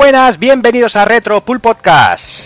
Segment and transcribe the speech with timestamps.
[0.00, 2.44] Buenas, bienvenidos a Retro Pool Podcast.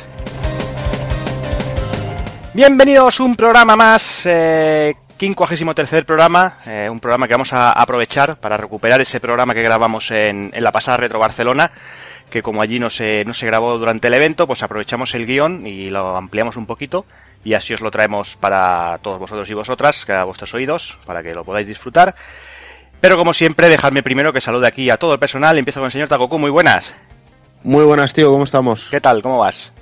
[2.53, 8.39] Bienvenidos a un programa más, eh, 53 programa, eh, un programa que vamos a aprovechar
[8.39, 11.71] para recuperar ese programa que grabamos en, la pasada Retro Barcelona,
[12.29, 15.65] que como allí no se, no se grabó durante el evento, pues aprovechamos el guion
[15.65, 17.07] y lo ampliamos un poquito
[17.45, 21.33] y así os lo traemos para todos vosotros y vosotras, a vuestros oídos, para que
[21.33, 22.17] lo podáis disfrutar.
[23.01, 25.57] Pero como siempre, dejadme primero que salude aquí a todo el personal.
[25.57, 26.97] Empiezo con el señor Takoku, muy buenas.
[27.65, 28.89] Muy buenas, tío, ¿cómo estamos?
[28.91, 29.23] ¿Qué tal?
[29.23, 29.73] ¿Cómo vas?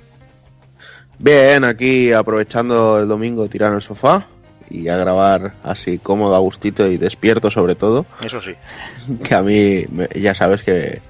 [1.19, 4.25] Bien, aquí aprovechando el domingo tirar en el sofá
[4.69, 8.05] y a grabar así cómodo, a gustito y despierto sobre todo.
[8.23, 8.55] Eso sí.
[9.23, 11.01] Que a mí, ya sabes que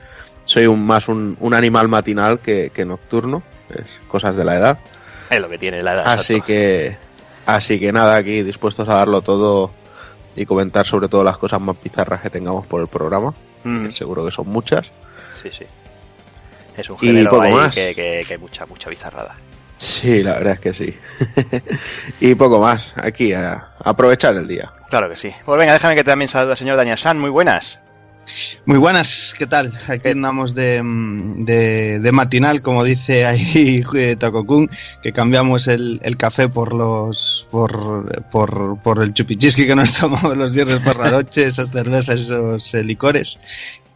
[0.46, 4.80] soy un, más un, un animal matinal que, que nocturno, es cosas de la edad.
[5.30, 6.04] Es lo que tiene la edad.
[6.08, 6.48] Así exacto.
[6.48, 6.98] que,
[7.46, 9.72] así que nada, aquí dispuestos a darlo todo
[10.36, 13.92] y comentar sobre todo las cosas más bizarras que tengamos por el programa, Mm, que
[13.94, 14.88] seguro que son muchas.
[15.42, 15.66] sí, sí.
[16.78, 17.76] Es un Y género poco ahí más.
[17.76, 19.36] que, que, que mucha, mucha bizarrada.
[19.78, 20.98] Sí, la verdad es que sí.
[22.20, 24.72] y poco más, aquí a, a aprovechar el día.
[24.90, 25.32] Claro que sí.
[25.44, 27.20] Pues venga, déjame que también salude al señor Daniel San.
[27.20, 27.80] Muy buenas.
[28.66, 29.74] Muy buenas, ¿qué tal?
[29.90, 34.70] Aquí andamos de, mm, de, de matinal, como dice ahí eh, Takokun,
[35.02, 40.38] que cambiamos el, el café por los por, por, por el chupichiski que nos tomamos
[40.38, 43.40] los viernes por la noche, esas cervezas, esos eh, licores.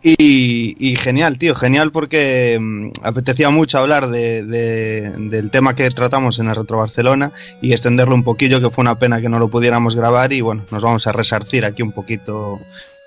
[0.09, 5.89] Y, y genial, tío, genial porque mm, apetecía mucho hablar de, de- del tema que
[5.89, 9.38] tratamos en el Retro Barcelona y extenderlo un poquillo, que fue una pena que no
[9.38, 12.58] lo pudiéramos grabar y bueno, nos vamos a resarcir aquí un poquito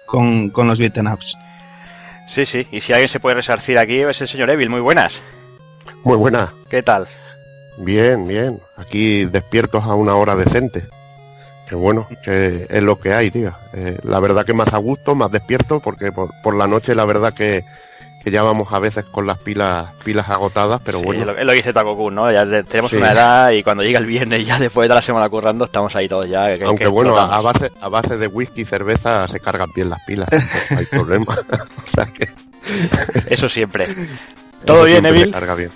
[0.05, 1.39] con, con los beaten ups.
[2.29, 2.67] Sí, sí.
[2.71, 4.69] Y si alguien se puede resarcir aquí es el señor Evil.
[4.69, 5.21] Muy buenas.
[6.05, 7.07] Muy buena, ¿Qué tal?
[7.79, 8.59] bien, bien.
[8.77, 10.85] Aquí despiertos a una hora decente.
[11.71, 13.53] Que bueno, que es lo que hay, tío.
[13.73, 17.05] Eh, la verdad que más a gusto, más despierto, porque por, por la noche la
[17.05, 17.65] verdad que,
[18.25, 21.21] que ya vamos a veces con las pilas pilas agotadas, pero Sí, bueno.
[21.21, 22.33] es, lo, es lo que dice Takokun, ¿no?
[22.33, 22.97] Ya tenemos Sí.
[22.97, 26.09] una edad y cuando llega el viernes, ya después de la semana currando, estamos ahí
[26.09, 26.59] todos ya.
[26.59, 29.91] que- Aunque que bueno, a, base, a base de whisky y cerveza se cargan bien
[29.91, 30.29] las pilas,
[30.73, 31.27] no hay problema.
[31.87, 32.29] o sea que
[33.33, 33.85] Eso siempre.
[33.85, 34.13] eso
[34.65, 35.57] ¿Todo bien, siempre se Evil?
[35.57, 35.71] bien.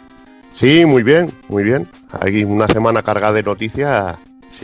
[0.51, 1.89] Sí, muy bien, muy bien.
[2.21, 4.17] Hay una semana cargada de noticias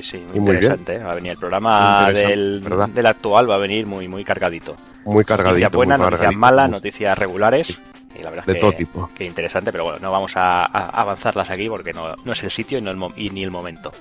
[0.03, 0.99] Sí, sí, muy Y muy interesante.
[0.99, 2.63] Va a venir el programa del,
[2.95, 4.77] del actual, va a venir muy, muy cargadito.
[5.05, 5.53] muy cargaditas.
[5.53, 7.79] Noticias buenas, muy noticias malas, noticias regulares.
[8.19, 9.11] Y la verdad de es todo que, tipo.
[9.15, 12.51] que interesante, pero bueno, no vamos a, a avanzarlas aquí porque no, no es el
[12.51, 13.93] sitio y, no el y ni el momento.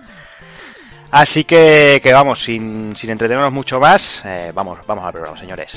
[1.11, 5.73] Así que, que vamos, sin, sin entretenernos mucho más, eh, vamos, vamos al programa, señores.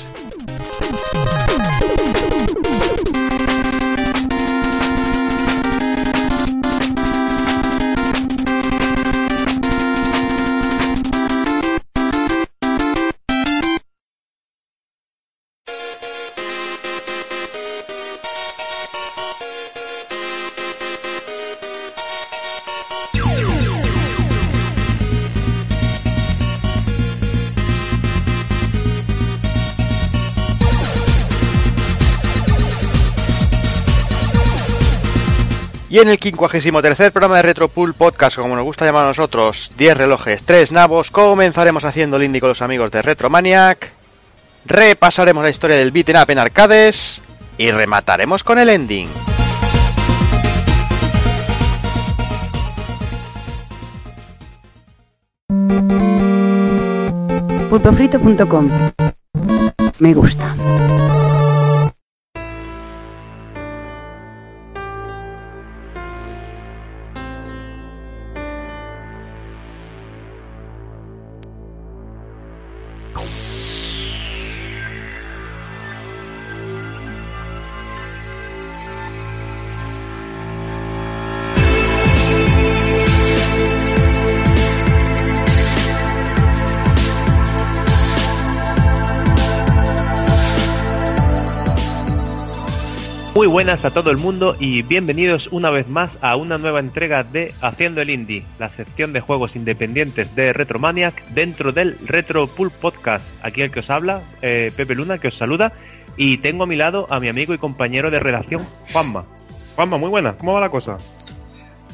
[35.93, 39.95] Y en el 53 programa de Retropool Podcast, como nos gusta llamar a nosotros, 10
[39.95, 43.91] relojes, 3 nabos, comenzaremos haciendo el indie con los amigos de Retromaniac,
[44.65, 47.21] repasaremos la historia del beaten up en arcades
[47.59, 49.07] y remataremos con el ending.
[57.69, 58.69] pulpofrito.com
[59.99, 60.55] Me gusta.
[93.35, 97.23] Muy buenas a todo el mundo y bienvenidos una vez más a una nueva entrega
[97.23, 102.69] de Haciendo el Indie, la sección de juegos independientes de Retromaniac dentro del Retro Pool
[102.69, 103.31] Podcast.
[103.41, 105.73] Aquí el que os habla, eh, Pepe Luna, que os saluda,
[106.15, 109.25] y tengo a mi lado a mi amigo y compañero de redacción, Juanma.
[109.75, 110.99] Juanma, muy buena, ¿cómo va la cosa?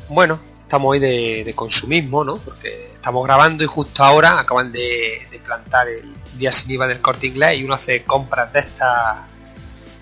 [0.10, 2.36] Bueno, estamos hoy de, consumismo, ¿no?
[2.36, 7.00] Porque estamos grabando y justo ahora acaban de, de plantar el día sin IVA del
[7.00, 9.20] corte inglés y uno hace compras de estas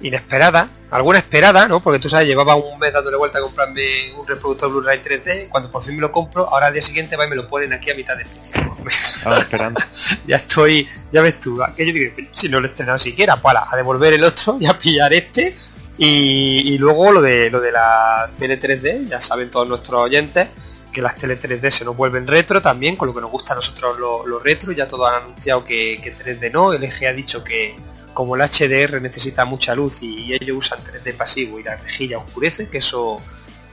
[0.02, 1.82] inesperadas, alguna esperada, ¿no?
[1.82, 5.72] Porque tú sabes, llevaba un mes dándole vuelta a comprarme un reproductor Blu-ray 3D, cuando
[5.72, 7.90] por fin me lo compro, ahora al día siguiente va y me lo ponen aquí
[7.92, 9.16] a mitad de precio.
[9.18, 9.82] Estaba esperando.
[10.28, 13.76] ya estoy, ya ves tú, aquello que si no lo he estrenado siquiera, ala, a
[13.76, 15.56] devolver el otro y a pillar este
[15.98, 20.50] Y, y luego lo de lo de la tele 3D, ya saben todos nuestros oyentes
[20.94, 23.56] que las tele 3D se nos vuelven retro también, con lo que nos gusta a
[23.56, 27.14] nosotros lo, lo retro, ya todos han anunciado que, que 3D no, el eje ha
[27.14, 27.76] dicho que
[28.18, 32.68] como el HDR necesita mucha luz y ellos usan 3D pasivo y la rejilla oscurece,
[32.68, 33.22] que eso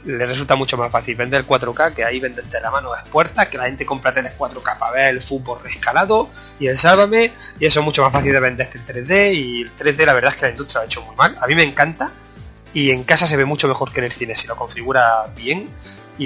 [0.05, 3.57] le resulta mucho más fácil vender 4K, que ahí venderte la mano es puerta, que
[3.57, 6.29] la gente compra teles 4K para ver el fútbol rescalado
[6.61, 9.63] y el sálvame, y eso es mucho más fácil de vender que el 3D, y
[9.63, 11.55] el 3D la verdad es que la industria lo ha hecho muy mal, a mí
[11.55, 12.13] me encanta,
[12.75, 15.71] y en casa se ve mucho mejor que en el cine, si lo configura bien,
[16.19, 16.25] y,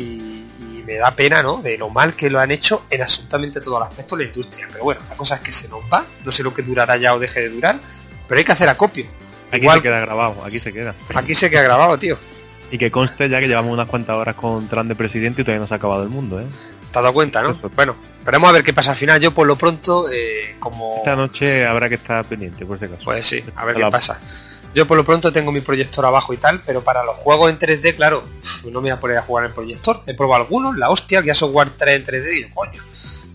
[0.59, 1.63] y me da pena, ¿no?
[1.63, 4.67] De lo mal que lo han hecho en absolutamente todos los aspectos de la industria,
[4.73, 7.15] pero bueno, la cosa es que se nos va, no sé lo que durará ya
[7.15, 7.79] o deje de durar,
[8.29, 9.07] pero hay que hacer acopio.
[9.51, 10.95] Aquí Igual- se queda grabado, aquí se queda.
[11.15, 12.19] Aquí se queda grabado, tío.
[12.71, 15.61] Y que conste ya que llevamos unas cuantas horas con Trump de presidente y todavía
[15.63, 16.45] no se ha acabado el mundo, ¿eh?
[16.93, 17.51] ¿Te has dado cuenta, no?
[17.51, 17.71] Eso.
[17.75, 19.21] Bueno, veremos a ver qué pasa al final.
[19.21, 20.97] Yo por lo pronto, eh, como...
[20.99, 23.03] Esta noche habrá que estar pendiente, por si acaso.
[23.05, 24.21] Pues sí, a ver qué pasa.
[24.75, 27.59] Yo por lo pronto tengo mi proyector abajo y tal, pero para los juegos en
[27.59, 28.23] 3D, claro,
[28.65, 30.03] no me voy a poner a jugar en el proyector.
[30.07, 32.83] He probado algunos, la hostia, que ya software 3 en 3D y yo, coño.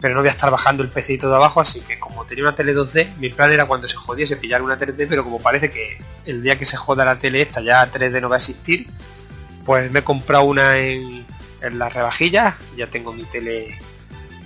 [0.03, 2.53] Pero no voy a estar bajando el PC de abajo, así que como tenía una
[2.53, 5.97] tele 2D, mi plan era cuando se jodiese pillar una 3D, pero como parece que
[6.25, 8.85] el día que se joda la tele esta ya 3D no va a existir,
[9.65, 11.25] pues me he comprado una en,
[11.61, 13.79] las rebajillas, ya tengo mi tele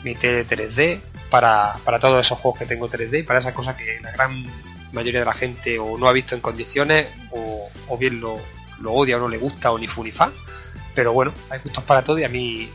[0.03, 1.01] mi tele 3D
[1.31, 4.43] para, para todos esos juegos que tengo 3D y para esas cosas que la gran
[4.93, 8.39] mayoría de la gente o no ha visto en condiciones o, o bien lo,
[8.79, 10.31] lo odia o no le gusta o ni fu ni fa.
[10.93, 12.69] Pero bueno, hay gustos para todo y a mí,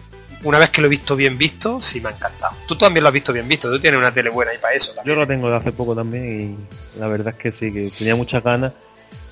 [0.45, 2.57] una vez que lo he visto bien visto, sí me ha encantado.
[2.67, 4.93] Tú también lo has visto bien visto, tú tienes una tele buena y para eso.
[5.05, 6.57] Yo lo tengo de hace poco también
[6.95, 8.75] y la verdad es que sí, que tenía muchas ganas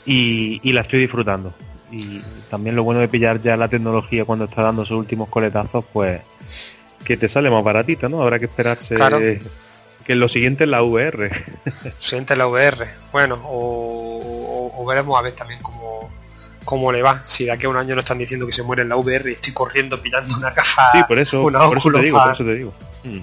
[0.06, 1.54] y, y la estoy disfrutando.
[1.90, 5.84] Y también lo bueno de pillar ya la tecnología cuando está dando sus últimos coletazos,
[5.92, 6.20] pues
[7.04, 8.22] que te sale más baratita, ¿no?
[8.22, 9.18] Habrá que esperarse Claro.
[10.04, 11.30] que lo siguiente es la VR.
[11.98, 12.86] Siguiente la VR.
[13.12, 14.18] Bueno, o,
[14.76, 16.09] o- o veremos a ver también cómo,
[16.64, 17.22] cómo le va.
[17.24, 19.28] Si de aquí a un año nos están diciendo que se muere en la VR
[19.30, 20.90] y estoy corriendo pillando una caja.
[20.92, 22.74] Sí, por eso, una por eso te digo, pa- por eso te digo.
[23.02, 23.20] Mm.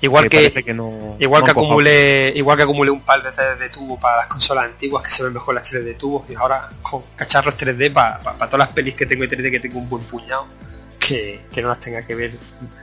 [0.00, 3.98] Igual que, no, Igual no que acumulé, igual que acumulé un par de 3D tubo
[4.00, 7.54] para las consolas antiguas que se ven mejor las 3D tubos y ahora con cacharros
[7.58, 10.46] 3D para todas las pelis que tengo de 3D que tengo un buen puñado
[10.98, 12.32] que, que no las tenga que ver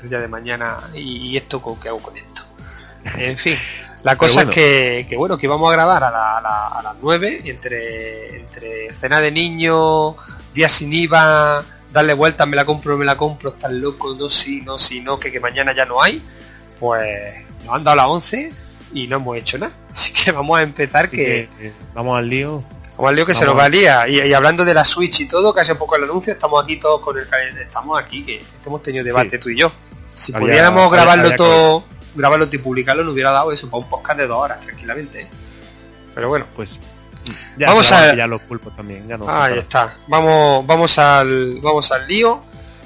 [0.04, 2.44] el día de mañana y, y esto con qué hago con esto.
[3.18, 3.57] En fin,
[4.06, 4.50] la cosa bueno.
[4.52, 7.42] es que, que bueno, que vamos a grabar a, la- a la- a las 9
[7.44, 10.16] y entre, entre cena de niño,
[10.54, 14.62] día sin IVA, darle vueltas, me la compro, me la compro, estás loco, no, sí,
[14.66, 16.22] no, sí, no, que, que mañana ya no hay
[16.80, 17.34] pues
[17.66, 18.52] nos han dado las 11
[18.94, 19.72] y no hemos hecho nada.
[19.92, 21.50] Así que vamos a empezar que...
[21.57, 22.63] que, eh, vamos al lío.
[22.98, 24.07] Vamos al lío que se nos a- valía.
[24.07, 26.78] Y, y hablando de la Switch y todo, que hace poco el anuncio, estamos aquí
[26.78, 27.25] todos con el
[27.60, 29.38] Estamos aquí, que, que hemos tenido debate Sí.
[29.40, 29.72] tú y yo.
[30.13, 31.84] Si Había- pudiéramos había- grabarlo había todo,
[32.15, 35.29] grabarlo y publicarlo, nos hubiera dado eso para un podcast de dos horas, tranquilamente.
[36.13, 39.07] Pero bueno, Pues mm, ya Vamos a- los pulpos también.
[39.07, 39.97] Ya no ahí está.
[40.07, 42.39] Vamos, vamos al, vamos al lío.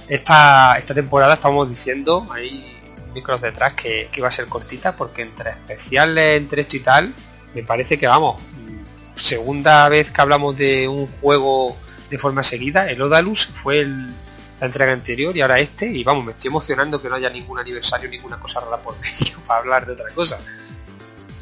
[0.08, 2.76] Esta, esta temporada estamos diciendo, hay
[3.14, 7.14] micros detrás, que, que iba a ser cortita, porque entre especiales, entre esto y tal,
[7.54, 11.78] me parece que vamos, mm, segunda vez que hablamos de un juego
[12.10, 14.12] de forma seguida, el Odalus fue el-
[14.60, 17.60] la entrega anterior y ahora este, y vamos, me estoy emocionando que no haya ningún
[17.60, 20.40] aniversario, ninguna cosa rara por medio para hablar de otra cosa.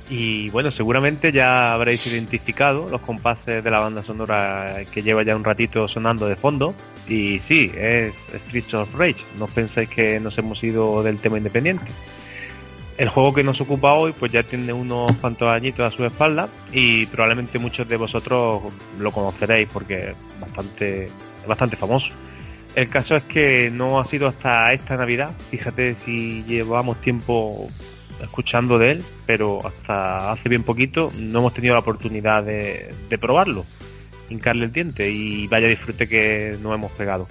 [0.10, 5.36] Y bueno, seguramente ya habréis identificado los compases de la banda sonora que lleva ya
[5.36, 6.74] un ratito sonando de fondo.
[7.10, 9.18] Y sí, es Streets of Rage.
[9.38, 11.92] No pensáis que nos hemos ido del tema independiente.
[12.98, 16.50] El juego que nos ocupa hoy pues ya tiene unos cuantos añitos a su espalda
[16.72, 18.64] y probablemente muchos de vosotros
[18.98, 22.12] lo conoceréis porque bastante, es bastante famoso.
[22.76, 27.68] El caso es que no ha sido hasta esta Navidad, fíjate si llevamos tiempo
[28.22, 33.66] escuchando de él, pero hasta hace bien poquito no hemos tenido la oportunidad de, probarlo,
[34.30, 37.28] hincarle el diente y vaya disfrute que nos hemos pegado.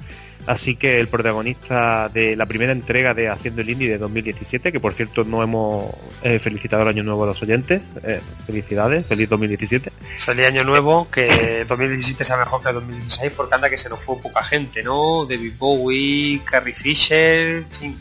[0.47, 4.79] Así que el protagonista de la primera entrega de Haciendo el Indie de 2017, que
[4.79, 9.29] por cierto no hemos eh, felicitado el año nuevo a los oyentes, eh, felicidades, feliz
[9.29, 9.91] 2017.
[10.19, 14.21] Feliz año nuevo, que 2017 sea mejor que 2016, porque anda que se nos fue
[14.21, 15.26] poca gente, ¿no?
[15.26, 18.00] David Bowie, Carrie Fisher, en fin.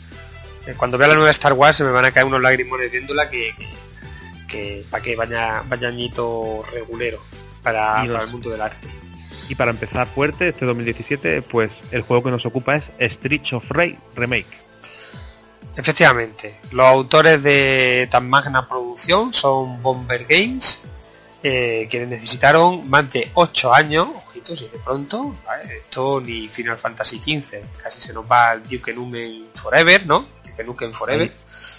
[0.68, 3.28] Eh, Cuando vea la nueva Star Wars se me van a caer unos lagrimones viéndola
[3.28, 3.66] que, que,
[4.46, 7.20] que para que vaya, vaya añito regulero
[7.62, 8.88] para, Y los- para el mundo del arte.
[9.48, 13.70] Y para empezar fuerte este 2017, pues el juego que nos ocupa es Streets of
[13.70, 14.66] Rage Remake.
[15.76, 20.80] Efectivamente, los autores de tan magna producción son Bomber Games,
[21.42, 25.76] eh, quienes necesitaron más de 8 años, ojitos, y de pronto, ¿vale?
[25.76, 30.26] esto ni Final Fantasy XV, casi se nos va al Duke Nukem Forever, ¿no?
[30.44, 31.30] Duke Nukem Forever.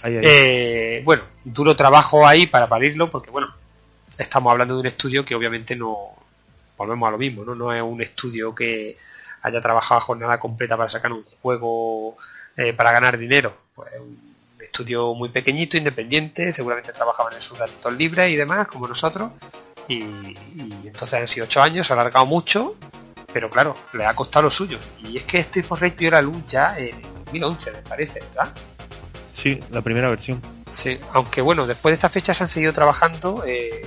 [0.04, 0.22] Ahí, ahí.
[0.24, 3.52] Eh, bueno, duro trabajo ahí para parirlo, porque bueno,
[4.16, 6.17] estamos hablando de un estudio que obviamente no,
[6.78, 7.54] volvemos a lo mismo, ¿no?
[7.54, 8.96] No es un estudio que
[9.42, 12.16] haya trabajado a jornada completa para sacar un juego
[12.56, 13.54] eh, para ganar dinero.
[13.74, 14.18] Pues un
[14.60, 19.32] estudio muy pequeñito, independiente, seguramente trabajaban en sus ratitos libres y demás, como nosotros.
[19.88, 20.02] Y,
[20.84, 22.76] entonces han sido ocho años, ha alargado mucho,
[23.32, 24.78] pero claro, le ha costado lo suyo.
[25.02, 28.52] Y es que Street for Rage vio la luz ya en 2011, me parece, ¿verdad?
[29.34, 30.40] Sí, la primera versión.
[30.70, 33.86] Sí, aunque bueno, después de esta fecha se han seguido trabajando eh,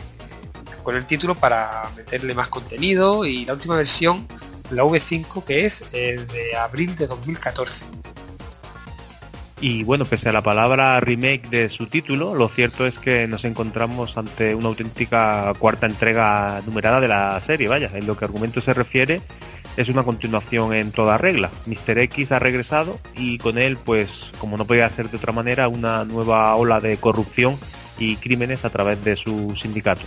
[0.83, 4.27] con el título para meterle más contenido y la última versión,
[4.71, 7.85] la V5, que es el de abril de 2014.
[9.59, 13.45] Y bueno, pese a la palabra remake de su título, lo cierto es que nos
[13.45, 18.59] encontramos ante una auténtica cuarta entrega numerada de la serie, vaya, en lo que argumento
[18.59, 19.21] se refiere
[19.77, 21.51] es una continuación en toda regla.
[21.65, 21.99] Mr.
[21.99, 26.03] X ha regresado y con él, pues, como no podía ser de otra manera, una
[26.05, 27.57] nueva ola de corrupción
[27.97, 30.01] y crímenes a través de su sindicato.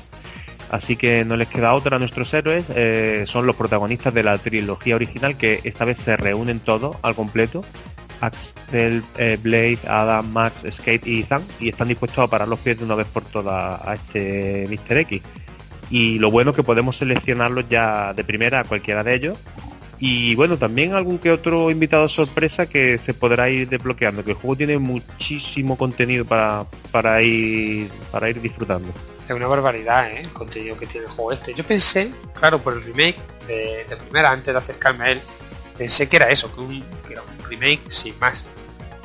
[0.70, 4.38] Así que no les queda otra a nuestros héroes, eh, son los protagonistas de la
[4.38, 7.62] trilogía original que esta vez se reúnen todos al completo
[8.20, 12.78] Axel, eh, Blade, Adam, Max, Skate y Ethan y están dispuestos a parar los pies
[12.78, 14.98] de una vez por todas a este Mr.
[14.98, 15.22] X.
[15.90, 19.38] Y lo bueno es que podemos seleccionarlos ya de primera a cualquiera de ellos.
[20.00, 24.36] Y bueno, también algún que otro invitado sorpresa que se podrá ir desbloqueando, que el
[24.36, 28.92] juego tiene muchísimo contenido para, para ir para ir disfrutando.
[29.26, 30.20] Es una barbaridad, ¿eh?
[30.20, 31.54] el contenido que tiene el juego este.
[31.54, 33.16] Yo pensé, claro, por el remake
[33.46, 35.20] de, primera, antes de acercarme a él,
[35.78, 36.84] pensé que era eso, que, un,
[37.48, 38.44] remake sin más.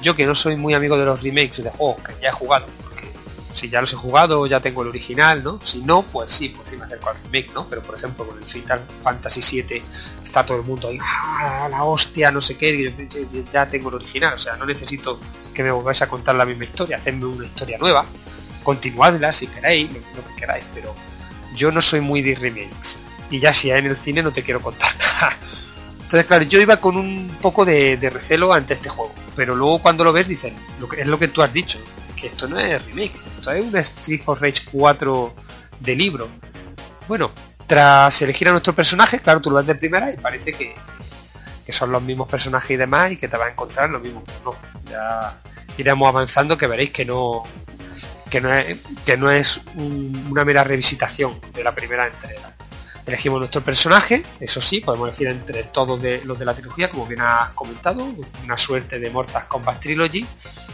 [0.02, 2.66] Yo que no soy muy amigo de los remakes de juegos que ya he jugado,
[2.84, 3.08] porque
[3.54, 5.60] si ya los he jugado ya tengo el original, ¿no?
[5.62, 7.68] Si no, pues sí, pues sí me acerco al remake, ¿no?
[7.70, 9.82] Pero por ejemplo con el Final Fantasy VII
[10.24, 12.94] está todo el mundo ahí, ¡ah, la hostia, no sé qué!
[13.52, 15.20] ya tengo el original, o sea, no necesito
[15.54, 18.06] que me volváis a contar la misma historia, hacerme una historia nueva,
[18.70, 20.96] continuadla si queréis, lo, que queráis, pero
[21.56, 23.00] yo no soy muy de remakes.
[23.32, 24.92] Y ya si hay en el cine no te quiero contar.
[25.94, 30.04] Entonces, claro, yo iba con un poco de, recelo ante este juego, pero luego cuando
[30.04, 31.80] lo ves dicen, lo que, es lo que tú has dicho,
[32.16, 35.34] que esto no es remake, esto es un Street for Rage 4
[35.80, 36.30] de libro.
[37.08, 37.32] Bueno,
[37.66, 40.76] tras elegir a nuestro personaje, claro, tú lo ves de primera y parece que,
[41.72, 44.24] son los mismos personajes y demás y que te vas a encontrar lo mismo.
[44.46, 44.56] No,
[44.90, 45.40] ya
[45.78, 47.44] iremos avanzando que veréis que no
[48.30, 52.56] que no es, que no es una mera revisitación de la primera entrega.
[53.06, 57.22] Elegimos nuestro personaje, eso sí, podemos elegir entre todos los de la trilogía, como bien
[57.22, 58.08] has comentado,
[58.44, 60.28] una suerte de Mortal Kombat Trilogy.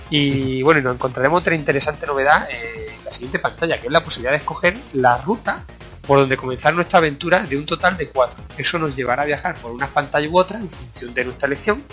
[0.09, 4.31] Y bueno, nos encontraremos otra interesante novedad en la siguiente pantalla, que es la posibilidad
[4.31, 5.63] de escoger la ruta
[6.05, 8.43] por donde comenzar nuestra aventura de un total de cuatro.
[8.57, 11.83] Eso nos llevará a viajar por una pantalla u otra en función de nuestra elección.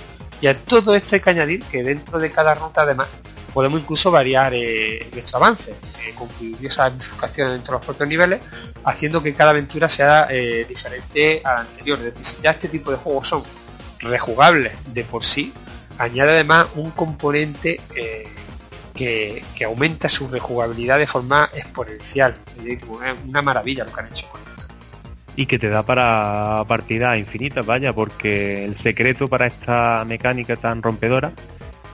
[0.41, 3.07] Y a todo esto hay que añadir que dentro de cada ruta además
[3.53, 8.41] podemos incluso variar eh, nuestro avance, eh, con curiosas bifurcaciones dentro de los propios niveles,
[8.85, 11.99] haciendo que cada aventura sea eh, diferente a la anterior.
[11.99, 13.43] Es decir, si ya este tipo de juegos son
[14.01, 15.53] rejugables de por sí,
[15.99, 17.81] añade además un componente
[18.95, 22.35] que, aumenta su rejugabilidad de forma exponencial.
[22.65, 22.83] Es
[23.27, 24.75] una maravilla lo que han hecho con esto.
[25.35, 30.83] Y que te da para partida infinita, vaya, porque el secreto para esta mecánica tan
[30.83, 31.33] rompedora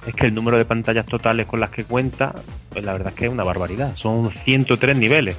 [0.07, 2.35] es que el número de pantallas totales con las que cuenta,
[2.71, 3.95] pues la verdad es que es una barbaridad.
[3.97, 5.37] Son 103 niveles.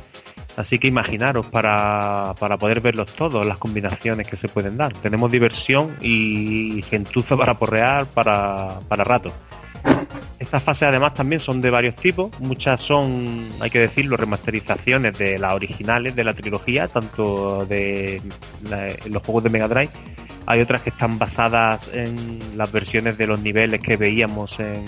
[0.56, 4.92] Así que imaginaros para, para poder verlos todos, las combinaciones que se pueden dar.
[4.94, 9.32] Tenemos diversión y gentuza para porrear para, para rato.
[10.50, 12.32] Estas fases además también son de varios tipos.
[12.40, 18.20] Muchas son, hay que decirlo, remasterizaciones de las originales de la trilogía, tanto de
[19.06, 19.92] los juegos de Mega Drive
[20.48, 24.84] hay otras que están basadas en las versiones de los niveles que veíamos en,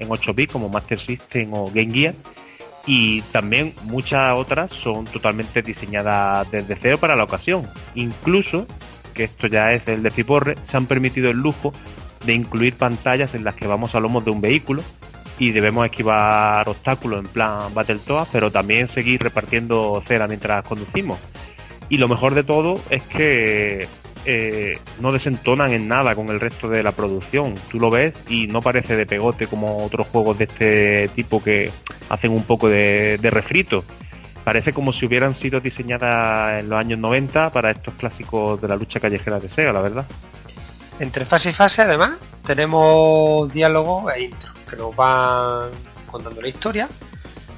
[0.00, 2.14] en 8 bits como Master System o Game Gear.
[2.88, 7.70] Y también muchas otras son totalmente diseñadas desde cero para la ocasión.
[7.94, 8.66] Incluso,
[9.14, 11.72] que esto ya es el de Ciporre, se han permitido el lujo
[12.26, 14.82] de incluir pantallas en las que vamos a lomos de un vehículo
[15.38, 21.18] y debemos esquivar obstáculos en plan Battletoads, pero también seguir repartiendo cera mientras conducimos.
[21.88, 23.88] Y lo mejor de todo es que
[24.28, 27.54] eh, no desentonan en nada con el resto de la producción.
[27.70, 31.70] Tú lo ves y no parece de pegote como otros juegos de este tipo que
[32.08, 33.84] hacen un poco de, refrito.
[34.42, 38.76] Parece como si hubieran sido diseñadas en los años 90 para estos clásicos de la
[38.76, 40.06] lucha callejera de Sega, la verdad.
[40.98, 42.12] Entre fase y fase, además,
[42.44, 45.70] tenemos diálogo e intro que nos van
[46.10, 46.88] contando la historia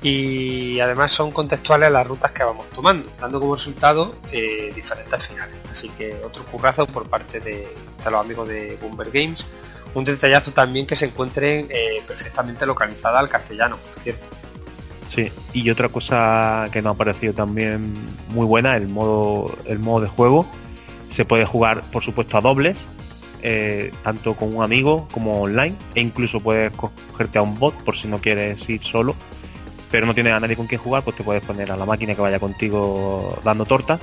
[0.03, 5.27] y además son contextuales a las rutas que vamos tomando, dando como resultado eh, diferentes
[5.27, 5.55] finales.
[5.71, 7.69] Así que otro currazo por parte de,
[8.05, 9.47] los amigos de Boomer Games.
[9.95, 14.29] Un detallazo también que se encuentre eh, perfectamente localizada al castellano, por cierto.
[15.15, 17.95] Sí, y otra cosa que nos ha parecido también
[18.29, 20.47] muy buena, el modo, el modo de juego,
[21.11, 22.79] Se puede jugar, por supuesto, a dobles,
[23.43, 27.97] eh, tanto con un amigo como online, e incluso puedes cogerte a un bot por
[27.97, 29.15] si no quieres ir solo,
[29.91, 32.15] pero no tienes a nadie con quien jugar, pues te puedes poner a la máquina
[32.15, 34.01] que vaya contigo dando tortas.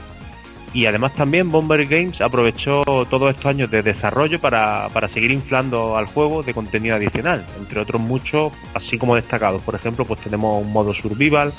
[0.73, 5.95] Y además también Bomber Games aprovechó todos estos años de desarrollo para, para seguir inflando
[5.95, 9.61] al juego de contenido adicional, entre otros muchos, así como destacados.
[9.61, 11.53] Por ejemplo, pues tenemos un modo survival,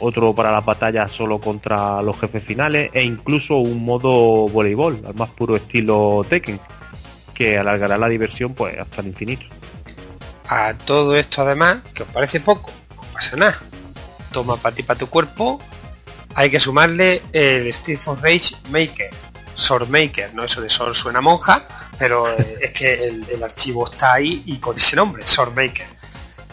[0.00, 5.14] otro para las batallas solo contra los jefes finales e incluso un modo voleibol, al
[5.14, 6.58] más puro estilo Tekken,
[7.42, 9.46] que alargará la diversión pues hasta el infinito.
[10.48, 13.60] A todo esto además, que os parece poco, no pasa nada.
[14.32, 15.60] Toma para ti, para tu cuerpo,
[16.36, 19.10] hay que sumarle el Steve of Rage Maker,
[19.54, 21.66] Sword Maker, no eso de Sword suena monja,
[21.98, 25.86] pero eh, es que el, archivo está ahí y con ese nombre, Sword Maker,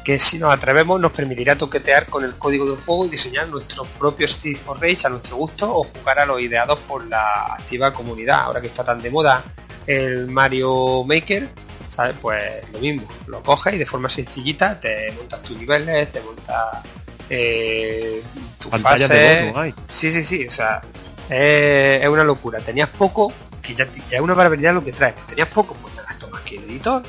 [0.04, 3.86] que si nos atrevemos nos permitirá toquetear con el código del juego y diseñar nuestro
[3.86, 7.94] propio Steve of Rage a nuestro gusto o jugar a los ideados por la activa
[7.94, 9.44] comunidad, ahora que está tan de moda
[9.90, 11.50] el Mario Maker,
[11.90, 12.16] ¿sabes?
[12.22, 16.78] Pues lo mismo, lo coges y de forma sencillita te montas tus niveles, te montas
[17.28, 18.22] eh,
[18.60, 19.52] tu fase...
[19.88, 20.80] Sí, sí, sí, o sea,
[21.28, 22.60] es una locura.
[22.60, 25.16] Tenías poco, que ya, es una barbaridad lo que traes.
[25.16, 27.02] Pues tenías poco, pues nada, tomas aquí el editor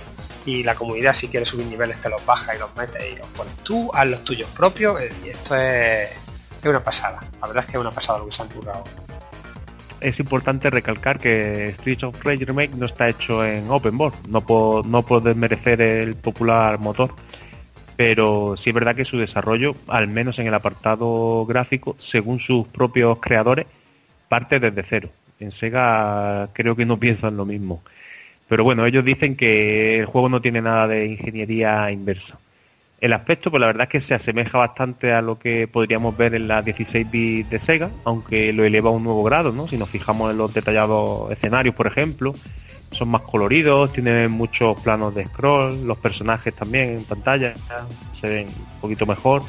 [0.47, 3.27] y la comunidad si quieres subir niveles te los baja y los metes y los
[3.29, 4.99] pones tú, haz los tuyos propios.
[5.03, 6.09] Es decir, esto es,
[6.63, 7.21] es una pasada.
[7.43, 8.85] La verdad es que es una pasada lo que se han currado.
[10.01, 14.41] Es importante recalcar que Street of Rage Remake no está hecho en open board, no
[14.41, 17.15] puedo, no puedo desmerecer el popular motor
[18.01, 22.67] pero sí es verdad que su desarrollo, al menos en el apartado gráfico, según sus
[22.67, 23.67] propios creadores,
[24.27, 25.11] parte desde cero.
[25.39, 27.83] En Sega creo que no piensan lo mismo.
[28.49, 32.39] Pero bueno, ellos dicen que el juego no tiene nada de ingeniería inversa.
[33.01, 36.35] El aspecto, pues la verdad es que se asemeja bastante a lo que podríamos ver
[36.35, 39.67] en la 16 bits de Sega, aunque lo eleva a un nuevo grado, ¿no?
[39.67, 42.33] Si nos fijamos en los detallados escenarios, por ejemplo,
[42.93, 47.55] son más coloridos, tienen muchos planos de scroll, los personajes también en pantalla
[48.21, 49.43] se ven un poquito mejor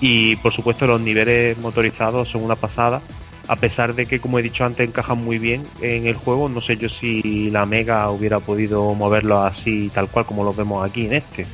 [0.00, 3.00] y por supuesto los niveles motorizados son una pasada,
[3.46, 6.60] a pesar de que como he dicho antes encajan muy bien en el juego, no
[6.60, 11.06] sé yo si la Mega hubiera podido moverlo así tal cual como lo vemos aquí
[11.06, 11.46] en este.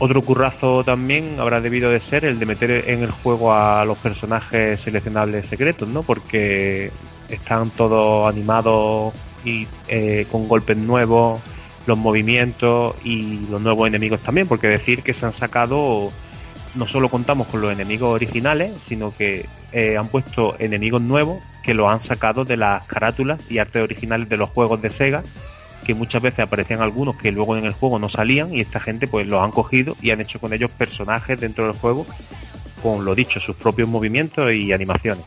[0.00, 3.98] Otro currazo también habrá debido de ser el de meter en el juego a los
[3.98, 6.02] personajes seleccionables secretos, ¿no?
[6.02, 6.90] Porque
[7.28, 9.12] están todos animados
[9.44, 11.38] y eh, con golpes nuevos,
[11.86, 16.10] los movimientos y los nuevos enemigos también, porque decir que se han sacado,
[16.74, 21.74] no solo contamos con los enemigos originales, sino que eh, han puesto enemigos nuevos que
[21.74, 25.22] los han sacado de las carátulas y artes originales de los juegos de Sega,
[25.84, 29.08] que muchas veces aparecían algunos que luego en el juego no salían y esta gente
[29.08, 32.06] pues los han cogido y han hecho con ellos personajes dentro del juego
[32.82, 35.24] con lo dicho, sus propios movimientos y animaciones.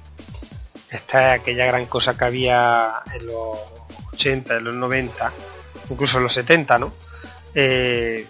[0.90, 3.58] Esta es aquella gran cosa que había en los
[4.14, 5.34] 80, en los 90,
[5.90, 6.94] incluso en los 70, ¿no?
[7.56, 8.28] Eh,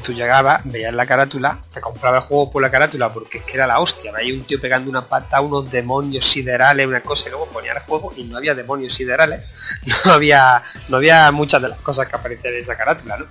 [0.00, 3.54] tú llegabas, veías la carátula, te compraba el juego por la carátula porque es que
[3.54, 7.30] era la hostia, veía un tío pegando una pata unos demonios siderales, una cosa, y
[7.30, 9.42] luego ponía el juego y no había demonios siderales,
[10.04, 13.26] no había, no había muchas de las cosas que aparecían en esa carátula, ¿no?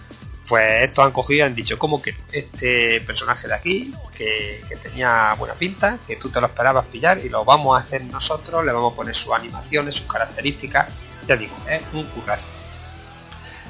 [0.47, 4.76] Pues estos han cogido y han dicho, ¿cómo que este personaje de aquí, que, que,
[4.76, 8.63] tenía buena pinta, que tú te lo esperabas pillar y lo vamos a hacer nosotros,
[8.65, 10.89] le vamos a poner sus animaciones, sus características,
[11.28, 12.49] ya digo, es un currazo.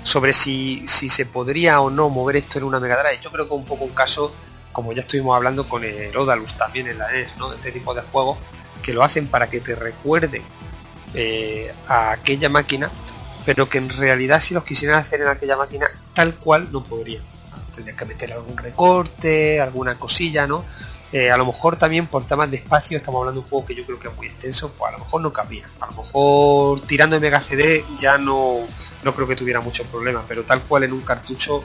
[0.03, 3.47] Sobre si, si se podría o no mover esto en una Mega Drive, yo creo
[3.47, 4.33] que un poco un caso,
[4.71, 7.53] como ya estuvimos hablando con el Odalus también en la NES, ¿no?
[7.53, 8.37] Este tipo de juegos
[8.81, 10.43] que lo hacen para que te recuerden
[11.13, 12.91] eh, a aquella máquina,
[13.45, 17.23] pero que en realidad si los quisieran hacer en aquella máquina tal cual no podrían.
[17.73, 20.63] Tendrían que meter algún recorte, alguna cosilla, ¿no?
[21.13, 23.75] Eh, a lo mejor también por temas de espacio, estamos hablando de un juego que
[23.75, 25.67] yo creo que es muy extenso, pues a lo mejor no cabía.
[25.79, 28.61] A lo mejor tirando de Mega CD ya no,
[29.03, 31.63] no creo que tuviera muchos problemas, pero tal cual en un cartucho,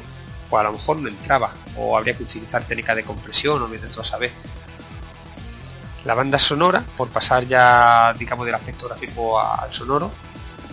[0.50, 1.50] pues a lo mejor no entraba.
[1.78, 4.32] O habría que utilizar técnica de compresión o meter todo a saber.
[6.04, 10.10] La banda sonora, por pasar ya, digamos, del aspecto gráfico al sonoro,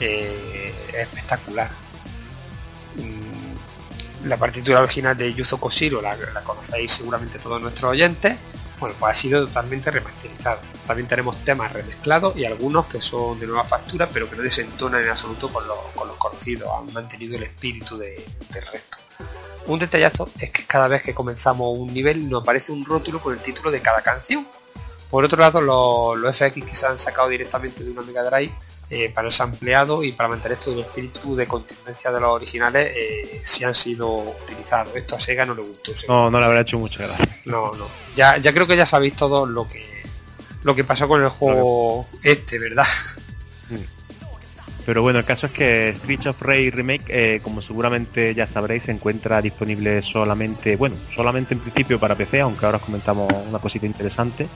[0.01, 1.69] eh, es espectacular.
[2.95, 8.35] Mm, la partitura original de Yuzo Koshiro la conocéis seguramente todos nuestros oyentes
[8.79, 10.59] bueno, pues ha sido totalmente remasterizado.
[10.85, 15.03] También tenemos temas remezclados y algunos que son de nueva factura, pero que no desentonan
[15.03, 15.77] en absoluto con los,
[16.17, 18.15] conocidos, han mantenido el espíritu del
[18.71, 18.97] resto.
[19.67, 23.33] Un detallazo es que cada vez que comenzamos un nivel nos aparece un rótulo con
[23.33, 24.47] el título de cada canción.
[25.09, 28.53] Por otro lado, los, los FX que se han sacado directamente de una Mega Drive
[28.89, 32.91] eh, para el ampliado y para mantener todo el espíritu de contingencia de los originales
[32.95, 34.95] eh, si han sido utilizados.
[34.95, 35.93] Esto a Sega no le gustó.
[36.07, 37.41] No, no le habrá hecho mucha gracia.
[37.45, 37.87] No, no.
[38.15, 39.95] Ya, ya creo que ya sabéis todo lo que
[40.63, 42.87] lo que pasó con el juego este, ¿verdad?
[44.85, 48.83] Pero bueno, el caso es que Streets of Rage Remake, eh, como seguramente ya sabréis,
[48.83, 53.57] se encuentra disponible solamente, bueno, solamente en principio para PC, aunque ahora os comentamos una
[53.57, 54.47] cosita interesante.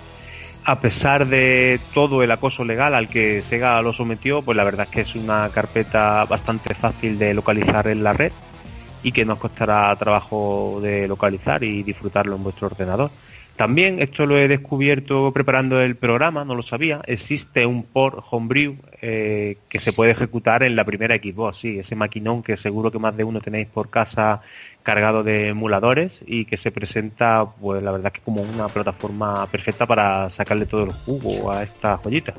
[0.69, 4.85] A pesar de todo el acoso legal al que Sega lo sometió, pues la verdad
[4.87, 8.31] es que es una carpeta bastante fácil de localizar en la red
[9.01, 13.09] y que nos costará trabajo de localizar y disfrutarlo en vuestro ordenador.
[13.55, 18.77] También, esto lo he descubierto preparando el programa, no lo sabía, existe un port homebrew
[19.01, 22.99] eh, que se puede ejecutar en la primera Xbox, sí, ese maquinón que seguro que
[22.99, 24.41] más de uno tenéis por casa
[24.83, 29.85] cargado de emuladores y que se presenta, pues la verdad que como una plataforma perfecta
[29.85, 32.33] para sacarle todo el jugo a esta joyita.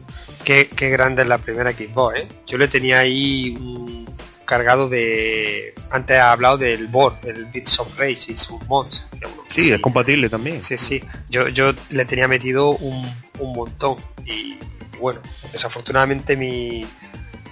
[0.45, 2.29] Qué, qué grande es la primera Xbox, ¿eh?
[2.47, 4.07] Yo le tenía ahí un
[4.45, 5.73] cargado de...
[5.93, 9.09] Antes ha hablado del board, el Bits of Rage y sus mods.
[9.55, 10.59] Sí, es compatible también.
[10.61, 11.03] Sí, sí.
[11.29, 13.97] Yo, yo le tenía metido un, un montón.
[14.27, 14.57] Y,
[15.01, 15.21] bueno,
[15.53, 16.85] desafortunadamente mi,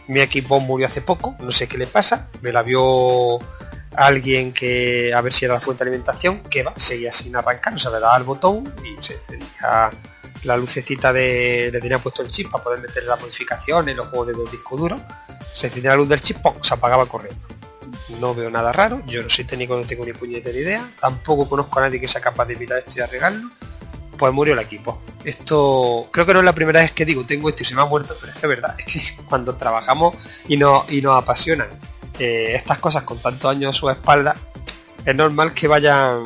[0.09, 1.37] mi Xbox murió hace poco.
[1.41, 2.31] No sé qué le pasa.
[2.43, 3.39] Me la vio
[3.99, 7.75] alguien que a ver si era la fuente de alimentación, que va, seguía sin arrancar,
[7.75, 9.91] o sea, le daba el botón y se encendía
[10.45, 11.71] la lucecita de.
[11.73, 14.79] le tenía puesto el chip para poder meter las modificaciones, los juegos de dos discos
[14.79, 15.01] duros.
[15.53, 16.55] Se encendía la luz del chip, ¡pum!
[16.63, 17.41] se apagaba corriendo.
[18.21, 21.81] No veo nada raro, yo no soy técnico, no tengo ni puñetera idea, tampoco conozco
[21.81, 23.51] a nadie que sea capaz de mirar esto y arreglarlo.
[24.17, 25.03] Pues murió el equipo.
[25.25, 27.83] Esto creo que no es la primera vez que digo tengo esto y se me
[27.83, 30.15] ha muerto, pero es que es verdad, es que cuando trabajamos
[30.47, 31.69] y nos, y nos apasionan
[32.19, 34.35] eh, estas cosas con tantos años a su espalda,
[35.05, 36.25] es normal que vayan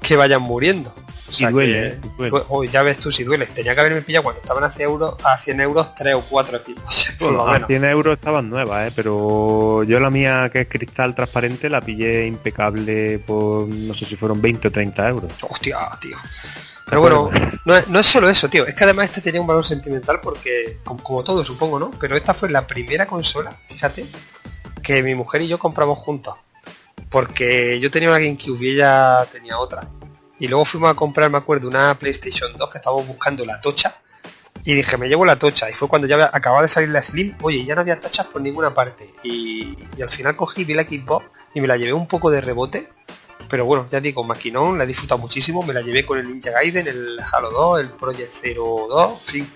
[0.00, 0.92] que vayan muriendo.
[1.28, 2.30] O duele, que- eh, duele.
[2.30, 3.46] tú- oh, ya ves tú si duele.
[3.46, 6.58] Tenía que haberme pillado cuando estaban a 100 euros, a 100 euros 3 o 4
[6.58, 7.08] equipos.
[7.18, 7.66] por lo Bueno, a menos.
[7.68, 8.92] 100 euros estaban nuevas, ¿eh?
[8.94, 14.16] pero yo la mía que es cristal transparente la pillé impecable por no sé si
[14.16, 15.32] fueron 20 o 30 euros.
[15.48, 16.16] Hostia, tío.
[16.86, 17.30] Pero bueno,
[17.64, 18.66] no es, no es solo eso, tío.
[18.66, 21.90] Es que además este tenía un valor sentimental porque, como, como todo supongo, ¿no?
[21.98, 24.04] Pero esta fue la primera consola, fíjate,
[24.82, 26.34] que mi mujer y yo compramos juntos.
[27.08, 29.88] Porque yo tenía una GameCube y ella tenía otra.
[30.38, 33.96] Y luego fuimos a comprar, me acuerdo, una PlayStation 2 que estábamos buscando la tocha.
[34.64, 35.70] Y dije, me llevo la tocha.
[35.70, 37.36] Y fue cuando ya acababa de salir la Slim.
[37.42, 39.10] Oye, ya no había tochas por ninguna parte.
[39.22, 42.88] Y, al final cogí, vi la Xbox y me la llevé un poco de rebote.
[43.48, 45.62] Pero bueno, ya digo, maquinón, la he disfrutado muchísimo.
[45.62, 49.18] Me la llevé con el Ninja Gaiden, el Halo 2, el Project Zero 2, en
[49.18, 49.52] fin,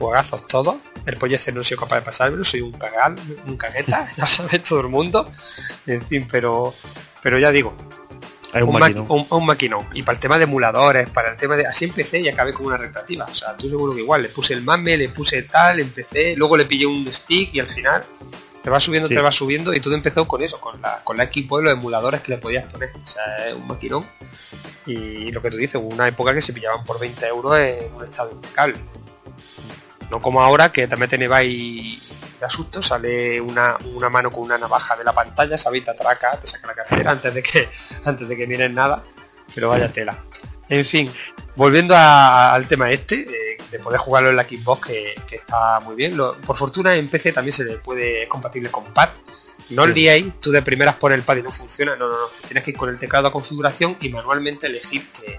[0.00, 0.76] juegazos todos.
[1.06, 4.26] El Project Zero no he sido capaz de pasármelo, soy un cagal, un cagueta, ya
[4.26, 5.30] sabe todo el mundo.
[5.86, 6.74] En fin, pero
[7.22, 7.74] pero ya digo,
[8.54, 9.06] un, un, maqui- maquinón.
[9.10, 9.86] un- un maquinón.
[9.92, 11.66] Y para el tema de emuladores, para el tema de...
[11.66, 13.26] Así empecé y acabé con una recreativa.
[13.26, 16.56] O sea, tú seguro que igual, le puse el mame, le puse tal, empecé, luego
[16.56, 18.02] le pillé un stick y al final
[18.62, 19.14] te va subiendo, Sí.
[19.14, 21.72] te va subiendo y todo empezó con eso, con la, con la equipo y los
[21.74, 22.90] emuladores que le podías poner.
[23.02, 24.04] O sea, es un maquinón.
[24.86, 28.02] Y lo que tú dices, una época que se pillaban por 20 euros en un
[28.04, 28.76] estado impecable.
[30.10, 32.00] No como ahora que también te vais
[32.40, 36.32] de asusto, sale una, una mano con una navaja de la pantalla, sabéis, te atraca,
[36.38, 37.68] te saca la cartera antes de que
[38.04, 39.02] antes de que miren nada,
[39.54, 40.16] pero vaya tela.
[40.68, 41.12] En fin,
[41.56, 45.80] volviendo a- al tema este, eh, de poder jugarlo en la Xbox, que, que está
[45.80, 46.16] muy bien.
[46.16, 49.10] Lo- por fortuna en PC también se le puede es compatible con pad.
[49.70, 52.26] No os liéis, tú de primeras pones el pad y no funciona, no, no, no,
[52.48, 55.38] tienes que ir con el teclado a configuración y manualmente elegir que,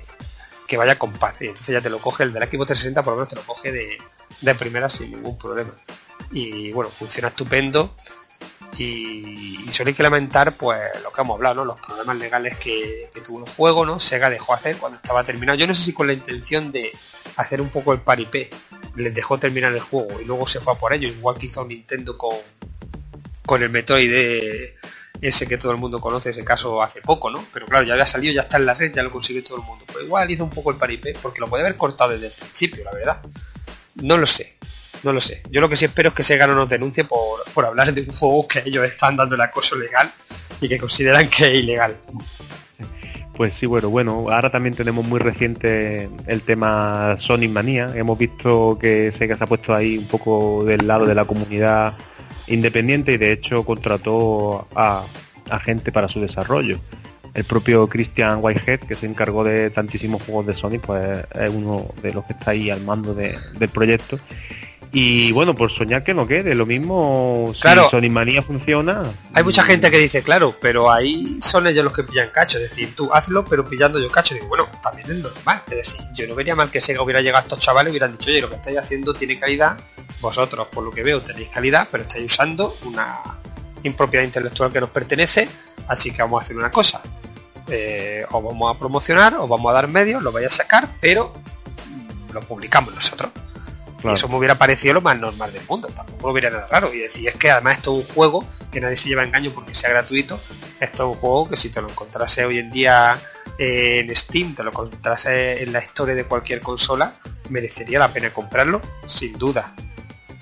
[0.68, 1.34] que vaya con pad.
[1.42, 3.42] Y entonces ya te lo coge, el del Xbox 360 por lo menos te lo
[3.42, 3.98] coge de,
[4.39, 5.72] de primera sin ningún problema.
[6.32, 7.96] Y bueno, funciona estupendo.
[8.78, 11.65] Y, y solo hay que lamentar pues lo que hemos hablado, ¿no?
[11.65, 14.00] Los problemas legales que, tuvo el juego, ¿no?
[14.00, 15.58] Sega dejó hacer cuando estaba terminado.
[15.58, 16.91] Yo no sé si con la intención de
[17.36, 18.50] hacer un poco el paripé
[18.96, 21.65] les dejó terminar el juego y luego se fue a por ello, igual que hizo
[21.65, 22.36] Nintendo con,
[23.46, 24.12] con el Metroid
[25.22, 27.46] ese que todo el mundo conoce, ese caso hace poco, ¿no?
[27.54, 29.63] Pero claro, ya había salido, ya está en la red, ya lo consigue todo el
[29.63, 29.86] mundo.
[29.91, 32.84] Pues igual hizo un poco el paripé, porque lo podía haber cortado desde el principio,
[32.84, 33.22] la verdad.
[34.02, 34.56] No lo sé,
[35.04, 35.42] no lo sé.
[35.50, 38.02] Yo lo que sí espero es que Sega no nos denuncie por, por hablar de
[38.02, 40.12] un juego que ellos están dando el acoso legal
[40.60, 41.98] y que consideran que es ilegal.
[43.36, 47.92] Pues sí, bueno, bueno, ahora también tenemos muy reciente el tema Sonic Manía.
[47.96, 51.94] Hemos visto que Sega se ha puesto ahí un poco del lado de la comunidad
[52.48, 55.06] independiente y de hecho contrató a,
[55.50, 56.80] a gente para su desarrollo.
[57.34, 61.88] El propio Christian Whitehead, que se encargó de tantísimos juegos de Sonic, pues es uno
[62.02, 64.20] de los que está ahí al mando de- del proyecto.
[64.94, 67.89] Y bueno, por soñar que no quede, lo mismo si Claro.
[67.89, 69.04] Sonic Manía funciona.
[69.34, 72.58] Hay mucha gente que dice, claro, pero ahí son ellos los que pillan cacho.
[72.58, 74.34] Es decir, tú hazlo, pero pillando yo cacho.
[74.36, 75.62] Digo, bueno, también es normal.
[75.70, 78.12] Es decir, yo no vería mal que Sega hubiera llegado a estos chavales y hubieran
[78.12, 79.78] dicho, oye, lo que estáis haciendo tiene calidad.
[80.20, 83.15] Vosotros, por lo que veo, tenéis calidad, pero estáis usando una
[83.84, 85.48] impropiedad intelectual que nos pertenece.
[85.88, 87.02] Así que vamos a hacer una cosa.
[87.67, 91.34] Eh, os vamos a promocionar, os vamos a dar medios, lo vais a sacar, pero
[92.34, 93.32] lo publicamos nosotros.
[94.02, 94.15] Claro.
[94.15, 96.94] Y eso me hubiera parecido lo más normal del mundo, tampoco hubiera nada raro.
[96.94, 99.76] Y decir, es que además esto es un juego que nadie se lleva engaño porque
[99.76, 100.39] sea gratuito.
[100.80, 103.20] Esto es un juego que si te lo encontrase hoy en día
[103.58, 107.13] eh, en Steam, te lo encontrase en la historia de cualquier consola,
[107.50, 109.74] merecería la pena comprarlo, sin duda.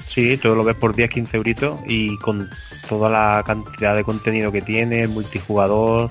[0.09, 2.49] Sí, todo lo ves por 10, 15 euritos y con
[2.87, 6.09] toda la cantidad de contenido que tiene, multijugador,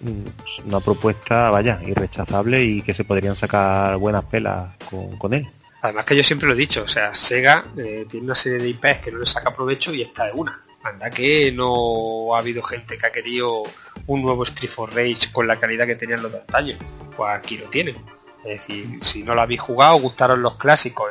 [0.00, 5.48] mm, una propuesta, vaya, irrechazable y que se podrían sacar buenas pelas con, con él.
[5.82, 8.68] Además que yo siempre lo he dicho, o sea, Sega eh, tiene una serie de
[8.70, 10.60] IPs que no le saca provecho y esta es una.
[10.82, 13.62] Anda que no ha habido gente que ha querido
[14.08, 16.76] un nuevo Street for Rage con la calidad que tenían los de antaño.
[17.16, 17.96] Pues aquí lo tienen.
[18.44, 21.06] Es decir, si no lo habéis jugado, gustaron los clásicos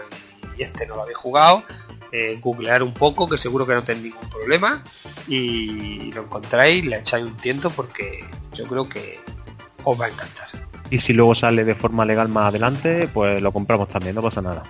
[0.58, 1.63] y este no lo habéis jugado,
[2.12, 4.84] eh, googlear un poco, que seguro que no tenéis ningún problema,
[5.28, 9.19] y lo encontráis, le echáis un tiento porque yo creo que
[9.84, 10.47] os va a encantar.
[10.89, 14.41] Y si luego sale de forma legal más adelante, pues lo compramos también, no pasa
[14.41, 14.63] nada.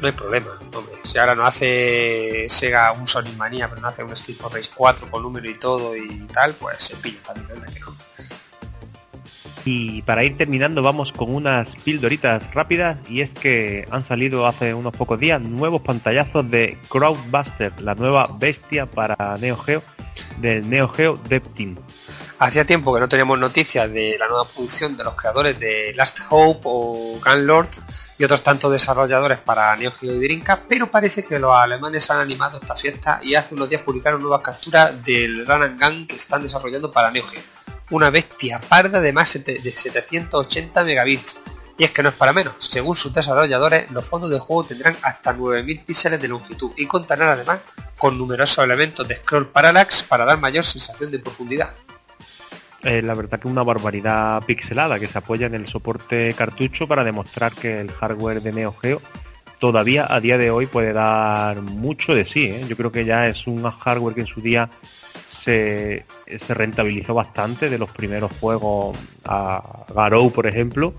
[0.00, 0.94] No hay problema, hombre.
[1.04, 4.70] Si ahora no hace Sega un Sonic Mania, pero no hace un Street for Race
[4.74, 7.94] 4 con número y todo y tal, pues se pilla también, ¿verdad que no?
[9.64, 14.72] Y para ir terminando vamos con unas pildoritas rápidas y es que han salido hace
[14.72, 19.82] unos pocos días nuevos pantallazos de Crowdbuster, la nueva bestia para Neo Geo
[20.38, 21.76] del Neo Geo Dev Team.
[22.38, 26.20] Hacía tiempo que no teníamos noticias de la nueva producción de los creadores de Last
[26.30, 27.68] Hope o Gunlord
[28.18, 32.20] y otros tantos desarrolladores para Neo Geo y Dreamcast, pero parece que los alemanes han
[32.20, 36.16] animado esta fiesta y hace unos días publicaron nuevas capturas del Run and Gun que
[36.16, 37.42] están desarrollando para Neo Geo.
[37.90, 41.40] Una bestia parda de más de 780 megabits.
[41.76, 44.96] Y es que no es para menos, según sus desarrolladores, los fondos del juego tendrán
[45.02, 47.60] hasta 9000 píxeles de longitud y contarán además
[47.96, 51.70] con numerosos elementos de scroll parallax para dar mayor sensación de profundidad.
[52.82, 57.04] Eh, la verdad que una barbaridad pixelada que se apoya en el soporte cartucho para
[57.04, 59.02] demostrar que el hardware de Neo Geo
[59.58, 62.46] todavía a día de hoy puede dar mucho de sí.
[62.46, 62.64] ¿eh?
[62.66, 64.70] Yo creo que ya es un hardware que en su día
[65.40, 66.04] se,
[66.48, 70.94] rentabilizó bastante de los primeros juegos a Garou, por ejemplo,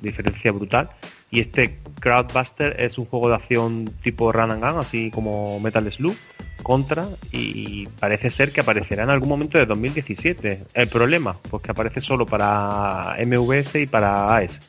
[0.00, 0.90] diferencia brutal.
[1.30, 5.90] Y este Crowdbuster es un juego de acción tipo Run and Gun, así como Metal
[5.90, 6.16] Slug,
[6.62, 10.64] contra, y parece ser que aparecerá en algún momento de 2017.
[10.74, 14.60] El problema, pues que aparece solo para MVS y para AES.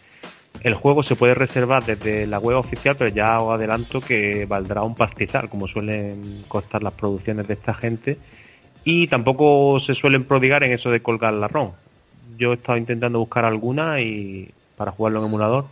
[0.61, 4.83] El juego se puede reservar desde la web oficial, pero ya os adelanto que valdrá
[4.83, 8.19] un pastizal, como suelen costar las producciones de esta gente.
[8.83, 11.71] Y tampoco se suelen prodigar en eso de colgar la ROM.
[12.37, 15.65] Yo he estado intentando buscar alguna y para jugarlo en emulador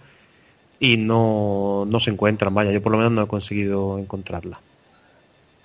[0.80, 4.60] y no, no se encuentran, vaya, yo por lo menos no he conseguido encontrarla.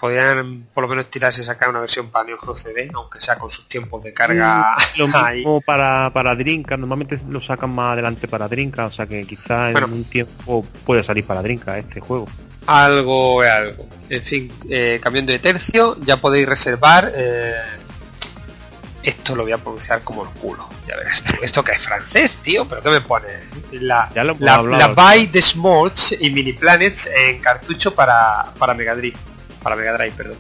[0.01, 3.37] Podrían por lo menos tirarse y sacar una versión para Neo Geo CD, aunque sea
[3.39, 7.93] con sus tiempos de carga Mm, Lo mismo para, para Dreamcast, normalmente lo sacan más
[7.93, 9.87] adelante para Dreamcast, o sea que quizá Bueno.
[9.87, 12.27] en un tiempo puede salir para Dreamcast este juego.
[12.67, 13.87] Algo es algo.
[14.09, 17.11] En fin, eh, cambiando de tercio, ya podéis reservar.
[17.15, 17.55] eh,
[19.03, 20.67] esto lo voy a pronunciar como el culo.
[20.89, 21.35] Ya verás tú.
[21.43, 23.27] Esto que es francés, tío, pero ¿qué me pone?
[23.73, 24.79] La, Ya lo la, hablado.
[24.79, 29.17] la Buy the Smarts y Mini Planets en cartucho para, para Mega Drive.
[29.63, 30.39] Para Mega Drive, perdón.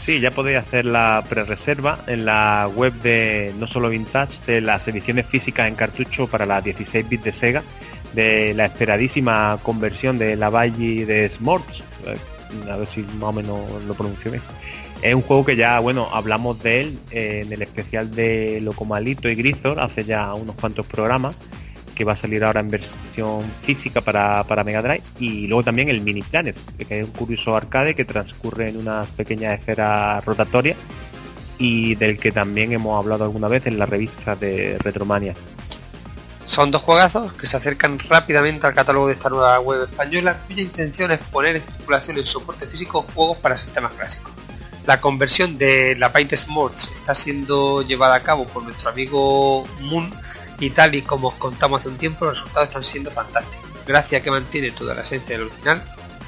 [0.00, 4.86] Sí, ya podéis hacer la pre-reserva en la web de no solo Vintage de las
[4.86, 7.62] ediciones físicas en cartucho para la 16 bits de Sega
[8.14, 11.80] de la esperadísima conversión de la Valle de Smorts.
[12.06, 12.16] Eh,
[12.68, 14.42] A ver si más o menos lo pronuncio bien.
[15.02, 19.28] Es un juego que ya, bueno, hablamos de él eh, en el especial de Locomalito
[19.28, 21.36] y Grisor hace ya unos cuantos programas
[21.94, 25.88] que va a salir ahora en versión física para, para Mega Drive y luego también
[25.88, 30.76] el Mini Planet, que es un curioso arcade que transcurre en unas pequeñas esferas rotatorias
[31.58, 35.34] y del que también hemos hablado alguna vez en la revista de Retromania.
[36.48, 40.62] Son dos juegazos que se acercan rápidamente al catálogo de esta nueva web española, cuya
[40.62, 44.32] intención es poner en circulación en soporte físico juegos para sistemas clásicos.
[44.86, 50.10] La conversión de la Paint Smarts está siendo llevada a cabo por nuestro amigo Moon
[50.58, 53.68] y tal y como os contamos hace un tiempo, los resultados están siendo fantásticos.
[53.86, 55.82] Gracias a que mantiene toda la esencia del original,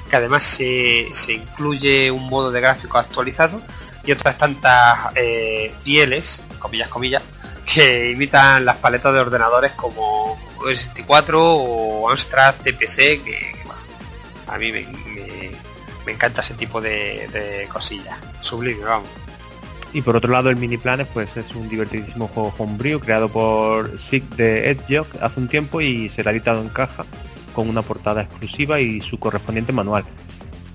[0.07, 3.59] que además se, se incluye un modo de gráfico actualizado
[4.05, 7.23] y otras tantas eh, pieles, comillas, comillas,
[7.73, 13.55] que imitan las paletas de ordenadores como Commodore 64 o Amstrad CPC, que, que,
[14.47, 18.17] a mí me, encanta ese tipo de, cosillas.
[18.41, 19.07] Sublime, vamos.
[19.93, 23.99] Y por otro lado el Mini Planet pues es un divertidísimo juego homebrew creado por
[23.99, 27.05] Sig de Edgejock hace un tiempo y será editado en caja
[27.53, 30.05] con una portada exclusiva y su correspondiente manual.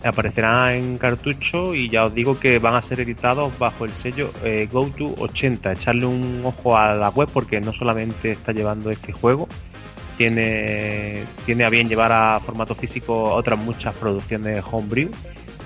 [0.07, 4.31] Aparecerá en cartucho y ya os digo que van a ser editados bajo el sello
[4.45, 5.73] eh, GoTo 80.
[5.73, 9.49] Echarle un ojo a la web porque no solamente está llevando este juego,
[10.17, 15.11] tiene, tiene a bien llevar a formato físico otras muchas producciones homebrew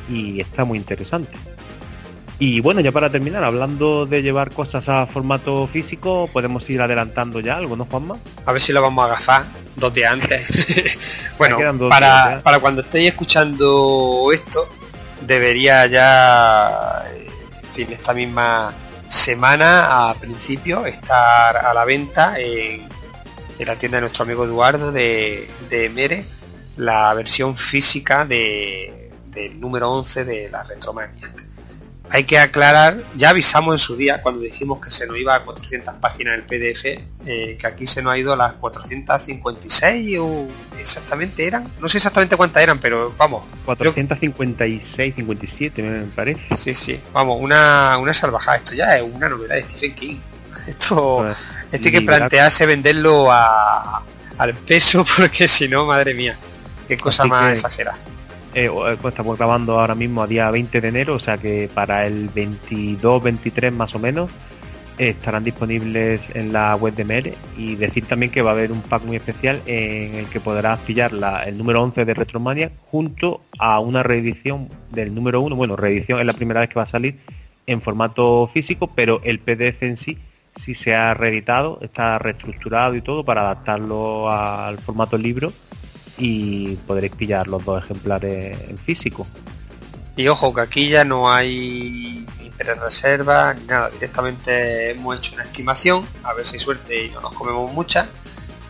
[0.08, 1.32] y está muy interesante.
[2.40, 7.38] Y bueno, ya para terminar, hablando de llevar cosas a formato físico, podemos ir adelantando
[7.40, 8.16] ya algo, ¿no, Juanma?
[8.46, 9.44] A ver si lo vamos a agafar
[9.76, 11.28] dos días antes.
[11.38, 11.58] bueno,
[11.90, 12.42] para, días, ¿eh?
[12.42, 14.66] para cuando estéis escuchando esto,
[15.20, 17.04] debería ya,
[17.62, 18.72] en fin, esta misma
[19.06, 22.88] semana, a principio, estar a la venta en,
[23.58, 26.24] en la tienda de nuestro amigo Eduardo de, de Mere,
[26.78, 31.49] la versión física de, del número 11 de la Retromaniac.
[32.12, 35.44] Hay que aclarar, ya avisamos en su día cuando dijimos que se nos iba a
[35.44, 36.84] 400 páginas el PDF,
[37.24, 41.98] eh, que aquí se nos ha ido a las 456 o exactamente eran, no sé
[41.98, 46.54] exactamente cuántas eran, pero vamos, 456, 57 me parece.
[46.56, 50.16] sí, sí, vamos, una, una salvajada, esto ya es una novela de Stephen King.
[50.66, 51.38] Esto, Pues,
[51.72, 54.02] esto hay que plantearse venderlo a,
[54.36, 56.36] al peso porque si no, madre mía,
[56.86, 57.98] qué cosa Así más que- exagerada.
[58.54, 61.70] Eh, eh, pues estamos grabando ahora mismo a día 20 de enero, o sea que
[61.72, 64.28] para el 22, 23 más o menos
[64.98, 68.72] eh, estarán disponibles en la web de Mere y decir también que va a haber
[68.72, 72.72] un pack muy especial en el que podrás pillar la- el número 11 de Retromania
[72.90, 76.82] junto a una reedición del número 1, bueno, reedición es la primera vez que va
[76.82, 77.18] a salir
[77.68, 80.18] en formato físico, pero el PDF en sí
[80.56, 85.52] sí se ha reeditado, está reestructurado y todo para adaptarlo al formato libro
[86.20, 89.26] y podréis pillar los dos ejemplares en físico.
[90.16, 92.26] Y ojo, que aquí ya no hay
[92.58, 93.88] reserva ni nada.
[93.88, 98.06] Directamente hemos hecho una estimación, a ver si hay suerte y no nos comemos muchas,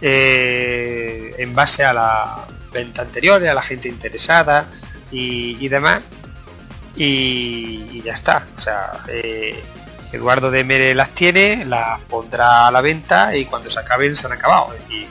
[0.01, 4.67] eh, en base a la venta anteriores, a la gente interesada
[5.11, 6.03] y, demás.
[6.95, 8.47] Y, ya está.
[8.57, 9.61] O sea, eh,
[10.13, 14.29] Eduardo de Mere las tiene, las pondrá a la venta y cuando se acaben se
[14.29, 14.73] han acabado.
[14.75, 15.09] Es decir,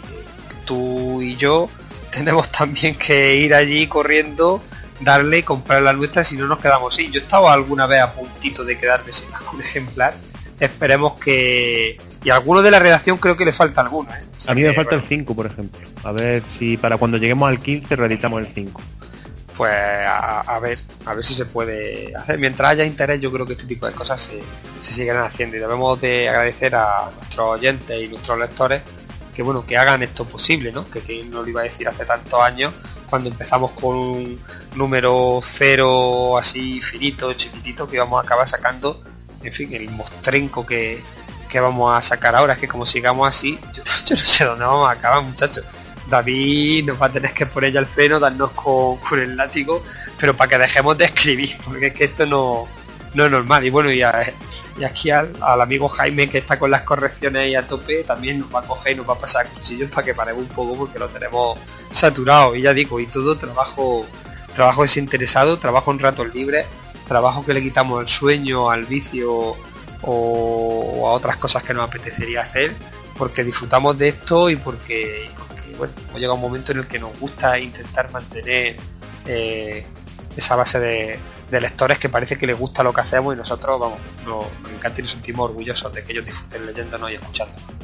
[0.65, 1.69] tú y yo
[2.11, 4.61] tenemos también que ir allí corriendo
[4.99, 7.11] darle y comprar la nuestra si no nos quedamos sin.
[7.11, 10.13] Yo estaba alguna vez a puntito de quedarme sin algún ejemplar.
[10.59, 11.97] Esperemos que...
[12.21, 14.13] Y a alguno de la redacción creo que le falta alguno.
[14.13, 14.23] ¿eh?
[14.37, 15.87] O sea A mí me que, falta bueno, el 5, por ejemplo.
[16.03, 18.81] A ver si para cuando lleguemos al 15 reeditamos el 5.
[19.55, 22.37] Pues a, a ver, a ver si se puede hacer.
[22.37, 24.41] Mientras haya interés, yo creo que este tipo de cosas se,
[24.81, 25.55] se seguirán haciendo.
[25.55, 28.81] Y debemos de agradecer a nuestros oyentes y nuestros lectores
[29.33, 30.89] que bueno, que hagan esto posible, ¿no?
[30.89, 32.73] Que quién nos lo iba a decir hace tantos años,
[33.09, 34.39] cuando empezamos con un
[34.75, 39.03] número cero así finito, chiquitito, que íbamos a acabar sacando,
[39.43, 41.01] en fin, el mostrenco que,
[41.49, 42.53] que vamos a sacar ahora.
[42.53, 45.65] Es que como sigamos así, yo, yo no sé dónde vamos a acabar, muchachos.
[46.09, 49.83] David nos va a tener que poner ya el freno, darnos con, con el látigo,
[50.19, 52.67] pero para que dejemos de escribir, porque es que esto no,
[53.13, 53.65] no es normal.
[53.65, 54.33] Y bueno, y, a-
[54.77, 58.39] y aquí al, al amigo Jaime que está con las correcciones ahí a tope, también
[58.39, 60.75] nos va a coger y nos va a pasar cuchillos para que paremos un poco
[60.77, 61.57] porque lo tenemos
[61.91, 62.55] saturado.
[62.55, 64.05] Y ya digo, y todo trabajo,
[64.53, 66.65] trabajo desinteresado, trabajo en ratos libres,
[67.07, 69.55] trabajo que le quitamos el sueño, al vicio
[70.01, 72.73] o, a otras cosas que nos apetecería hacer,
[73.17, 76.99] porque disfrutamos de esto y porque, y porque, bueno, llegado un momento en el que
[76.99, 78.77] nos gusta intentar mantener
[79.25, 79.85] eh,
[80.37, 81.19] esa base de,
[81.49, 84.71] de lectores que parece que les gusta lo que hacemos y nosotros, vamos, nos, nos
[84.71, 87.79] encanta y nos sentimos orgullosos de que ellos disfruten leyéndonos y escuchándonos.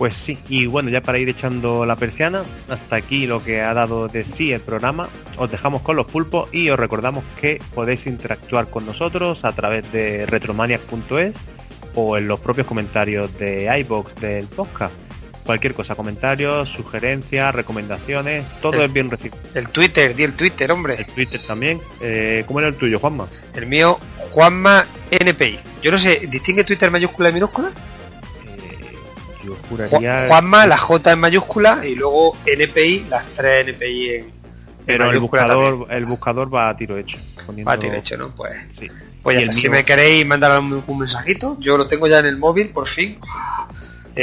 [0.00, 3.74] Pues sí, y bueno, ya para ir echando la persiana, hasta aquí lo que ha
[3.74, 5.10] dado de sí el programa.
[5.36, 9.92] Os dejamos con los pulpos y os recordamos que podéis interactuar con nosotros a través
[9.92, 11.34] de retromaniac.es
[11.94, 14.94] o en los propios comentarios de iBox del podcast.
[15.50, 19.36] Cualquier cosa, comentarios, sugerencias, recomendaciones, todo El- es bien recibido.
[19.52, 20.94] El Twitter, di el Twitter, hombre.
[20.94, 21.80] El Twitter también.
[22.00, 23.26] Eh, ¿Cómo era el tuyo, Juanma?
[23.56, 23.98] El mío,
[24.30, 25.58] Juanma NPI.
[25.82, 27.68] Yo no sé, ¿distingue Twitter mayúscula y minúscula?
[28.46, 28.78] Eh,
[29.44, 30.26] yo Ju- juraría...
[30.28, 34.30] Juanma, la J en mayúscula y luego NPI, las tres NPI en,
[34.86, 35.98] Pero el buscador, también.
[35.98, 37.18] el buscador va a tiro hecho.
[37.44, 38.32] poniendo- Va a tiro hecho, ¿no?
[38.36, 38.88] Pues, Sí.
[39.20, 39.52] pues ya está.
[39.54, 42.86] si me queréis mandar un, un mensajito, yo lo tengo ya en el móvil, por
[42.86, 43.18] fin.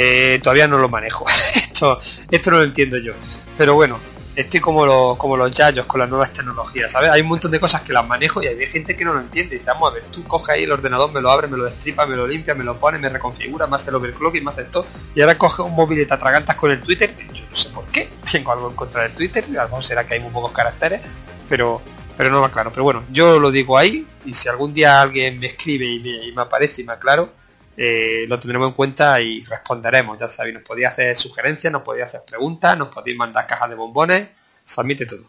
[0.00, 1.26] Eh, todavía no lo manejo.
[1.56, 1.98] esto,
[2.30, 3.14] esto no lo entiendo yo.
[3.56, 3.98] Pero bueno,
[4.36, 7.10] estoy como los, como los yayos con las nuevas tecnologías, ¿sabes?
[7.10, 9.56] Hay un montón de cosas que las manejo y hay gente que no lo entiende.
[9.56, 12.06] Y vamos a ver, tú coges ahí el ordenador, me lo abre, me lo destripa,
[12.06, 14.68] me lo limpia, me lo pone, me reconfigura, me hace el overclocking, me hace.
[15.16, 17.12] Y ahora coge un móvil y te atragantas con el Twitter.
[17.34, 18.08] Yo no sé por qué.
[18.30, 19.44] Tengo algo en contra del Twitter.
[19.58, 21.00] A lo mejor será que hay muy pocos caracteres.
[21.48, 21.82] Pero,
[22.16, 22.70] pero no va claro.
[22.70, 24.06] Pero bueno, yo lo digo ahí.
[24.24, 27.32] Y si algún día alguien me escribe y me, y me aparece y me aclaro,
[27.80, 30.18] eh, lo tendremos en cuenta y responderemos.
[30.18, 33.76] Ya sabéis, nos podéis hacer sugerencias, nos podéis hacer preguntas, nos podéis mandar cajas de
[33.76, 34.28] bombones.
[34.64, 35.24] Se admite todo.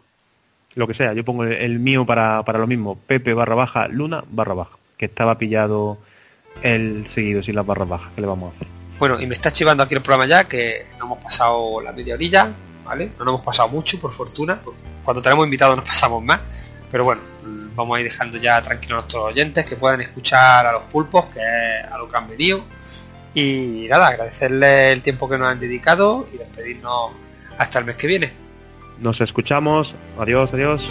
[0.74, 3.86] lo que sea, yo pongo el, el mío para, para lo mismo, Pepe barra baja,
[3.86, 5.98] Luna barra baja, que estaba pillado
[6.62, 8.68] el seguido sin las barras bajas, que le vamos a hacer?
[8.98, 12.14] Bueno, y me está chivando aquí el programa ya, que no hemos pasado la media
[12.14, 12.52] orilla,
[12.84, 13.12] ¿vale?
[13.18, 14.60] No nos hemos pasado mucho, por fortuna.
[15.04, 16.40] Cuando tenemos invitados nos pasamos más.
[16.90, 17.22] Pero bueno,
[17.74, 21.26] vamos a ir dejando ya tranquilos a nuestros oyentes que puedan escuchar a los pulpos,
[21.26, 22.64] que es a lo que han venido.
[23.34, 27.12] Y nada, agradecerles el tiempo que nos han dedicado y despedirnos
[27.58, 28.32] hasta el mes que viene.
[28.98, 29.94] Nos escuchamos.
[30.18, 30.90] Adiós, adiós.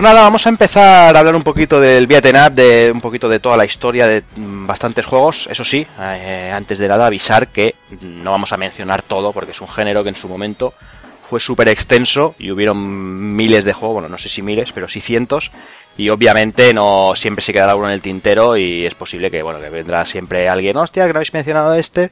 [0.00, 3.28] Pues nada, vamos a empezar a hablar un poquito del beat'em up, de un poquito
[3.28, 5.46] de toda la historia de mm, bastantes juegos.
[5.50, 9.60] Eso sí, eh, antes de nada avisar que no vamos a mencionar todo porque es
[9.60, 10.72] un género que en su momento
[11.28, 15.02] fue súper extenso y hubieron miles de juegos, bueno, no sé si miles, pero sí
[15.02, 15.50] cientos.
[16.00, 19.60] Y obviamente no siempre se quedará uno en el tintero y es posible que, bueno,
[19.60, 22.10] que vendrá siempre alguien, hostia, que no habéis mencionado este.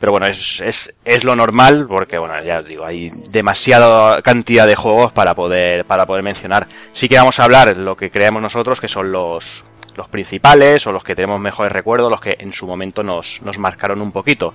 [0.00, 4.66] Pero bueno, es, es, es lo normal porque, bueno, ya os digo, hay demasiada cantidad
[4.66, 6.68] de juegos para poder, para poder mencionar.
[6.94, 9.62] Sí que vamos a hablar lo que creemos nosotros, que son los,
[9.94, 13.58] los principales o los que tenemos mejores recuerdos, los que en su momento nos, nos
[13.58, 14.54] marcaron un poquito.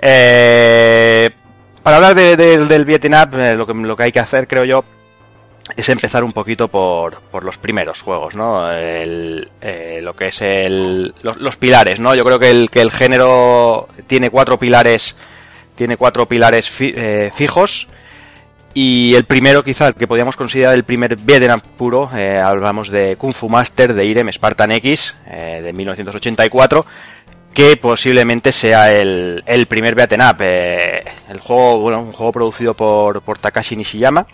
[0.00, 1.28] Eh,
[1.82, 4.64] para hablar de, de, del Vietnam, eh, lo, que, lo que hay que hacer, creo
[4.64, 4.84] yo,
[5.76, 8.70] es empezar un poquito por, por los primeros juegos, ¿no?
[8.72, 12.14] El, eh, lo que es el, los, pilares, ¿no?
[12.14, 15.14] Yo creo que el, que el género tiene cuatro pilares,
[15.74, 17.88] tiene cuatro pilares fi, eh, fijos.
[18.72, 23.16] Y el primero, quizá, el que podríamos considerar el primer Vietnam puro, eh, hablamos de
[23.16, 26.86] Kung Fu Master de Irem Spartan X, de 1984,
[27.52, 30.20] que posiblemente sea el, el primer beat'em
[31.28, 34.26] el juego, bueno, un juego producido por, por Takashi Nishiyama,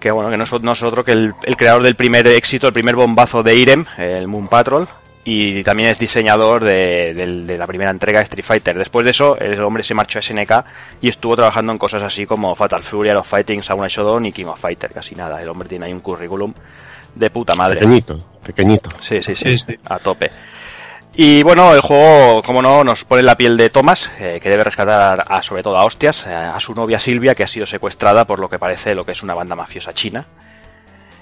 [0.00, 2.66] que bueno, que no es, no es otro que el, el, creador del primer éxito,
[2.66, 4.86] el primer bombazo de Irem, el Moon Patrol,
[5.24, 8.78] y también es diseñador de, de, de, la primera entrega de Street Fighter.
[8.78, 10.64] Después de eso, el hombre se marchó a SNK
[11.00, 14.46] y estuvo trabajando en cosas así como Fatal Fury, of Fighting, Samurai Shodown y King
[14.46, 15.42] of Fighter, casi nada.
[15.42, 16.54] El hombre tiene ahí un currículum
[17.12, 17.80] de puta madre.
[17.80, 18.90] Pequeñito, pequeñito.
[19.00, 19.76] Sí, sí, sí, sí.
[19.86, 20.30] a tope.
[21.18, 24.64] Y bueno, el juego, como no, nos pone la piel de Thomas, eh, que debe
[24.64, 28.38] rescatar a, sobre todo a hostias, a su novia Silvia, que ha sido secuestrada por
[28.38, 30.26] lo que parece lo que es una banda mafiosa china.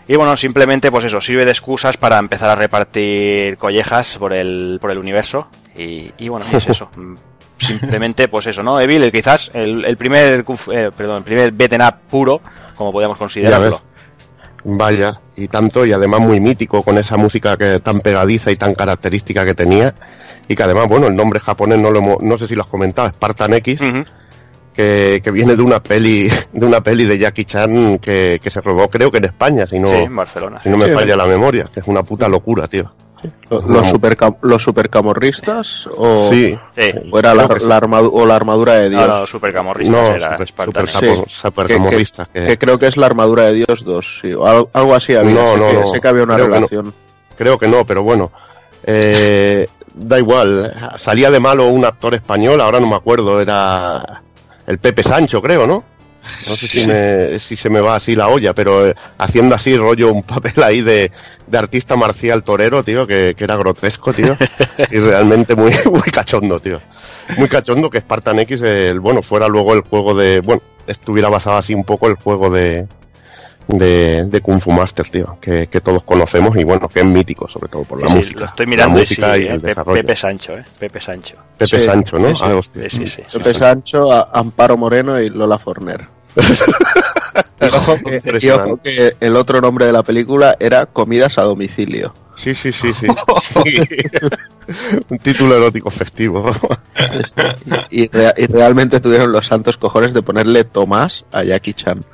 [0.09, 4.79] Y bueno, simplemente pues eso, sirve de excusas para empezar a repartir collejas por el,
[4.81, 5.49] por el universo.
[5.77, 6.91] Y, y bueno, es eso.
[7.59, 8.81] simplemente pues eso, ¿no?
[8.81, 12.41] Evil, quizás el, el primer, eh, perdón, el primer beaten up puro,
[12.75, 13.81] como podríamos considerarlo.
[14.65, 18.75] Vaya, y tanto, y además muy mítico con esa música que tan pegadiza y tan
[18.75, 19.95] característica que tenía.
[20.49, 22.69] Y que además, bueno, el nombre japonés no lo hemos, no sé si lo has
[22.69, 24.07] comentado, Spartan X, uh -huh.
[24.73, 28.61] que, que, viene de una peli, de una peli de Jackie Chan que, que se
[28.61, 30.59] robó, creo que en España, si no, sí, en Barcelona.
[30.61, 32.93] Si no me sí, falla la memoria, que es una puta locura, tío.
[33.51, 35.87] ¿Los, los, super, ¿Los supercamorristas?
[35.97, 36.59] ¿O, sí,
[37.11, 39.07] o era la, la, armadura, o la armadura de Dios?
[39.07, 39.97] No, no supercamorristas.
[39.97, 40.99] No, era super, super, sí.
[41.67, 44.19] Que, que, que, creo que es la armadura de Dios 2.
[44.23, 45.35] Sí, algo, algo, así había.
[45.35, 46.85] No, no, sé, no, sé que había una creo relación.
[46.85, 46.95] Que no,
[47.37, 48.31] creo que no, pero bueno.
[48.87, 50.75] Eh, da igual.
[50.99, 54.23] Salía de malo un actor español, ahora no me acuerdo, era
[54.67, 55.85] el Pepe Sancho, creo, ¿no?
[56.49, 59.77] No sé si, me, si se me va así la olla, pero eh, haciendo así
[59.77, 61.11] rollo un papel ahí de,
[61.47, 64.37] de artista marcial torero, tío, que, que, era grotesco, tío,
[64.91, 66.81] y realmente muy, muy cachondo, tío.
[67.37, 71.57] Muy cachondo que Spartan X, el, bueno, fuera luego el juego de, bueno, estuviera basado
[71.57, 72.87] así un poco el juego de,
[73.69, 77.49] de, de Kung Fu Master, tío, que, que, todos conocemos y bueno, que es mítico,
[77.49, 78.41] sobre todo por la sí, música.
[78.41, 80.01] Lo estoy mirando la música sí, y el Pepe, desarrollo.
[80.03, 80.65] Pepe Sancho, ¿eh?
[80.79, 81.35] Pepe Sancho.
[81.57, 82.29] Pepe Sí, Sancho, ¿no?
[82.35, 82.91] sí, Ah, hostia.
[82.91, 83.39] Sí, sí, sí.
[83.39, 86.07] Pepe Sancho, a- Amparo Moreno y Lola Forner.
[87.61, 88.63] y, ojo que, y Impresionante.
[88.71, 92.15] ojo que el otro nombre de la película era Comidas a domicilio.
[92.37, 93.07] Sí, sí, sí, sí.
[95.09, 96.51] Un título erótico festivo.
[97.91, 102.05] Y, rea- y realmente tuvieron los santos cojones de ponerle Tomás a Jackie Chan.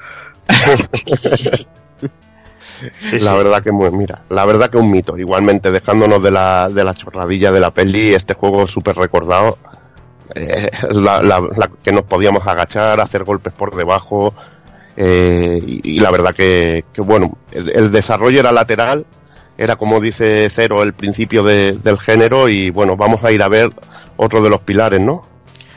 [3.10, 3.36] Sí, la sí.
[3.38, 5.16] verdad que muy, mira, la verdad que un mito.
[5.18, 9.58] Igualmente, dejándonos de la, de la chorradilla de la peli, este juego súper recordado,
[10.34, 14.34] eh, la, la- la que nos podíamos agachar, hacer golpes por debajo,
[14.96, 19.06] eh, y, y la verdad que, que bueno, el desarrollo era lateral,
[19.56, 23.48] era como dice Cero el principio de- del género y bueno, vamos a ir a
[23.48, 23.70] ver
[24.16, 25.26] otro de los pilares, ¿no?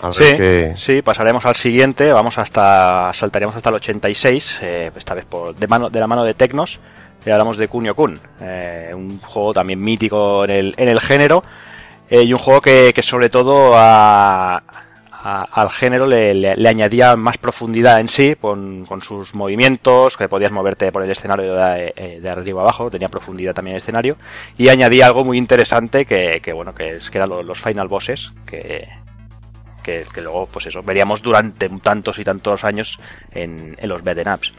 [0.02, 4.92] A ver Sí, qué- sí, pasaremos al siguiente, vamos hasta, saltaríamos hasta el 86, eh,
[4.96, 6.80] esta vez por, de, mano, de la mano de Tecnos,
[7.26, 11.42] y hablamos de Kunio Kun, eh, un juego también mítico en el, en el género,
[12.10, 14.64] eh, y un juego que, que sobre todo a-
[15.12, 20.18] a- al género le, le- le añadía más profundidad en sí, con, con sus movimientos,
[20.18, 24.18] que podías moverte por el escenario de, eh, arriba abajo, tenía profundidad también el escenario,
[24.58, 27.88] y añadía algo muy interesante que, que bueno, que, es, que eran los, los final
[27.88, 28.90] bosses, que,
[29.84, 33.00] que, que luego, pues eso, veríamos durante tantos y tantos años
[33.32, 34.54] en, en los beat'em ups.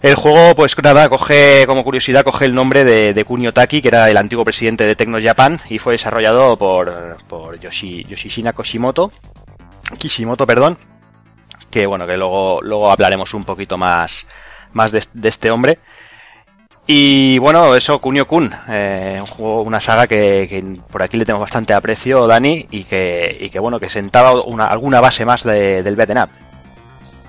[0.00, 3.88] El juego, pues nada, coge, como curiosidad, coge el nombre de, de Kunio Taki, que
[3.88, 9.10] era el antiguo presidente de Tecnos Japan, y fue desarrollado por, por Yoshi, Yoshishina Koshimoto,
[9.98, 10.78] Kishimoto, perdón,
[11.70, 14.24] que bueno, que luego, luego hablaremos un poquito más,
[14.72, 15.80] más de, este hombre.
[16.86, 21.24] Y bueno, eso, Kunio Kun, eh, un juego, una saga que, que por aquí le
[21.26, 25.42] tengo bastante aprecio, Dani, y que, y que bueno, que sentaba una, alguna base más
[25.42, 26.30] de- del beat'em up.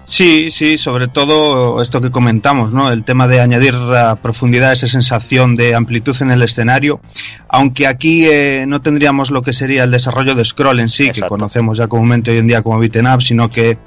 [0.09, 2.91] Sí, sí, sobre todo esto que comentamos, ¿no?
[2.91, 6.99] El tema de añadir a profundidad esa sensación de amplitud en el escenario,
[7.47, 11.21] aunque aquí eh, no tendríamos lo que sería el desarrollo de scroll en sí, que
[11.21, 13.77] conocemos ya comúnmente hoy en día como beaten up, sino que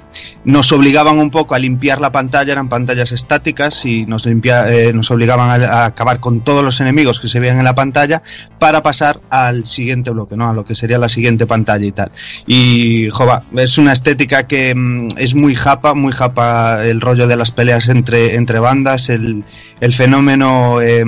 [0.45, 4.93] nos obligaban un poco a limpiar la pantalla, eran pantallas estáticas y nos, limpia, eh,
[4.93, 8.23] nos obligaban a, a acabar con todos los enemigos que se veían en la pantalla
[8.59, 10.49] para pasar al siguiente bloque, ¿no?
[10.49, 12.11] A lo que sería la siguiente pantalla y tal.
[12.47, 17.35] Y, jova, es una estética que mm, es muy japa, muy japa el rollo de
[17.35, 19.43] las peleas entre, entre bandas, el,
[19.81, 21.03] el fenómeno eh,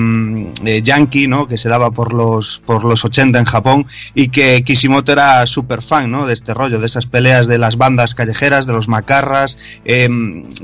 [0.66, 1.48] eh, yankee, ¿no?
[1.48, 5.82] Que se daba por los, por los 80 en Japón y que Kishimoto era súper
[5.82, 6.26] fan, ¿no?
[6.26, 10.10] De este rollo, de esas peleas de las bandas callejeras, de los macarras, eh,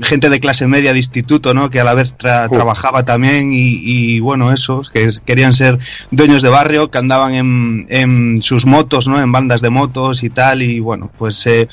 [0.02, 1.70] gente de clase media de instituto, ¿no?
[1.70, 2.54] Que a la vez tra- Uh.
[2.54, 5.78] trabajaba también y, y, bueno, esos que querían ser
[6.10, 9.20] dueños de barrio, que andaban en, en sus motos, ¿no?
[9.20, 11.68] En bandas de motos y tal y bueno, pues eh,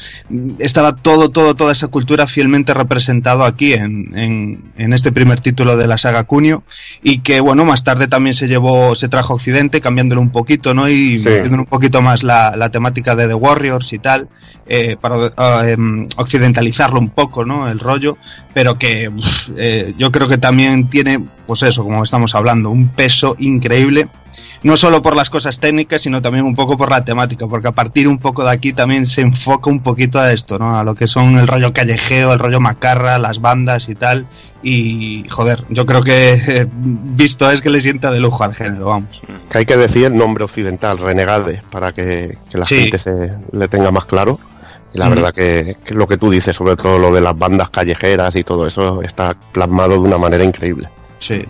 [0.59, 5.77] estaba todo, todo, toda esa cultura fielmente representado aquí en, en, en este primer título
[5.77, 6.63] de la saga Cunio
[7.03, 10.87] y que bueno, más tarde también se llevó, se trajo Occidente cambiándolo un poquito, ¿no?
[10.89, 11.25] Y Sí.
[11.29, 14.27] metiéndole un poquito más la, la temática de The Warriors y tal,
[14.67, 15.27] eh, para
[15.65, 17.67] eh, em, occidentalizarlo un poco, ¿no?
[17.69, 18.17] El rollo,
[18.53, 19.09] pero que
[19.57, 21.19] eh, yo creo que también tiene,
[21.49, 24.07] pues eso, como estamos hablando, un peso increíble
[24.61, 27.71] no solo por las cosas técnicas, sino también un poco por la temática, porque a
[27.71, 30.77] partir un poco de aquí también se enfoca un poquito a esto, ¿no?
[30.77, 34.27] A lo que son el rollo callejeo, el rollo macarra, las bandas y tal.
[34.61, 39.21] Y joder, yo creo que visto es que le sienta de lujo al género, vamos.
[39.49, 42.81] Que hay que decir nombre occidental, Renegade, para que, que la Sí.
[42.81, 44.37] gente se le tenga más claro.
[44.93, 45.09] Y la Mm.
[45.11, 48.43] verdad que, que lo que tú dices, sobre todo lo de las bandas callejeras y
[48.43, 50.89] todo eso, está plasmado de una manera increíble.
[51.19, 51.45] Sí.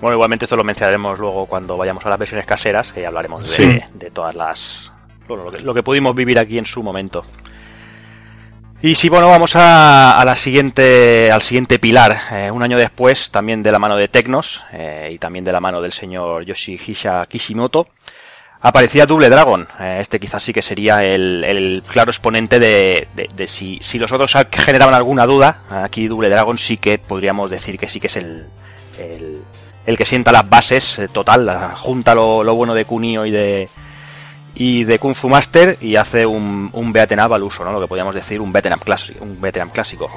[0.00, 3.40] Bueno, igualmente esto lo mencionaremos luego cuando vayamos a las versiones caseras, que ya hablaremos
[3.40, 3.80] de, Sí.
[3.94, 4.92] de todas las...
[5.26, 7.24] bueno, lo, que, lo que pudimos vivir aquí en su momento.
[8.80, 12.16] Y si bueno, vamos a, a la siguiente, al siguiente pilar.
[12.30, 15.58] Eh, un año después, también de la mano de Tecnos eh, y también de la
[15.60, 17.88] mano del señor Yoshihisa Kishimoto,
[18.60, 19.66] aparecía Double Dragon.
[19.80, 23.98] Eh, este quizás sí que sería el, el claro exponente de, de- de si, si
[23.98, 25.62] los otros generaban alguna duda.
[25.70, 28.46] Aquí Double Dragon sí que podríamos decir que sí que es el,
[28.98, 29.42] el,
[29.86, 33.30] el que sienta las bases eh, total, la- junta lo, lo bueno de Kunio y
[33.30, 33.68] de
[34.54, 37.72] y de Kung Fu Master y hace un, un beat'em up al uso, ¿no?
[37.72, 40.10] Lo que podríamos decir un beat'em up clásico, un up clásico.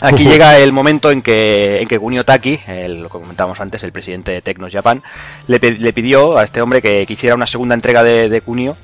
[0.00, 3.82] Aquí llega el momento en que, en que Kunio Taki, el, lo que comentábamos antes,
[3.82, 5.02] el presidente de Tecnos Japan,
[5.48, 8.76] le, le pidió a este hombre que, que hiciera una segunda entrega de, de Kunio,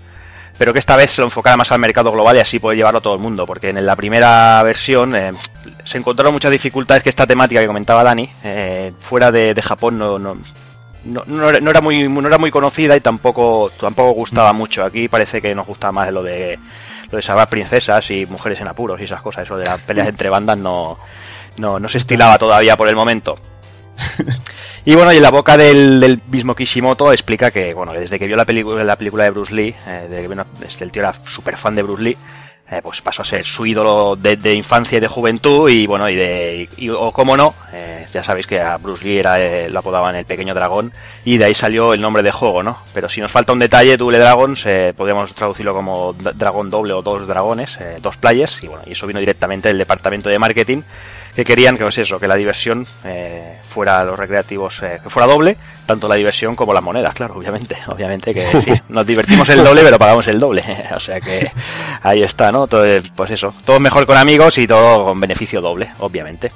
[0.58, 2.98] pero que esta vez se lo enfocara más al mercado global y así poder llevarlo
[2.98, 5.32] a todo el mundo, porque en la primera versión eh,
[5.84, 9.98] se encontraron muchas dificultades que esta temática que comentaba Dani, eh, fuera de, de Japón
[9.98, 10.36] no, no,
[11.04, 14.84] no, no era, no era muy no era muy conocida y tampoco tampoco gustaba mucho.
[14.84, 16.58] Aquí parece que nos gustaba más lo de
[17.10, 19.44] lo de salvar princesas y mujeres en apuros y esas cosas.
[19.44, 20.98] Eso de las peleas entre bandas no,
[21.58, 23.38] no, no se estilaba todavía por el momento.
[24.84, 28.36] Y bueno, y en la boca del, mismo Kishimoto explica que, bueno, desde que vio
[28.36, 31.14] la, película la película de Bruce Lee, eh, desde que una- desde el tío era
[31.24, 32.16] súper fan de Bruce Lee,
[32.68, 36.08] eh, pues pasó a ser su ídolo de, de infancia y de juventud y bueno,
[36.08, 39.70] y de, y- o como no, eh, ya sabéis que a Bruce Lee era, eh,
[39.70, 40.92] lo apodaban el pequeño dragón
[41.24, 42.76] y de ahí salió el nombre de juego, ¿no?
[42.92, 47.02] Pero si nos falta un detalle, Double Dragons, eh, podríamos traducirlo como dragón doble o
[47.02, 50.82] dos dragones, dos players, y bueno, y eso vino directamente del departamento de marketing
[51.34, 55.26] que querían que pues eso, que la diversión eh, fuera los recreativos, eh, que fuera
[55.26, 55.56] doble,
[55.86, 59.82] tanto la diversión como las monedas, claro, obviamente, obviamente que sí, nos divertimos el doble
[59.82, 60.62] pero pagamos el doble,
[60.94, 61.50] o sea que
[62.02, 62.66] ahí está, ¿no?
[62.66, 62.84] Todo,
[63.16, 66.52] pues eso, todo mejor con amigos y todo con beneficio doble, obviamente.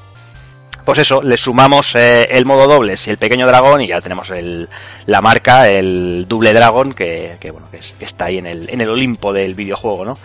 [0.84, 4.28] pues eso, le sumamos eh, el modo dobles y el pequeño dragón y ya tenemos
[4.30, 4.68] el,
[5.06, 8.68] la marca, el doble dragón, que, que bueno, que, es- que está ahí en el,
[8.70, 10.18] en el Olimpo del videojuego, ¿no?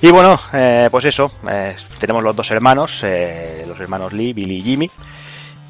[0.00, 4.56] Y bueno, eh, pues eso, eh, tenemos los dos hermanos, eh, los hermanos Lee, Billy
[4.58, 4.90] y Jimmy.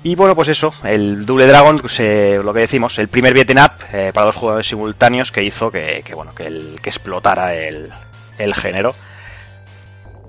[0.03, 3.59] Y bueno, pues eso, el Double Dragon, pues, eh, lo que decimos, el primer beat'em
[3.63, 7.55] up eh, para dos jugadores simultáneos que hizo que, que, bueno, que, el, que explotara
[7.55, 7.91] el,
[8.39, 8.95] el género.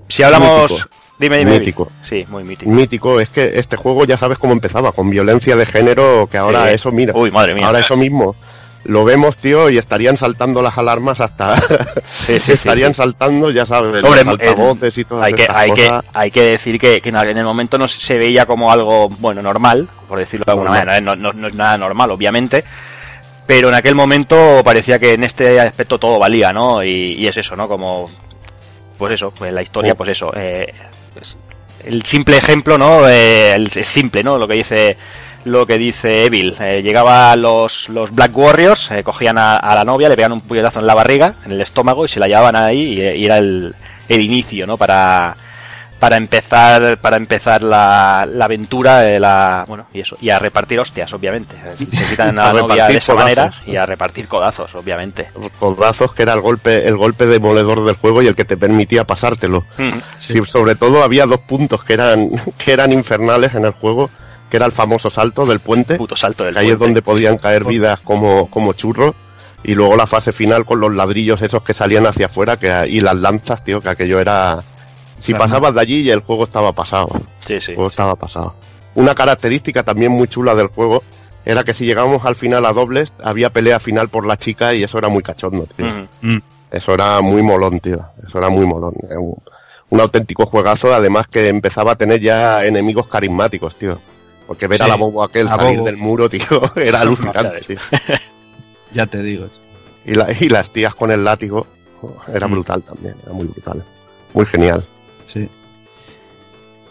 [0.09, 0.71] Si hablamos...
[0.71, 0.89] Mítico.
[1.17, 1.51] Dime, dime.
[1.59, 1.87] Mítico.
[1.87, 2.07] Evi.
[2.07, 2.69] Sí, muy mítico.
[2.71, 6.67] Mítico, es que este juego ya sabes cómo empezaba, con violencia de género, que ahora
[6.67, 6.73] Sí.
[6.75, 7.65] eso, mira, Uy, madre mía.
[7.67, 8.35] ahora eso mismo.
[8.85, 11.55] Lo vemos, tío, y estarían saltando las alarmas hasta...
[12.03, 12.97] Sí, estarían sí.
[12.97, 16.77] saltando, ya sabes, Hombre, los altavoces y todas hay que, hay, que, hay que decir
[16.79, 20.51] que, que en el momento no se veía como algo, bueno, normal, por decirlo de
[20.51, 20.85] alguna Normal.
[20.85, 22.65] manera, no, no- no es nada normal, obviamente,
[23.47, 26.83] pero en aquel momento parecía que en este aspecto todo valía, ¿no?
[26.83, 27.69] Y, y es eso, ¿no?
[27.69, 28.11] Como,
[28.97, 30.73] pues eso, pues la historia, pues eso, eh,
[31.13, 31.35] pues,
[31.85, 33.07] el simple ejemplo, ¿no?
[33.07, 34.37] Eh, el- es simple, ¿no?
[34.37, 34.97] Lo que dice
[35.45, 36.55] lo que dice Evil.
[36.59, 40.41] Eh, llegaba los, los Black Warriors, eh, cogían a, a la novia, le pegaban un
[40.41, 43.37] puñetazo en la barriga, en el estómago, y se la llevaban ahí, y, y era
[43.37, 43.73] el,
[44.09, 44.77] el inicio, ¿no?
[44.77, 45.35] Para,
[45.99, 50.77] para empezar, para empezar la, la aventura, de la, bueno, y eso, y a repartir
[50.79, 51.55] hostias, obviamente.
[51.77, 53.67] Se quitan a A la novia de repartir esa manera codazos.
[53.67, 55.29] y a repartir codazos, obviamente.
[55.59, 59.05] Codazos, que era el golpe, el golpe demoledor del juego y el que te permitía
[59.05, 59.63] pasártelo.
[59.77, 59.91] Mm.
[60.19, 64.09] Sí, sobre todo había dos puntos que eran, que eran infernales en el juego,
[64.53, 67.63] que era el famoso salto del puente, Puto salto del ahí es donde podían caer
[67.63, 69.15] vidas como, como churros,
[69.63, 72.99] y luego la fase final con los ladrillos esos que salían hacia afuera, que, y
[73.01, 74.61] las lanzas, tío, que aquello era...
[75.17, 75.45] Si Claro.
[75.45, 77.07] pasabas de allí y el juego estaba pasado.
[77.47, 77.71] Sí, sí.
[77.71, 78.53] El juego estaba pasado.
[78.93, 81.01] Una característica también muy chula del juego
[81.45, 84.83] era que si llegábamos al final a dobles, había pelea final por la chica y
[84.83, 85.87] eso era muy cachondo, tío.
[86.21, 86.35] Mm.
[86.35, 86.41] Mm.
[86.69, 88.05] Eso era muy molón, tío.
[88.23, 88.93] Eso era muy molón.
[89.17, 89.35] Un,
[89.89, 93.97] un auténtico juegazo, además que empezaba a tener ya enemigos carismáticos, tío.
[94.47, 95.85] Porque ver a la bobo aquel a salir Bobo.
[95.87, 97.77] del muro, tío, era alucinante, tío.
[98.93, 99.47] Ya te digo.
[100.05, 101.65] Y, la- y las tías con el látigo,
[102.01, 102.51] oh, era Mm.
[102.51, 103.83] brutal también, era muy brutal.
[104.33, 104.85] Muy genial.
[105.25, 105.49] Sí.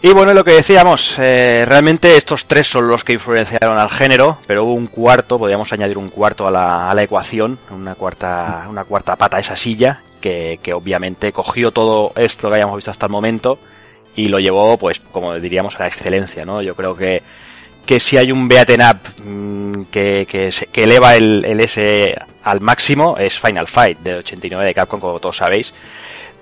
[0.04, 4.36] Y bueno, lo que decíamos, eh, realmente estos tres son los que influenciaron al género,
[4.48, 8.66] pero hubo un cuarto, podríamos añadir un cuarto a la, a la ecuación, una cuarta,
[8.68, 12.90] una cuarta pata a esa silla, que, que obviamente cogió todo esto que hayamos visto
[12.90, 13.58] hasta el momento
[14.16, 16.62] y lo llevó, pues, como diríamos, a la excelencia, ¿no?
[16.62, 17.22] Yo creo que,
[17.86, 23.16] que si hay un beaten up mm, que, que, eleva el, el S al máximo
[23.18, 25.74] es Final Fight de 89 de Capcom, como todos sabéis.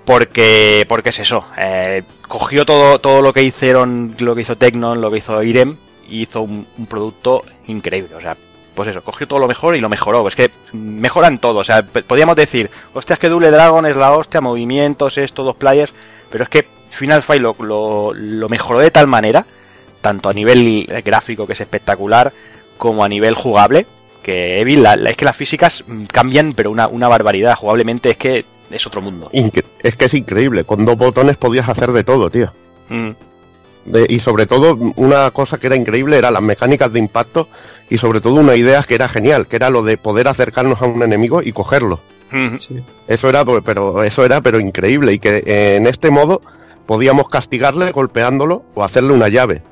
[0.05, 4.99] Porque porque es eso eh, cogió todo todo lo que hicieron lo que hizo Tecnon
[4.99, 5.77] lo que hizo Irem
[6.09, 8.15] y hizo un, producto increíble.
[8.15, 8.35] O sea
[8.73, 10.27] pues eso cogió todo lo mejor y lo mejoró.
[10.27, 14.11] Es que mejoran todo o sea podríamos decir hostia es que Double Dragon es la
[14.11, 15.93] hostia movimientos esto dos players
[16.31, 17.55] pero es que Final Fight lo,
[18.13, 19.45] lo mejoró de tal manera
[20.01, 22.33] tanto a nivel gráfico que es espectacular
[22.77, 23.85] como a nivel jugable
[24.23, 28.11] que Evil la- la- es que las físicas mm, cambian pero una, una barbaridad jugablemente
[28.11, 31.91] es que es otro mundo Incre- es que es increíble, con dos botones podías hacer
[31.91, 32.51] de todo, tío.
[32.89, 33.09] Mm.
[33.85, 37.47] De- y sobre todo, una cosa que era increíble era las mecánicas de impacto
[37.89, 40.85] y sobre todo una idea que era genial, que era lo de poder acercarnos a
[40.85, 41.99] un enemigo y cogerlo.
[42.31, 42.55] Mm.
[43.07, 46.41] Eso era, pues, pero eso era, pero increíble y que eh, en este modo
[46.85, 49.63] podíamos castigarle golpeándolo o hacerle una llave.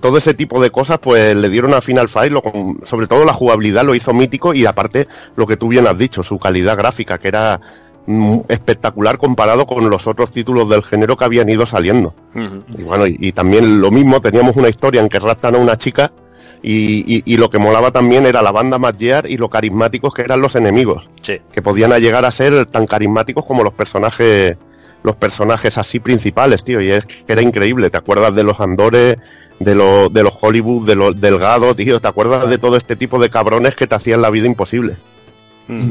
[0.00, 2.40] Todo ese tipo de cosas, pues le dieron a Final Fight, lo
[2.84, 5.06] sobre todo la jugabilidad lo hizo mítico y aparte
[5.36, 7.60] lo que tú bien has dicho, su calidad gráfica, que era
[8.06, 12.14] mm, espectacular comparado con los otros títulos del género que habían ido saliendo.
[12.78, 15.76] Y bueno, y, y también lo mismo, teníamos una historia en que raptan a una
[15.76, 16.12] chica
[16.62, 20.14] y, y- y lo que molaba también era la banda Mad Gear y lo carismáticos
[20.14, 21.34] que eran los enemigos, Sí.
[21.52, 24.56] que podían llegar a ser tan carismáticos como los personajes
[25.04, 29.18] los personajes así principales, tío, y es que era increíble, ¿te acuerdas de los Andores,
[29.60, 33.20] de, lo- de los Hollywood, de los Delgado, tío, ¿te acuerdas de todo este tipo
[33.20, 34.96] de cabrones que te hacían la vida imposible?
[35.68, 35.90] Mm.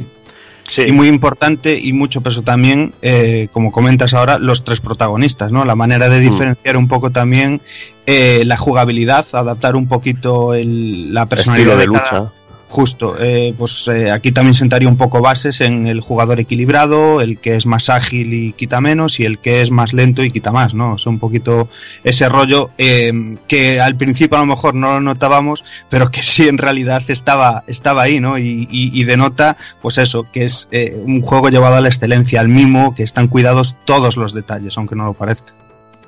[0.70, 0.84] Sí.
[0.88, 5.66] Y muy importante y mucho peso también, eh, como comentas ahora, los tres protagonistas, ¿no?
[5.66, 7.62] La manera de diferenciar un poco también
[8.08, 12.32] eh, la jugabilidad, adaptar un poquito el, la personalidad Estilo de lucha.
[12.74, 17.38] Justo, eh, pues eh, aquí también sentaría un poco bases en el jugador equilibrado, el
[17.38, 20.52] que es más ágil y quita menos, y el que es más lento y quita
[20.52, 20.96] más, ¿no?
[20.96, 21.70] Es un poquito
[22.04, 23.14] ese rollo eh,
[23.48, 27.64] que al principio a lo mejor no lo notábamos, pero que sí en realidad estaba,
[27.68, 28.40] estaba ahí, ¿no?
[28.40, 32.40] Y, y- y denota, pues eso, que es eh, un juego llevado a la excelencia,
[32.40, 35.54] al mimo, que están cuidados todos los detalles, aunque no lo parezca.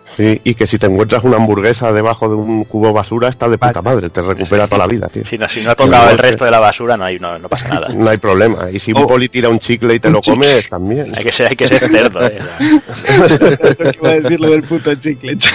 [0.08, 3.58] Sí, y que si te encuentras una hamburguesa debajo de un cubo basura, está de
[3.58, 5.26] puta madre, te recupera toda la vida, tío.
[5.26, 7.50] Si no, si no ha tocado el resto de la basura, no, hay, no, no
[7.50, 7.88] pasa nada.
[7.90, 8.70] No hay problema.
[8.72, 9.08] Y si un Oh.
[9.08, 10.36] poli tira un chicle y te Un lo chicle.
[10.48, 11.12] comes, también.
[11.18, 12.26] Hay que ser, hay que ser cerdo.
[12.26, 12.38] eh.
[14.00, 15.38] iba a decir lo del puto chicle.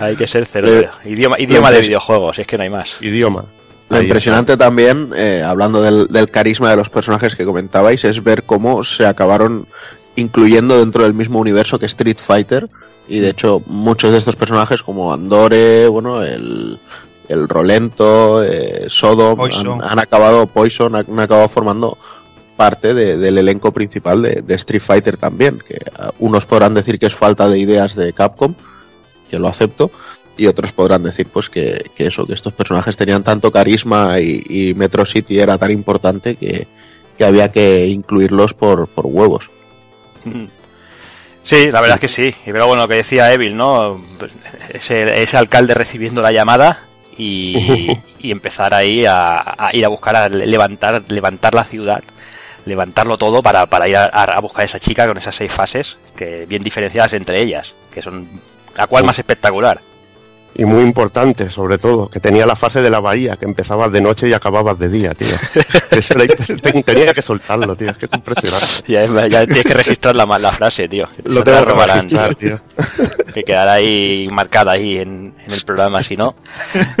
[0.00, 0.90] hay que ser cerdo.
[1.04, 2.90] Idioma, idioma de videojuegos, es que no hay más.
[3.00, 3.44] Idioma.
[3.90, 8.42] Lo impresionante también, eh, hablando del, del carisma de los personajes que comentabais, es ver
[8.42, 9.66] cómo se acabaron
[10.20, 12.68] incluyendo dentro del mismo universo que Street Fighter.
[13.08, 16.78] Y de hecho, muchos de estos personajes, como Andore, bueno, el,
[17.28, 19.38] el Rolento, eh, Sodom,
[19.80, 21.96] han, han acabado, Poison, han, han acabado formando
[22.56, 25.58] parte de- del elenco principal de, de Street Fighter también.
[25.66, 28.54] Que ah, unos podrán decir que es falta de ideas de Capcom,
[29.30, 29.90] que lo acepto,
[30.36, 34.42] y otros podrán decir pues que, que eso, que estos personajes tenían tanto carisma y,
[34.48, 36.66] y Metro City era tan importante que,
[37.16, 39.48] que había que incluirlos por, por huevos.
[41.44, 42.34] Sí, la verdad es que sí.
[42.46, 44.02] Y pero bueno, lo que decía Evil, ¿no?
[44.68, 46.80] Ese, ese alcalde recibiendo la llamada
[47.16, 52.02] y, y empezar ahí a, a ir a buscar, a levantar, levantar la ciudad,
[52.66, 55.96] levantarlo todo para, para ir a, a buscar a esa chica con esas seis fases,
[56.16, 58.28] que bien diferenciadas entre ellas, que son
[58.76, 59.80] la cual más espectacular.
[60.54, 64.00] Y muy importante, sobre todo, que tenía la fase de la bahía, que empezabas de
[64.00, 65.36] noche y acababas de día, tío.
[65.90, 66.34] Eso era
[66.84, 68.66] tenía que soltarlo, tío, es que es impresionante.
[68.88, 71.06] Ya, ya tienes que registrar la, la frase, tío.
[71.14, 72.60] que Lo te la tengo que robarán, registrar, tío.
[73.34, 76.34] Que quedará ahí marcada ahí en, en el programa, si no,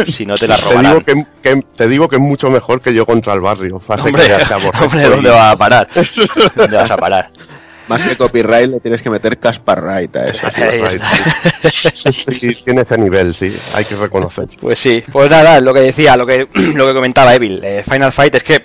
[0.06, 0.84] si no te la Te robarán.
[0.92, 3.80] digo que, que- te digo que es mucho mejor que yo contra el barrio.
[3.80, 5.88] Fase Hombre, que ya se aborrece hombre, ¿dónde y- vas a parar?
[6.54, 7.30] ¿Dónde vas a parar?
[7.88, 10.46] Más que copyright le tienes que meter Casparright a eso.
[12.12, 14.48] Sí, tiene ese nivel, sí, hay que reconocer.
[14.60, 18.12] Pues sí, pues nada, lo que decía, lo que, lo que comentaba Evil, eh, Final
[18.12, 18.64] Fight es que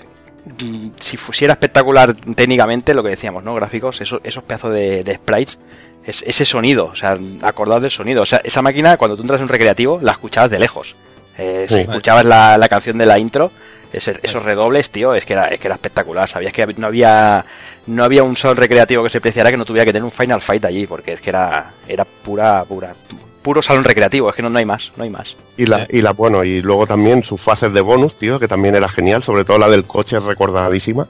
[0.63, 3.55] mm, si fuera espectacular técnicamente, lo que decíamos, ¿no?
[3.55, 5.57] Gráficos, esos, esos pedazos de, de sprites,
[6.05, 8.23] es, ese sonido, o sea, acordaos del sonido.
[8.23, 10.95] O sea, esa máquina, cuando tú entras en un recreativo, la escuchabas de lejos.
[11.37, 13.51] Eh, si escuchabas la, la canción de la intro,
[13.91, 16.27] ese- esos redobles, tío, es que era, es que era espectacular.
[16.29, 17.45] Sabías que no había
[17.87, 20.41] no había un solo recreativo que se preciara que no tuviera que tener un Final
[20.41, 22.93] Fight allí, porque es que era, era pura, pura,
[23.41, 25.35] puro salón recreativo, es que no, no hay más, no hay más.
[25.57, 28.75] Y la, y la, bueno, y luego también sus fases de bonus, tío, que también
[28.75, 31.07] era genial, sobre todo la del coche es recordadísima.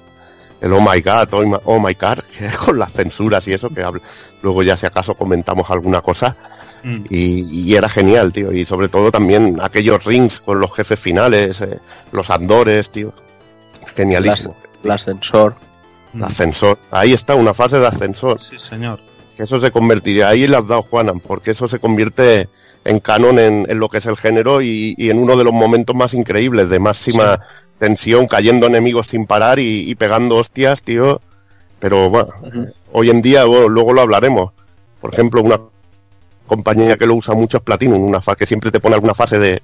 [0.62, 3.54] El Oh My God, Oh My, oh my Car, que es con las censuras y
[3.54, 4.02] eso, que habla-
[4.42, 6.36] luego ya si acaso comentamos alguna cosa.
[6.84, 7.06] Mm.
[7.10, 8.52] Y, y era genial, tío.
[8.52, 11.80] Y sobre todo también aquellos rings con los jefes finales, eh,
[12.12, 13.14] los andores, tío.
[13.96, 14.56] Genialísimo.
[14.84, 15.56] El ascensor.
[16.14, 16.78] El ascensor.
[16.92, 18.40] Ahí está, una fase de ascensor.
[18.40, 19.00] Sí, señor.
[19.36, 22.48] Que eso se convertiría, ahí le has dado Juanan, porque eso se convierte
[22.86, 25.54] en canon en, en lo que es el género y, y en uno de los
[25.54, 27.40] momentos más increíbles, de máxima
[27.80, 31.20] tensión, cayendo enemigos sin parar y, y pegando hostias, tío.
[31.80, 32.30] Pero bueno,
[32.92, 34.52] hoy en día, bueno, luego lo hablaremos.
[35.02, 35.60] Por ejemplo, una
[36.46, 39.40] compañía que lo usa mucho es Platinum, una fase que siempre te pone alguna fase
[39.40, 39.62] de,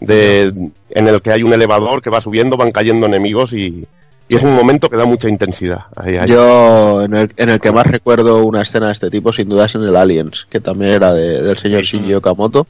[0.00, 3.86] de en el que hay un elevador que va subiendo, van cayendo enemigos y,
[4.28, 5.84] y es un momento que da mucha intensidad.
[5.94, 6.28] Ahí, ahí.
[6.28, 9.66] Yo, en el, en el que más recuerdo una escena de este tipo, sin duda
[9.66, 12.66] es en el Aliens, que también era de- del señor Shinji Okamoto,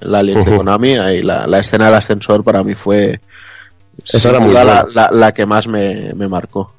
[0.00, 0.56] el Aliens de.
[0.56, 3.20] Konami, ahí la, la escena del ascensor para mí fue
[4.06, 6.72] Esa era muy la, la- la que más me, me marcó.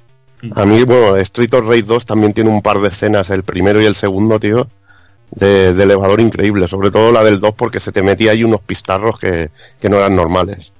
[0.55, 3.81] A mí, bueno, Street of Rage 2 también tiene un par de escenas, el primero
[3.81, 4.69] y el segundo, tío,
[5.31, 8.61] de, de elevador increíble, sobre todo la del 2 porque se te metía ahí unos
[8.61, 10.71] pistarros que, que no eran normales.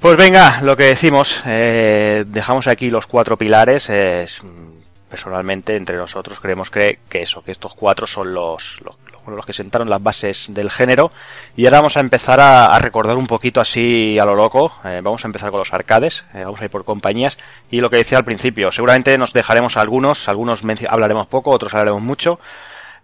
[0.00, 3.86] Pues venga, lo que decimos, eh, dejamos aquí los cuatro pilares.
[3.90, 4.70] eh, mm,
[5.10, 8.94] personalmente, entre nosotros creemos que, que eso, que estos cuatro son los, los,
[9.26, 11.10] los- que sentaron las bases del género.
[11.56, 14.72] Y ahora vamos a empezar a, recordar un poquito así a lo loco.
[14.84, 17.36] eh, vamos a empezar con los arcades, eh, vamos a ir por compañías.
[17.70, 22.02] Y lo que decía al principio, seguramente nos dejaremos algunos, algunos hablaremos poco, otros hablaremos
[22.02, 22.40] mucho.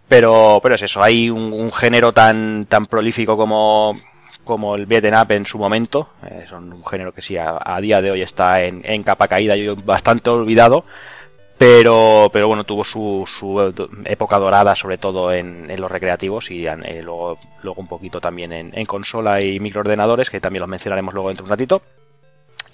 [0.07, 3.99] Pero, pero es eso, hay un, un género tan, tan prolífico como,
[4.47, 6.09] como el beat'em en su momento.
[6.25, 9.55] Eh, son un género que sí, a, día de hoy está en, en capa caída
[9.55, 10.85] y bastante olvidado.
[11.57, 13.59] Pero, pero bueno, tuvo su, su
[14.05, 18.53] época dorada, sobre todo en, en los recreativos y eh, luego, luego un poquito también
[18.53, 21.81] en, en consola y microordenadores, que también los mencionaremos luego dentro de un ratito.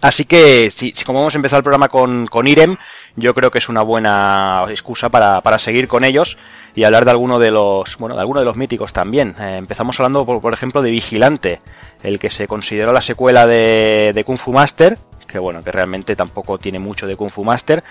[0.02, 2.76] Así que, si, si como hemos empezado el programa con, con Irem,
[3.16, 6.38] yo creo que es una buena excusa para, para seguir con ellos
[6.76, 9.36] y hablar de alguno de los, bueno, de alguno de los míticos también.
[9.40, 11.60] Eh, empezamos hablando, por, por ejemplo, de Vigilante,
[12.02, 14.98] el que se consideró la secuela de, de Kung Fu Master,
[15.28, 17.84] que bueno, que realmente tampoco tiene mucho de Kung Fu Master.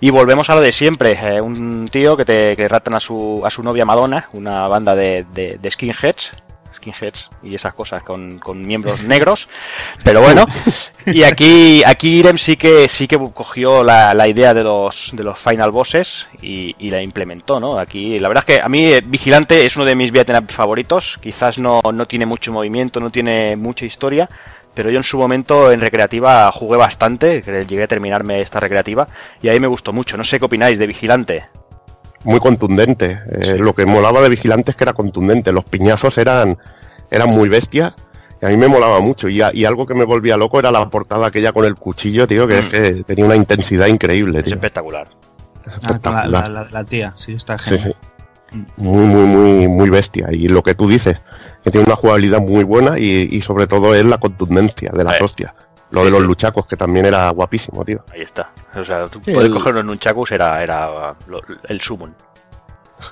[0.00, 3.42] Y volvemos a lo de siempre, eh, un tío que te que ratan a su,
[3.44, 6.32] a su novia Madonna, una banda de, de, de skinheads,
[6.78, 9.48] skinheads y esas cosas con, con miembros negros,
[10.02, 10.46] pero bueno,
[11.06, 15.22] y aquí, aquí Irem sí que sí que cogió la, la idea de los de
[15.22, 17.78] los final bosses y, y la implementó, ¿no?
[17.78, 21.18] Aquí la verdad es que a mí eh, Vigilante es uno de mis beat'em favoritos,
[21.22, 24.28] quizás no, no tiene mucho movimiento, no tiene mucha historia,
[24.74, 29.08] pero yo en su momento en recreativa jugué bastante, llegué a terminarme esta recreativa
[29.42, 30.16] y ahí me gustó mucho.
[30.16, 31.48] No sé qué opináis de Vigilante.
[32.24, 33.18] Muy contundente.
[33.30, 35.52] Eh, Lo que molaba de Vigilantes que era contundente.
[35.52, 36.58] Los piñazos eran,
[37.10, 37.94] eran muy bestias.
[38.40, 39.28] Y a mí me molaba mucho.
[39.28, 42.26] Y, a- y algo que me volvía loco era la portada aquella con el cuchillo,
[42.26, 44.54] tío, que, es que tenía una intensidad increíble, Es tío.
[44.54, 45.08] espectacular.
[45.66, 46.28] Es Ah, la, espectacular.
[46.28, 47.96] la- la- la tía, sí, está Sí, genial.
[48.78, 50.28] Muy, muy, muy, muy bestia.
[50.32, 51.20] Y lo que tú dices,
[51.62, 55.20] que tiene una jugabilidad muy buena y, y sobre todo es la contundencia de las
[55.20, 55.24] Eh.
[55.24, 55.52] hostias.
[55.90, 58.04] Lo de los luchacos, que también era guapísimo, tío.
[58.12, 58.50] Ahí está.
[58.74, 62.14] O sea, tú poder el- cogerlo en un chacus era, era lo- el summon.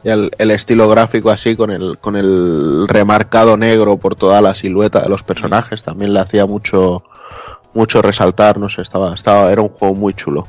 [0.02, 4.54] Y el, el estilo gráfico así, con el, con el remarcado negro por toda la
[4.54, 7.04] silueta de los personajes, también le hacía mucho,
[7.72, 10.46] mucho resaltar, no sé, estaba, estaba, era un juego muy chulo.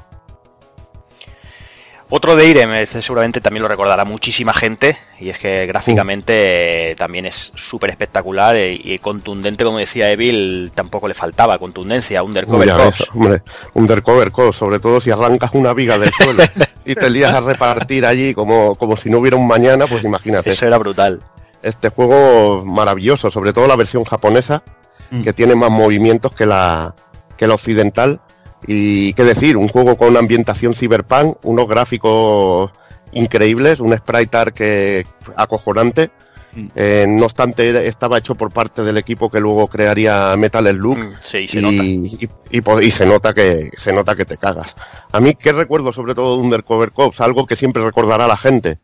[2.10, 6.96] Otro de Irem, este seguramente también lo recordará muchísima gente, y es que gráficamente eh,
[6.96, 12.72] también es súper espectacular eh, y contundente, como decía Evil, tampoco le faltaba contundencia, Undercover
[13.14, 13.42] hombre,
[13.74, 16.44] Undercover Cops, sobre todo si arrancas una viga del suelo
[16.86, 20.52] y te lías a repartir allí como, como si no hubiera un mañana, pues imagínate.
[20.52, 21.22] Eso era brutal.
[21.62, 24.64] Este juego maravilloso, sobre todo la versión japonesa,
[25.10, 25.22] Mm.
[25.22, 26.94] que tiene más movimientos que la,
[27.38, 28.20] que la occidental.
[28.66, 32.72] Y qué decir, un juego con una ambientación cyberpunk, unos gráficos
[33.12, 35.06] increíbles, un sprite art que
[35.36, 36.10] acojonante.
[36.54, 36.68] Mm.
[36.76, 41.14] Eh, no obstante, estaba hecho por parte del equipo que luego crearía Metal Slug Mm,
[41.24, 41.76] Sí, se nota.
[41.84, 42.18] y,
[42.52, 44.76] y- y y se nota que se nota que te cagas.
[45.12, 48.80] A mí qué recuerdo sobre todo de Undercover Cops, algo que siempre recordará la gente.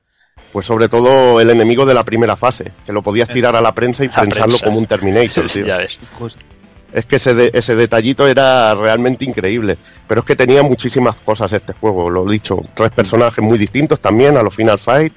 [0.51, 3.73] Pues sobre todo el enemigo de la primera fase, que lo podías tirar a la
[3.73, 4.65] prensa y La pensarlo prensa.
[4.65, 5.65] como un Terminator, tío.
[5.65, 5.97] ya ves.
[6.19, 6.45] Justo.
[6.93, 9.77] Es que ese, de- ese detallito era realmente increíble.
[10.07, 12.59] Pero es que tenía muchísimas cosas este juego, lo he dicho.
[12.75, 15.13] Tres personajes muy distintos también a los Final Fight.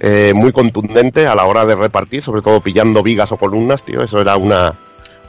[0.00, 4.02] eh, muy contundente a la hora de repartir, sobre todo pillando vigas o columnas, tío.
[4.02, 4.74] Eso era una,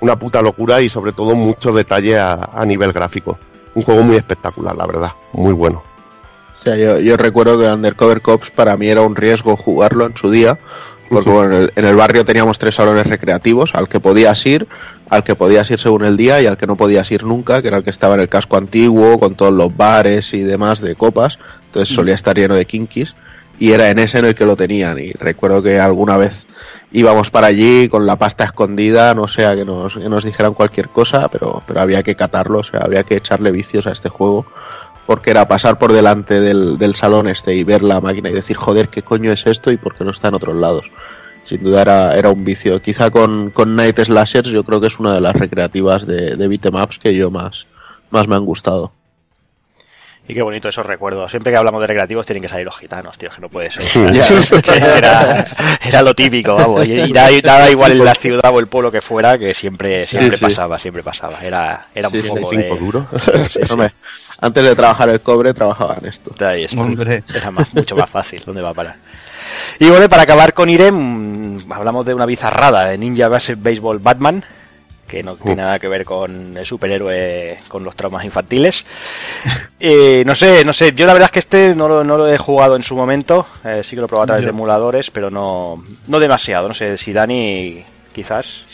[0.02, 3.40] una puta locura y sobre todo mucho detalle a, a nivel gráfico.
[3.74, 5.12] Un juego muy espectacular, la verdad.
[5.34, 5.82] Muy bueno.
[6.52, 10.18] O sea, yo, yo recuerdo que Undercover Cops para mí era un riesgo jugarlo en
[10.18, 10.60] su día,
[11.10, 14.68] porque bueno, en, el, en el barrio teníamos tres salones recreativos, al que podías ir,
[15.10, 17.68] al que podías ir según el día y al que no podías ir nunca, que
[17.68, 20.96] era el que estaba en el casco antiguo, con todos los bares y demás de
[20.96, 23.16] copas, entonces solía estar lleno de kinkis,
[23.58, 26.46] y era en ese en el que lo tenían, y recuerdo que alguna vez
[26.92, 30.54] íbamos para allí con la pasta escondida, no sé, a que nos, que nos dijeran
[30.54, 34.10] cualquier cosa, pero, pero había que catarlo, o sea, había que echarle vicios a este
[34.10, 34.46] juego
[35.10, 38.56] porque era pasar por delante del, del salón este y ver la máquina y decir,
[38.56, 40.86] joder, ¿qué coño es esto y por qué no está en otros lados?
[41.46, 42.80] Sin duda era, era un vicio.
[42.80, 46.48] Quizá con, con Night Slashers yo creo que es una de las recreativas de, de
[46.48, 47.66] beatemaps que yo más,
[48.12, 48.92] más me han gustado.
[50.28, 51.32] Y qué bonito esos recuerdos.
[51.32, 53.82] Siempre que hablamos de recreativos tienen que salir los gitanos, tío, que no puede ser.
[54.68, 55.44] Era,
[55.84, 56.86] era lo típico, vamos.
[56.86, 59.56] Y, y da, y daba igual en la ciudad o el pueblo que fuera, que
[59.56, 60.46] siempre, siempre sí.
[60.46, 61.40] pasaba, siempre pasaba.
[61.42, 62.70] Era, era un Sí, poco de...
[62.78, 63.08] duro.
[64.42, 66.34] Antes de trabajar el cobre trabajaba en esto.
[66.46, 66.68] Ahí.
[66.78, 67.24] Hombre.
[67.34, 68.42] Era más, mucho más fácil.
[68.46, 68.96] ¿Dónde va a parar?
[69.80, 74.00] Y bueno, para acabar con Irem, mm, hablamos de una bizarrada de Ninja vs Baseball
[74.00, 74.44] Batman,
[75.08, 78.86] que no tiene nada que ver con el superhéroe con los traumas infantiles.
[79.82, 82.28] Eh, no sé, no sé, yo la verdad es que este no lo, no lo
[82.28, 85.10] he jugado en su momento, eh, sí que lo he probado a través de emuladores,
[85.10, 88.66] pero no, no demasiado, no sé si Dani quizás.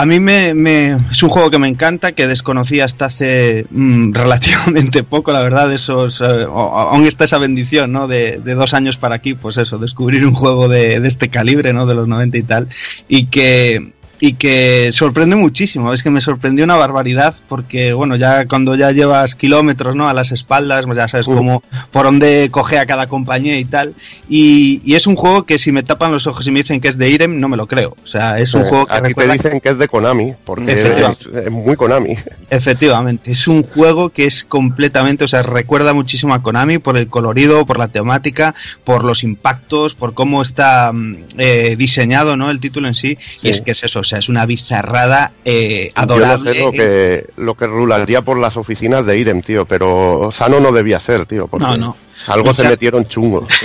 [0.00, 4.12] A mí me, me- es un juego que me encanta, que desconocí hasta hace mm,
[4.14, 8.06] relativamente poco, la verdad, esos, eh, aún está esa bendición, ¿no?
[8.06, 11.72] De, de dos años para aquí, pues eso, descubrir un juego de, de este calibre,
[11.72, 11.84] ¿no?
[11.84, 12.68] De los 90 y tal,
[13.08, 13.90] y que,
[14.20, 18.90] y que sorprende muchísimo, es que me sorprendió una barbaridad, porque, bueno, ya cuando ya
[18.90, 20.08] llevas kilómetros, ¿no?
[20.08, 21.34] A las espaldas, pues ya sabes Uh.
[21.36, 21.62] cómo,
[21.92, 23.94] por dónde coge a cada compañía y tal,
[24.28, 26.88] y, y es un juego que si me tapan los ojos y me dicen que
[26.88, 29.02] es de Irem, no me lo creo, o sea, es un Eh, juego que Aquí
[29.02, 32.14] te recuerda dicen que es de Konami, porque es, muy Konami.
[32.50, 37.06] Efectivamente, es un juego que es completamente, o sea, recuerda muchísimo a Konami por el
[37.08, 38.54] colorido, por la temática,
[38.84, 42.50] por los impactos, por cómo está mm, eh, diseñado, ¿no?
[42.50, 43.46] El título en sí, Sí.
[43.46, 46.44] y es que es eso, sea, es una bizarrada eh, Yo adorable.
[46.44, 50.58] no sé lo que, lo que rularía por las oficinas de Irem, tío, pero sano
[50.60, 51.96] no debía ser, tío, porque No, no.
[52.26, 53.46] Algo se Luchar- metieron chungo.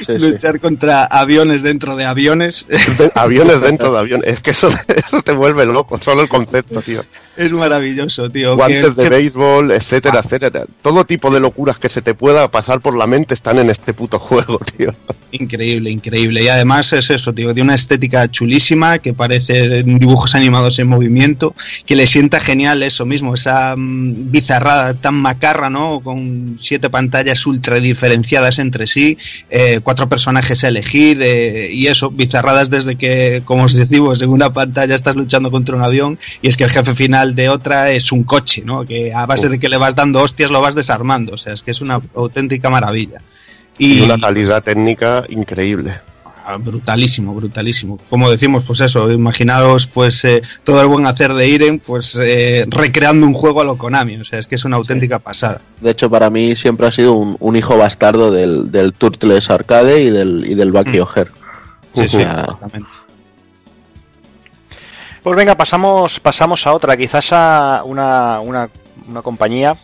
[0.00, 0.18] Sí, sí.
[0.30, 2.66] Luchar contra aviones dentro de aviones
[3.14, 7.04] aviones dentro de aviones, es que eso, eso te vuelve loco, solo el concepto, tío.
[7.36, 8.56] es maravilloso, tío.
[8.56, 10.64] Guantes que- de que- béisbol, etcétera, etcétera.
[10.82, 13.92] Todo tipo de locuras que se te pueda pasar por la mente están en este
[13.92, 14.92] puto juego, tío.
[15.32, 16.42] Increíble, increíble.
[16.44, 21.54] Y además es eso, tío, de una estética chulísima que parece dibujos animados en movimiento,
[21.86, 26.00] que le sienta genial eso mismo, esa mm, bizarrada tan macarra, ¿no?
[26.00, 29.18] Con siete pantallas ultra diferenciadas entre sí,
[29.50, 34.30] eh, cuatro personajes a elegir eh, y eso, bizarradas desde que, como os decimos, en
[34.30, 37.90] una pantalla estás luchando contra un avión y es que el jefe final de otra
[37.90, 38.84] es un coche, ¿no?
[38.84, 41.62] Que a base de que le vas dando hostias lo vas desarmando, o sea, es
[41.62, 43.20] que es una auténtica maravilla.
[43.78, 45.94] Y, una calidad técnica increíble.
[46.50, 47.98] Ah, brutalísimo, brutalísimo.
[48.08, 52.64] Como decimos, pues eso, imaginaros pues eh, todo el buen hacer de Iren, pues eh,
[52.68, 55.60] recreando un juego a lo Konami, o sea, es que es una auténtica pasada.
[55.80, 60.10] De hecho, para mí siempre ha sido un, hijo bastardo del, del Turtles Arcade y
[60.10, 62.00] del, y del Bucky Mm.
[62.02, 62.88] Sí, sí, exactamente.
[65.22, 68.70] Pues venga, pasamos, pasamos a otra, quizás a una, una,
[69.08, 69.76] una compañía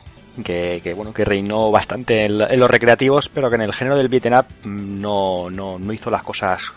[0.44, 3.96] que, que, bueno que reinó bastante en, en, los recreativos, pero que en el género
[3.96, 6.72] del beaten up no, no, no hizo las cosas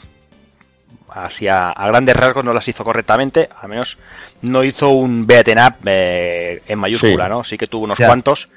[1.10, 3.98] así a, grandes rasgos, no las hizo correctamente, al menos
[4.42, 7.30] no hizo un beaten up eh, en mayúscula, sí.
[7.30, 7.44] ¿no?
[7.44, 8.50] Sí que tuvo unos cuantos,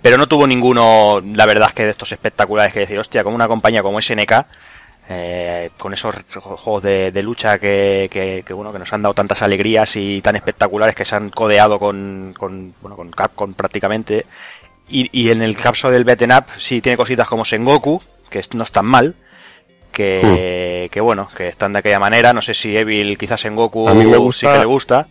[0.00, 3.34] pero no tuvo ninguno, la verdad es que de estos espectaculares que decir, hostia, como
[3.34, 4.46] una compañía como SNK,
[5.08, 9.14] eh, con esos juegos de, de lucha que, que, que, bueno que nos han dado
[9.14, 14.24] tantas alegrías y tan espectaculares que se han codeado con, con bueno con Capcom prácticamente
[14.88, 18.00] y, y, en el caso del beaten up sí tiene cositas como Sengoku
[18.30, 19.14] que no están mal
[19.92, 20.90] que, hmm.
[20.90, 24.06] que bueno que están de aquella manera no sé si Evil quizás Sengoku a mí
[24.06, 25.06] me gusta, sí que le gusta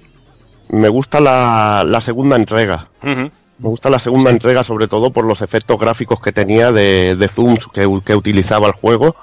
[0.70, 3.32] me gusta la, la segunda entrega uh -huh.
[3.60, 4.36] Me gusta la segunda sí.
[4.36, 8.68] entrega sobre todo por los efectos gráficos que tenía de, de zooms que, que utilizaba
[8.68, 9.16] el juego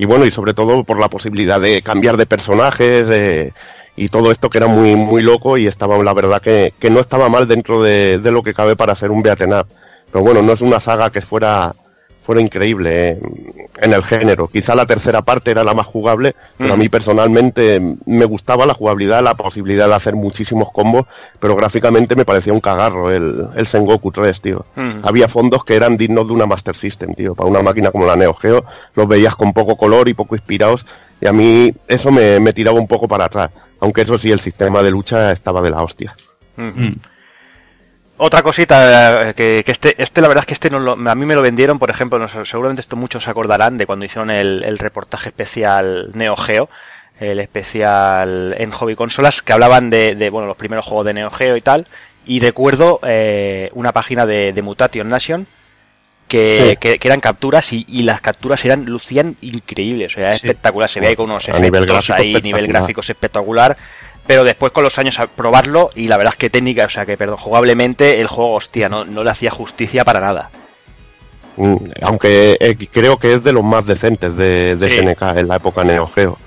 [0.00, 3.52] y bueno, y sobre todo por la posibilidad de cambiar de personajes eh,
[3.96, 7.00] y todo esto que era muy, muy loco y estaba, la verdad, que, que no
[7.00, 9.66] estaba mal dentro de, de, lo que cabe para ser un beaten up.
[10.10, 11.74] Pero bueno, no es una saga que fuera,
[12.20, 13.20] fuera increíble eh,
[13.78, 14.48] en el género.
[14.48, 16.72] Quizá la tercera parte era la más jugable, pero mm.
[16.72, 21.06] a mí personalmente me gustaba la jugabilidad, la posibilidad de hacer muchísimos combos,
[21.38, 24.66] pero gráficamente me parecía un cagarro el, el Sengoku 3, tío.
[24.76, 25.00] Mm.
[25.02, 27.34] Había fondos que eran dignos de una Master System, tío.
[27.34, 28.64] Para una máquina como la Neo Geo,
[28.94, 30.86] los veías con poco color y poco inspirados,
[31.20, 33.50] y a mí eso me, me tiraba un poco para atrás.
[33.80, 36.14] Aunque eso sí, el sistema de lucha estaba de la hostia.
[36.56, 36.96] Mm -hmm.
[38.22, 41.24] Otra cosita que, que, este, este la verdad es que este no lo, a mí
[41.24, 44.62] me lo vendieron, por ejemplo, no, seguramente esto muchos se acordarán de cuando hicieron el,
[44.62, 46.68] el, reportaje especial Neo Geo,
[47.18, 51.30] el especial en hobby consolas, que hablaban de, de bueno los primeros juegos de Neo
[51.30, 51.86] Geo y tal,
[52.26, 55.46] y recuerdo eh, una página de, de, Mutation Nation
[56.28, 56.76] que, sí.
[56.76, 60.44] que, que, eran capturas y, y, las capturas eran lucían increíbles, o sea, sí.
[60.44, 63.78] espectacular, se veía ahí con unos nivel gráfico ahí, nivel gráficos espectacular
[64.26, 67.06] pero después con los años a probarlo y la verdad es que técnica, o sea
[67.06, 70.50] que perdón, jugablemente el juego, hostia, no, no le hacía justicia para nada.
[71.56, 74.98] Mm, aunque eh, creo que es de los más decentes de, de sí.
[74.98, 76.38] SNK en la época Neo Geo.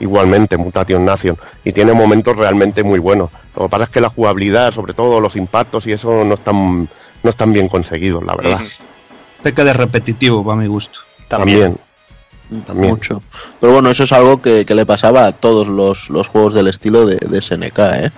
[0.00, 1.36] Igualmente, Mutation Nation.
[1.62, 3.30] Y tiene momentos realmente muy buenos.
[3.54, 6.88] Lo que pasa es que la jugabilidad, sobre todo los impactos y eso, no están,
[7.22, 8.60] no están bien conseguidos, la verdad.
[9.42, 11.00] Peca de repetitivo, para mi gusto.
[11.28, 11.60] También.
[11.60, 11.91] También.
[12.60, 12.90] También.
[12.90, 13.22] Mucho.
[13.60, 16.68] Pero bueno, eso es algo que, que le pasaba a todos los, los, juegos del
[16.68, 18.10] estilo de, de SNK, ¿eh?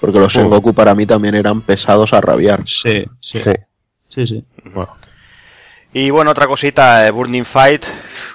[0.00, 2.66] Porque los Sengoku para mí también eran pesados a rabiar.
[2.66, 3.40] Sí, sí.
[3.40, 3.52] Sí,
[4.08, 4.26] sí.
[4.26, 4.44] sí.
[4.74, 4.94] Bueno.
[5.92, 7.86] Y bueno, otra cosita, eh, Burning Fight,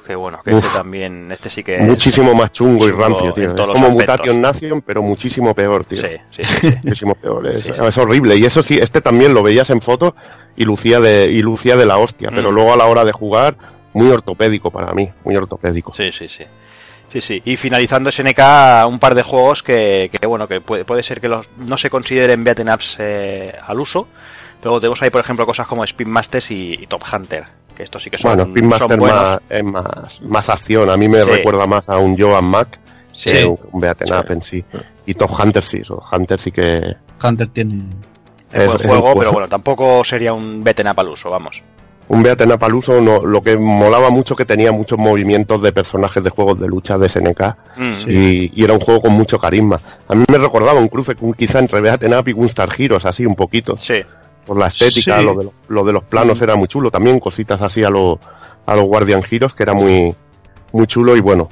[0.08, 3.34] que bueno, que Uf, este también, este sí que Muchísimo más chungo, chungo y rancio,
[3.34, 3.54] tío.
[3.54, 6.02] Es como Mutation Nation, pero muchísimo peor, tío.
[6.02, 6.76] Sí, sí, sí, sí.
[6.84, 7.46] muchísimo peor.
[7.46, 8.36] Es, sí, es, horrible.
[8.36, 10.16] Y eso sí, este también lo veías en fotos
[10.56, 12.36] y lucía de, y lucía de la hostia, mm.
[12.36, 13.56] pero luego a la hora de jugar
[13.94, 15.94] muy ortopédico para mí, muy ortopédico.
[15.94, 16.44] Sí, sí, sí.
[17.12, 17.42] Sí, sí.
[17.44, 21.28] Y finalizando SNK, un par de juegos que, que bueno, que puede, puede, ser que
[21.28, 24.08] los, no se consideren beaten ups eh, al uso,
[24.62, 27.44] pero tenemos ahí, por ejemplo, cosas como Spin Masters y, y Top Hunter,
[27.76, 31.10] que esto sí que son Bueno, Spin Master más, es más, más acción, a mí
[31.10, 31.30] me sí.
[31.30, 32.80] recuerda más a un Joan Mac
[33.12, 33.30] sí.
[33.30, 34.14] que un, un beaten sí.
[34.14, 34.66] up en sí.
[35.06, 36.96] Y Top Hunter sí, so, Hunter sí que...
[37.22, 37.84] Hunter tiene...
[38.54, 41.62] Es, buen juego, pero bueno, tampoco sería un beaten up al uso, vamos
[42.12, 42.62] un Beaten Up
[43.02, 46.98] no, lo que molaba mucho que tenía muchos movimientos de personajes de juegos de lucha
[46.98, 47.42] de SNK
[47.78, 49.80] mm, y, era un juego con mucho carisma.
[50.10, 53.36] A mí me recordaba un cruce quizá entre Beaten Up y Gunstar Heroes, así un
[53.36, 53.78] poquito.
[53.78, 54.02] Sí.
[54.46, 55.24] Por la estética, sí.
[55.24, 56.44] lo, de, lo, de, los planos mm.
[56.44, 58.20] era muy chulo, también cositas así a los
[58.66, 60.14] a los Guardian Heroes, que era muy,
[60.74, 61.48] muy chulo y bueno.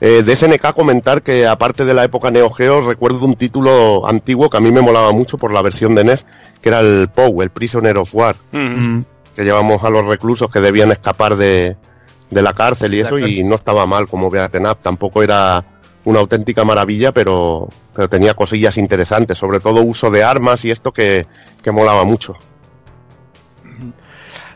[0.00, 4.48] Eh, de SNK comentar que aparte de la época Neo Geo recuerdo un título antiguo
[4.48, 6.24] que a mí me molaba mucho por la versión de NES,
[6.62, 8.34] que era el POW, el Prisoner of War.
[8.50, 9.00] Mm.
[9.34, 11.76] Que llevamos a los reclusos que debían escapar de,
[12.30, 15.64] de la cárcel y eso, y no estaba mal como Beaten Up, tampoco era
[16.04, 20.92] una auténtica maravilla, pero, pero tenía cosillas interesantes, sobre todo uso de armas y esto
[20.92, 21.26] que,
[21.62, 22.34] que molaba mucho.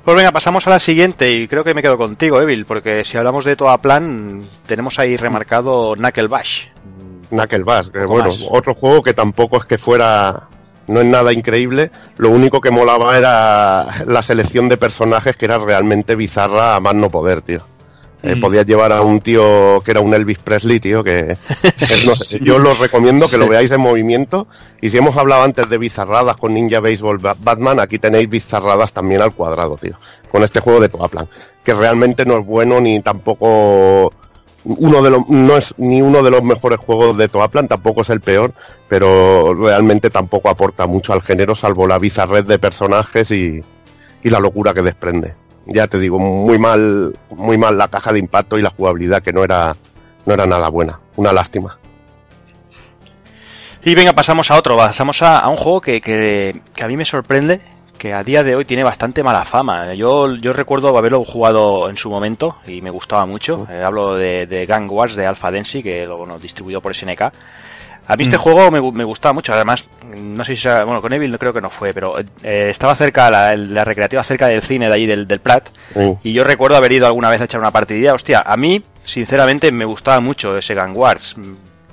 [0.05, 3.17] Pues venga, pasamos a la siguiente y creo que me quedo contigo, Evil, porque si
[3.17, 6.67] hablamos de toda plan, tenemos ahí remarcado Knuckle Bash.
[7.31, 8.45] Knuckle Bash, que bueno, más.
[8.51, 10.49] otro juego que tampoco es que fuera
[10.89, 15.59] no es nada increíble, lo único que molaba era la selección de personajes que era
[15.59, 17.61] realmente bizarra a más no poder, tío.
[18.23, 18.41] Eh, Mm.
[18.41, 21.37] Podías llevar a un tío que era un Elvis Presley, tío, que
[22.07, 24.47] no sé, yo los recomiendo que lo veáis en movimiento.
[24.81, 28.95] Y si hemos hablado antes de bizarradas con Ninja Baseball Ba- Batman, aquí tenéis bizarradas
[28.95, 29.99] también al cuadrado, tío.
[30.33, 31.29] Con este juego de Toaplan,
[31.63, 34.11] que realmente no es bueno ni tampoco
[34.65, 38.11] uno de los no es ni uno de los mejores juegos de Toaplan, tampoco es
[38.11, 38.53] el peor,
[38.89, 43.63] pero realmente tampoco aporta mucho al género, salvo la bizarred de personajes y,
[44.23, 45.35] y la locura que desprende.
[45.67, 49.33] Ya te digo, muy mal, muy mal la caja de impacto y la jugabilidad que
[49.33, 49.77] no era,
[50.27, 51.01] no era nada buena.
[51.17, 51.79] Una lástima.
[53.83, 56.97] Y venga, pasamos a otro, pasamos a, a un juego que, que, que a mí
[56.97, 57.61] me sorprende,
[57.99, 59.95] que a día de hoy tiene bastante mala fama.
[59.95, 63.67] Yo, yo recuerdo haberlo jugado en su momento y me gustaba mucho.
[63.71, 67.23] Eh, hablo de, de Gang Wars de Alpha Densi, que lo bueno, distribuido por SNK.
[68.07, 68.41] A mí este Mm.
[68.41, 71.55] juego me, me gustaba mucho, además, no sé si sea, bueno, con Evil no creo
[71.55, 75.07] que no fue, pero eh, estaba cerca, la, la recreativa cerca del cine de allí
[75.07, 76.13] del, del Prat, Sí.
[76.23, 78.13] y yo recuerdo haber ido alguna vez a echar una partidilla.
[78.13, 81.35] Hostia, a mí, sinceramente, me gustaba mucho ese Gang Wars.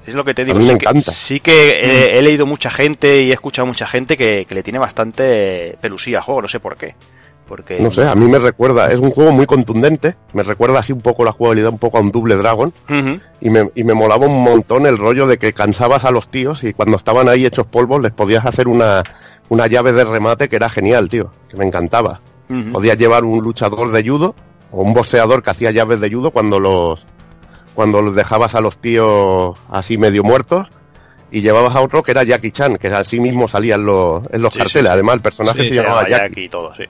[0.05, 0.57] Es lo que te digo.
[0.57, 1.11] mí me sí que- encanta.
[1.11, 4.79] sí que he leído mucha gente y he escuchado mucha gente que, que le tiene
[4.79, 6.95] bastante pelusía al juego, no sé por qué.
[7.47, 10.93] Porque No sé, a mí me recuerda, es un juego muy contundente, me recuerda así
[10.93, 12.71] un poco la jugabilidad, un poco a un Double Dragon,
[13.41, 16.63] y me, y me molaba un montón el rollo de que cansabas a los tíos
[16.63, 19.03] y cuando estaban ahí hechos polvos les podías hacer una,
[19.49, 22.21] una llave de remate que era genial, tío, que me encantaba.
[22.49, 22.71] Ujú.
[22.71, 24.33] Podías llevar un luchador de judo
[24.71, 27.03] o un boxeador que hacía llaves de judo cuando los
[27.75, 30.67] cuando los dejabas a los tíos así medio muertos
[31.31, 34.41] y llevabas a otro que era Jackie Chan, que así mismo salía en los, en
[34.41, 34.89] los Sí, carteles.
[34.89, 34.93] sí.
[34.93, 36.35] Además, el personaje Sí, se Se llamaba llama Jackie.
[36.35, 36.83] Jack y todo, sí.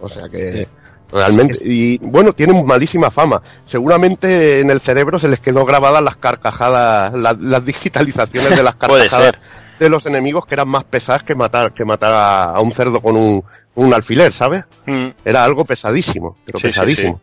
[0.00, 0.66] O sea que
[1.12, 3.40] realmente y bueno, tiene malísima fama.
[3.66, 8.74] Seguramente en el cerebro se les quedó grabadas las carcajadas, la- las digitalizaciones de las
[8.76, 9.34] carcajadas
[9.78, 13.00] de los enemigos que eran más pesadas que matar que matar a, a un cerdo
[13.02, 14.64] con un, un alfiler, ¿sabes?
[14.86, 15.08] Mm.
[15.24, 17.20] Era algo pesadísimo, pero Sí, sí, pesadísimo.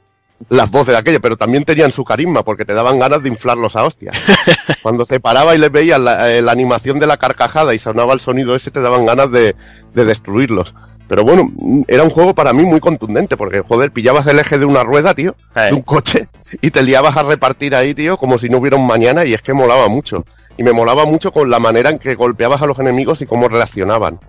[0.49, 3.75] Las voces de aquella, pero también tenían su carisma porque te daban ganas de inflarlos
[3.75, 4.15] a hostias.
[4.81, 8.13] Cuando se paraba y les veías la, eh, la animación de la carcajada y sonaba
[8.13, 9.55] el sonido ese, te daban ganas de,
[9.93, 10.73] de destruirlos.
[11.11, 11.49] Pero bueno,
[11.89, 15.13] era un juego para mí muy contundente porque, joder, pillabas el eje de una rueda,
[15.13, 16.29] tío, de un coche
[16.61, 19.41] y te liabas a repartir ahí, tío, como si no hubiera un mañana y es
[19.41, 20.23] que molaba mucho.
[20.55, 23.49] Y me molaba mucho con la manera en que golpeabas a los enemigos y cómo
[23.49, 24.21] reaccionaban.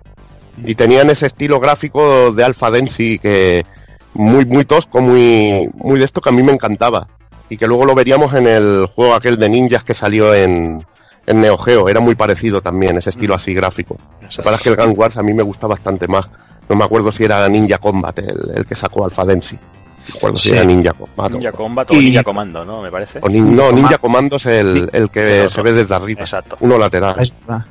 [0.65, 3.65] Y tenían ese estilo gráfico de Alpha Densi que
[4.13, 7.07] muy muy tosco, muy muy de esto que a mí me encantaba.
[7.49, 10.83] Y que luego lo veríamos en el juego aquel de ninjas que salió en,
[11.27, 11.87] en Neo Geo.
[11.89, 13.97] Era muy parecido también, ese estilo así gráfico.
[14.21, 16.25] Lo que pasa es que el Gang Wars a mí me gusta bastante más.
[16.69, 19.55] No me acuerdo si era Ninja Combat el, el que sacó Alpha Densi.
[19.55, 19.61] No
[20.13, 20.55] me acuerdo si Sí.
[20.55, 21.31] era Ninja Combat.
[21.33, 22.81] o- Ninja Combat o Y- Ninja Comando, ¿no?
[22.81, 23.19] Me parece.
[23.19, 26.21] o nin- no, Ninja Commando es el, el que se ve desde arriba.
[26.21, 26.57] Exacto.
[26.61, 27.15] Uno lateral.
[27.19, 27.65] Es verdad.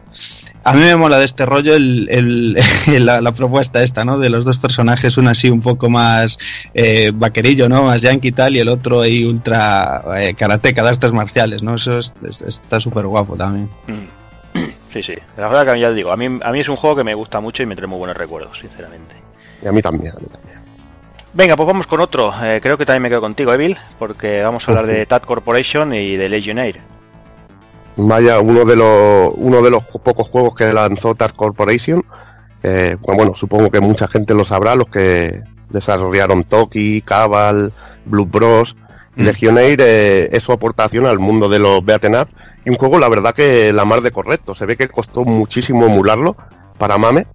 [0.65, 2.57] A mí me mola de este rollo el, el-
[3.07, 4.19] la, la propuesta esta, ¿no?
[4.19, 6.39] De los dos personajes, uno así un poco más
[6.75, 7.83] eh, vaquerillo, ¿no?
[7.85, 11.75] Más yankee y tal, y el otro ahí ultra eh, karateca de artes marciales, ¿no?
[11.75, 13.69] Eso es- es- está súper guapo también.
[13.89, 14.59] Mm.
[14.93, 15.15] Sí, sí.
[15.39, 17.41] La verdad que ya digo, a mí, a mí es un juego que me gusta
[17.41, 19.15] mucho y me trae muy buenos recuerdos, sinceramente.
[19.63, 20.13] Y a mí también.
[20.15, 20.59] a mí también.
[21.33, 22.31] Venga, pues vamos con otro.
[22.45, 25.95] Eh, creo que también me quedo contigo, Evil, porque vamos a hablar de TAT Corporation
[25.95, 26.81] y de Legionnaire.
[27.97, 32.03] Vaya, uno de los uno de los pocos juegos que lanzó Tart Corporation.
[32.63, 37.73] Eh, bueno, supongo que mucha gente lo sabrá, los que desarrollaron Toki, Cabal,
[38.05, 38.77] Blue Bros.
[39.15, 39.23] Mm.
[39.25, 42.29] Legionnaire eh, es su aportación al mundo de los beaten up
[42.65, 44.55] y un juego la verdad que la mar de correcto.
[44.55, 46.35] Se ve que costó muchísimo emularlo
[46.79, 47.27] para Mame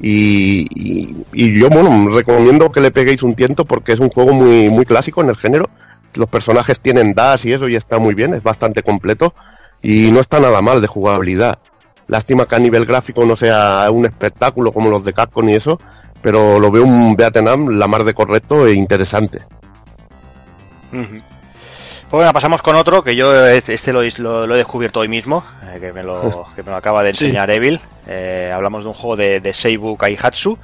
[0.00, 4.32] y, y- y yo bueno recomiendo que le peguéis un tiento porque es un juego
[4.34, 5.70] muy muy clásico en el género.
[6.16, 9.34] Los personajes tienen dash y eso y está muy bien, es bastante completo
[9.84, 11.58] y no está nada mal de jugabilidad.
[12.08, 15.78] Lástima que a nivel gráfico no sea un espectáculo como los de Capcom y eso,
[16.22, 19.42] pero lo veo un beaten up la mar de correcto e interesante.
[20.90, 21.22] Pues
[22.10, 25.78] bueno, pasamos con otro que yo este lo, lo- lo he descubierto hoy mismo, eh,
[25.80, 27.24] que, me lo, que me lo acaba de Sí.
[27.24, 27.80] enseñar Evil.
[28.06, 30.58] Eh, hablamos de un juego de, de Seibu Kaihatsu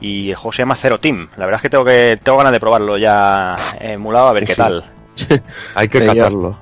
[0.00, 1.28] y el juego se llama Zero Team.
[1.36, 4.54] La verdad es que tengo que tengo ganas de probarlo ya emulado a ver qué
[4.54, 4.60] Sí.
[4.60, 4.84] tal.
[5.74, 6.58] Hay que catarlo.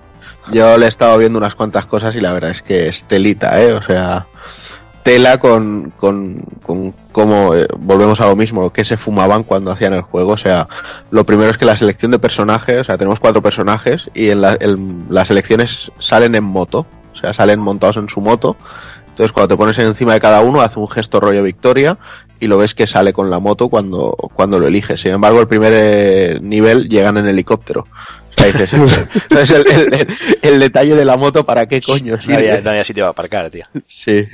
[0.53, 3.63] Yo le he estado viendo unas cuantas cosas y la verdad es que es telita,
[3.63, 3.73] ¿eh?
[3.73, 4.27] O sea,
[5.03, 9.93] tela con, con, con cómo eh, volvemos a lo mismo, que se fumaban cuando hacían
[9.95, 10.33] el juego.
[10.33, 10.69] O sea,
[11.11, 14.41] lo primero es que la selección de personajes, o sea, tenemos cuatro personajes y en
[14.41, 14.59] la-
[15.09, 18.57] las elecciones salen en moto, o sea, salen montados en su moto.
[19.09, 21.99] Entonces, cuando te pones encima de cada uno, hace un gesto rollo victoria
[22.39, 25.01] y lo ves que sale con la moto cuando, cuando lo eliges.
[25.01, 27.87] Sin embargo, el primer eh, nivel llegan en helicóptero.
[28.37, 28.73] O sea, dices,
[29.31, 30.09] entonces el, el- el-
[30.55, 32.37] el detalle de la moto, ¿para qué coño No sirve?
[32.39, 33.65] había, no había sitio para aparcar, tío.
[33.87, 34.27] Sí.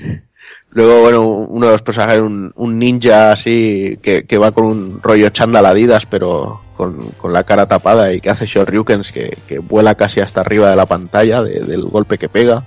[0.71, 5.01] Luego, bueno, uno de los personajes, un, un ninja así, que, que va con un
[5.03, 9.59] rollo chándal Adidas, pero con, con la cara tapada y que hace Shoryukens que, que
[9.59, 12.65] vuela casi hasta arriba de la pantalla de- del golpe que pega.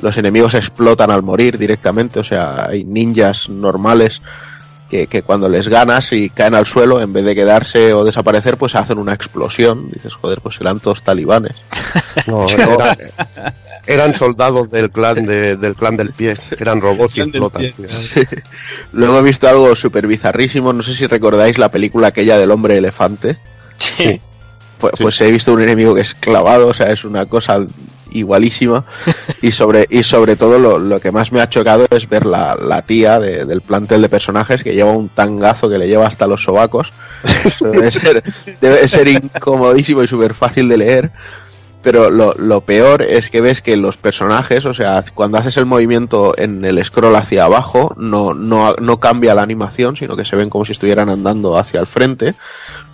[0.00, 4.22] Los enemigos explotan al morir directamente, o sea, hay ninjas normales
[4.88, 8.56] que, que cuando les ganas y caen al suelo, en vez de quedarse o desaparecer,
[8.56, 9.90] pues hacen una explosión.
[9.90, 11.56] Dices, joder, pues eran todos talibanes.
[12.26, 12.96] No, era-
[13.86, 17.62] eran soldados del clan de- del clan del pie, eran robots y explotan.
[17.88, 18.20] Sí.
[18.92, 22.76] Luego he visto algo súper bizarrísimo, no sé si recordáis la película aquella del hombre
[22.76, 23.38] elefante.
[23.78, 24.20] Sí.
[24.78, 25.02] Pues, Sí.
[25.02, 27.66] pues he visto un enemigo que es clavado, o sea, es una cosa
[28.12, 28.84] igualísima.
[29.42, 32.54] Y sobre, y sobre todo lo, lo que más me ha chocado es ver la,
[32.56, 36.26] la tía de- del plantel de personajes que lleva un tangazo que le lleva hasta
[36.26, 36.92] los sobacos.
[37.60, 38.22] Debe ser,
[38.60, 41.10] debe ser incomodísimo y súper fácil de leer.
[41.80, 45.64] Pero lo, lo peor es que ves que los personajes, o sea, cuando haces el
[45.64, 50.34] movimiento en el scroll hacia abajo, no, no, no cambia la animación, sino que se
[50.34, 52.34] ven como si estuvieran andando hacia el frente.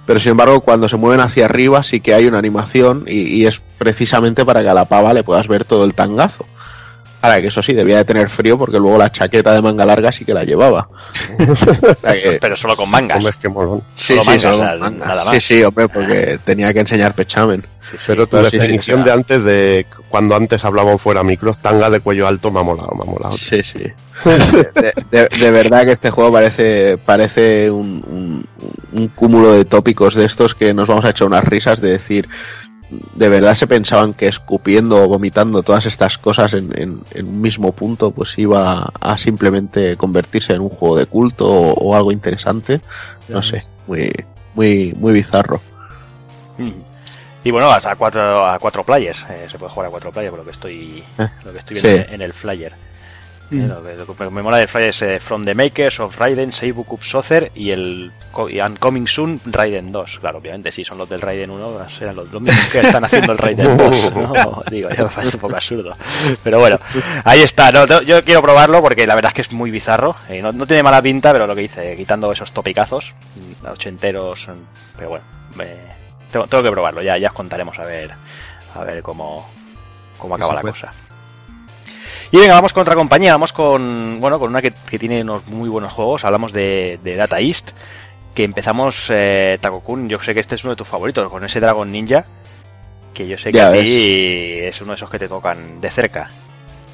[0.06, 3.47] Pero sin embargo, cuando se mueven hacia arriba, sí que hay una animación y, y
[3.47, 6.47] es precisamente para que a la pava le puedas ver todo el tangazo.
[7.24, 10.12] Ahora que eso sí, debía de tener frío porque luego la chaqueta de manga larga
[10.12, 10.88] sí que la llevaba.
[12.02, 13.16] Que- Pero solo con mangas.
[13.18, 13.82] Hombre, qué molón.
[13.94, 15.06] sí, solo sí, mangas, solo o sea, con manga.
[15.06, 15.34] nada más.
[15.34, 17.62] Sí, sí, hombre, porque tenía que enseñar pechamen.
[17.80, 18.05] Sí, sí.
[18.06, 19.05] Pero tu pero definición sí.
[19.06, 22.90] de antes de cuando antes hablábamos fuera micros, tanga de cuello alto me ha molado,
[22.94, 23.32] me ha molado.
[23.36, 23.78] Sí, sí.
[24.24, 28.48] De, de- de verdad que este juego parece parece un, un-
[28.92, 32.28] un cúmulo de tópicos de estos que nos vamos a echar unas risas de decir,
[33.14, 37.40] de verdad se pensaban que escupiendo o vomitando todas estas cosas en, en- en un
[37.40, 42.12] mismo punto pues iba a simplemente convertirse en un juego de culto o, o algo
[42.12, 42.80] interesante.
[43.28, 44.10] No sé, muy,
[44.54, 45.60] muy, muy bizarro.
[46.58, 46.70] Mm.
[47.44, 49.18] Y bueno, hasta cuatro, a cuatro players.
[49.28, 51.78] eh, se puede jugar a cuatro players, por lo que estoy, Eh, lo que estoy
[51.80, 52.14] viendo sí.
[52.14, 52.72] en el flyer.
[53.50, 53.60] Mm.
[53.60, 53.94] Eh, lo, que,
[54.24, 57.50] lo que me mola flyer es eh, From the Makers of Raiden, Seibu Cup Soccer
[57.54, 58.10] y el
[58.50, 60.18] y And Coming Soon Raiden 2.
[60.18, 63.32] Claro, obviamente, si son los del Raiden 1, serán los, los mismos que están haciendo
[63.32, 64.16] el Raiden 2.
[64.16, 64.62] ¿no?
[64.70, 65.96] Digo, ya me parece un poco absurdo.
[66.42, 66.78] Pero bueno,
[67.24, 67.70] ahí está.
[67.70, 70.16] No, no, yo quiero probarlo porque la verdad es que es muy bizarro.
[70.28, 73.12] eh, no, no tiene mala pinta, pero lo que dice, quitando esos topicazos
[73.62, 74.48] mm, ochenteros.
[74.48, 75.24] mm, Pero bueno,
[75.60, 75.76] eh,
[76.32, 77.02] tengo, tengo que probarlo.
[77.02, 78.10] Ya, ya os contaremos a ver,
[78.74, 79.48] a ver cómo,
[80.18, 80.92] cómo acaba la cosa.
[82.35, 85.47] Y venga, vamos con otra compañía, vamos con, bueno, con una que, que tiene unos
[85.47, 87.70] muy buenos juegos, hablamos de, de Data East,
[88.35, 91.61] que empezamos, eh, Takokun, yo sé que este es uno de tus favoritos, con ese
[91.61, 92.24] Dragon Ninja,
[93.12, 95.89] que yo sé que Ya a ti es uno de esos que te tocan de
[95.93, 96.28] cerca.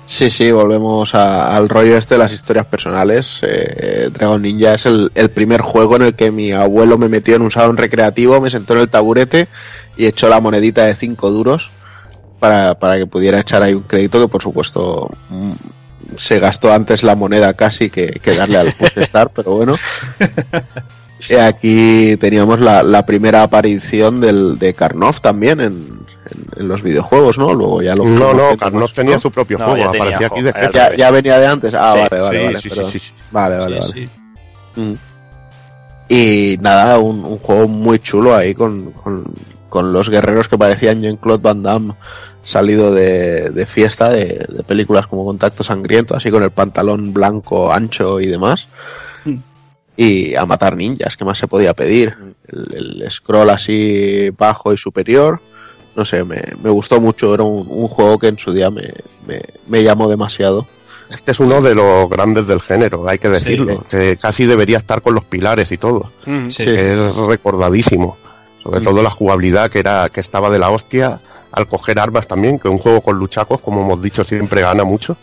[0.05, 3.39] Sí, sí, volvemos a- al rollo este de las historias personales.
[3.43, 7.37] Eh, Dragon Ninja es el, el primer juego en el que mi abuelo me metió
[7.37, 9.49] en un salón recreativo, me sentó en el taburete
[9.97, 11.71] y echó la monedita de 5 duros
[12.41, 15.53] para, para que pudiera echar ahí un crédito que por supuesto mm,
[16.17, 19.77] se gastó antes la moneda casi que, que darle al star, pero bueno.
[21.41, 26.01] Aquí teníamos la, la primera aparición del, de Karnov también en, en-
[26.57, 27.53] en los videojuegos, ¿no?
[27.55, 30.53] Luego ya lo No, no, más, tenía su propio No, juego, aparecía aquí de.
[30.73, 31.75] Ya, ya venía de antes.
[31.75, 32.59] Ah, Sí, vale, vale, sí, vale.
[32.61, 32.91] sí, perdón.
[32.91, 33.15] sí, sí, sí.
[33.31, 34.09] Vale, vale, Sí, vale.
[34.75, 34.81] sí.
[34.81, 34.95] Mm.
[36.09, 39.25] Y nada, un, un juego muy chulo ahí con, con,
[39.69, 41.95] con los guerreros que parecían Jean-Claude Van Damme
[42.51, 47.73] salido de, de fiesta de, de películas como Contacto Sangriento, así con el pantalón blanco
[47.73, 48.69] ancho y demás.
[49.25, 49.35] Mm.
[49.97, 52.17] Y a matar ninjas, ¿qué más se podía pedir?
[52.49, 55.41] El, el scroll así bajo y superior.
[55.97, 57.35] No sé, me, me gustó mucho.
[57.35, 58.93] Era un, un juego que en su día me,
[59.27, 60.67] me, me llamó demasiado.
[61.11, 65.03] Este es uno de los grandes del género, hay que decirlo, que casi debería estar
[65.03, 66.51] con los pilares y todo, Mm.
[66.51, 66.65] Sí.
[66.65, 68.17] que es recordadísimo.
[68.63, 68.85] Sobre Mm.
[68.85, 71.19] todo la jugabilidad que era que estaba de la hostia
[71.53, 75.17] al coger armas también, que un juego con luchacos, como hemos dicho, siempre gana mucho.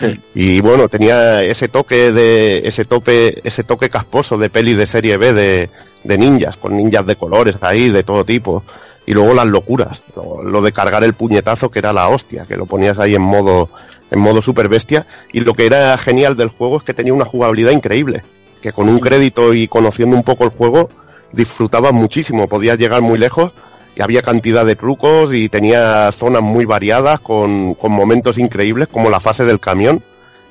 [0.00, 0.20] Sí.
[0.34, 5.16] Y bueno, tenía ese toque de ese tope, ese toque casposo de peli de serie
[5.16, 5.70] B de,
[6.02, 8.64] de ninjas, con ninjas de colores ahí, de todo tipo.
[9.06, 12.56] Y luego las locuras, lo, lo de cargar el puñetazo que era la hostia, que
[12.56, 13.68] lo ponías ahí en modo
[14.12, 17.24] en modo super bestia y lo que era genial del juego es que tenía una
[17.24, 18.22] jugabilidad increíble,
[18.60, 20.90] que con un crédito y conociendo un poco el juego
[21.32, 23.52] disfrutabas muchísimo, podías llegar muy lejos
[24.00, 29.20] había cantidad de trucos y tenía zonas muy variadas con, con momentos increíbles como la
[29.20, 30.02] fase del camión,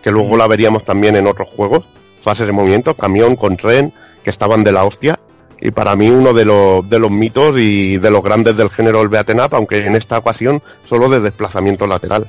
[0.03, 1.85] que luego la veríamos también en otros juegos,
[2.21, 3.93] fases de movimiento, camión con tren,
[4.23, 5.19] que estaban de la hostia.
[5.59, 8.99] Y para mí uno de los, de los mitos y de los grandes del género
[8.99, 12.27] del beaten up, aunque en esta ocasión solo de desplazamiento lateral.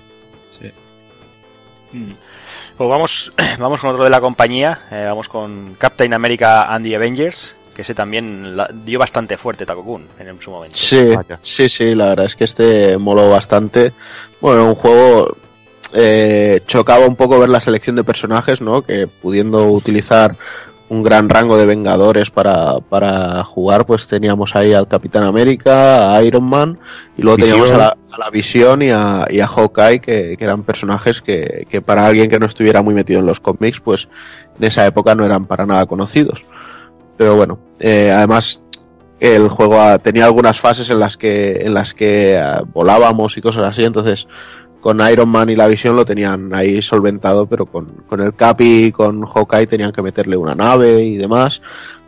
[1.92, 2.12] Mm.
[2.76, 6.96] Pues vamos, vamos con otro de la compañía, eh, vamos con Captain America and the
[6.96, 10.76] Avengers, que ese también la- dio bastante fuerte Takokun en su momento.
[10.76, 11.38] Sí, Vaya.
[11.42, 13.92] sí, sí, la verdad es que este moló bastante.
[14.40, 15.36] Bueno, un juego
[15.94, 18.82] eh, chocaba un poco ver la selección de personajes, ¿no?
[18.82, 20.36] Que pudiendo utilizar
[20.88, 26.22] un gran rango de Vengadores para, para jugar, pues teníamos ahí al Capitán América, a
[26.22, 26.78] Iron Man,
[27.16, 27.60] y luego Visión.
[27.60, 31.22] teníamos a la, a la Visión y a, y a Hawkeye, que, que eran personajes
[31.22, 34.08] que, que para alguien que no estuviera muy metido en los cómics, pues
[34.58, 36.42] en esa época no eran para nada conocidos.
[37.22, 38.60] Pero bueno, eh, además
[39.20, 43.62] el juego tenía algunas fases en las que en las que ah, volábamos y cosas
[43.68, 44.26] así, entonces
[44.80, 48.90] con Iron Man y la visión lo tenían ahí solventado, pero con, con el Capi
[48.90, 51.62] con Hawkeye tenían que meterle una nave y demás.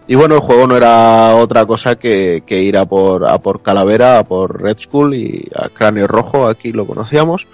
[0.09, 3.63] Y bueno, el juego no era otra cosa que, que ir a por, a por
[3.63, 7.47] Calavera, a por Red Skull y a Cráneo Rojo, aquí lo conocíamos,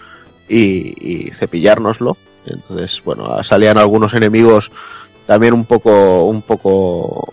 [0.49, 2.16] y, y cepillárnoslo.
[2.47, 4.73] Entonces, bueno, salían algunos enemigos
[5.31, 7.32] también un poco, un poco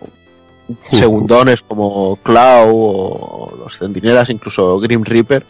[0.82, 5.46] segundones como Cloud o los Centinelas, incluso Grim Reaper,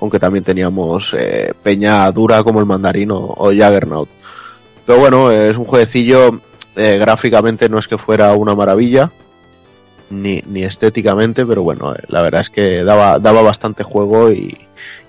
[0.00, 4.08] aunque también teníamos eh, Peña Dura como el Mandarino o Juggernaut.
[4.86, 6.40] Pero bueno, es un jueguecillo,
[6.74, 9.12] eh, gráficamente no es que fuera una maravilla,
[10.10, 14.58] ni, ni estéticamente, pero bueno, eh, la verdad es que daba, daba bastante juego y,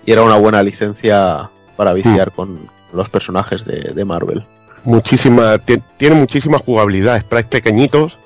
[0.06, 4.44] y era una buena licencia para viciar con los personajes de, de Marvel.
[4.84, 8.18] muchísima, ti- tiene muchísima jugabilidad, sprites pequeñitos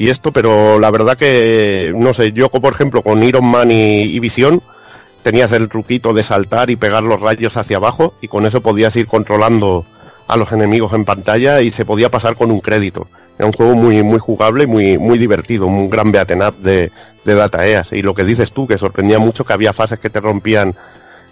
[0.00, 4.18] y esto, pero la verdad que, no sé, yo por ejemplo con Iron Man y,
[4.18, 4.62] Visión
[5.22, 8.96] tenías el truquito de saltar y pegar los rayos hacia abajo y con eso podías
[8.96, 9.84] ir controlando
[10.26, 13.08] a los enemigos en pantalla y se podía pasar con un crédito.
[13.38, 16.90] Era un juego muy muy jugable, muy muy divertido, un gran beaten up de,
[17.26, 17.92] de Data Eas.
[17.92, 20.74] Y lo que dices tú, que sorprendía mucho que había fases que te rompían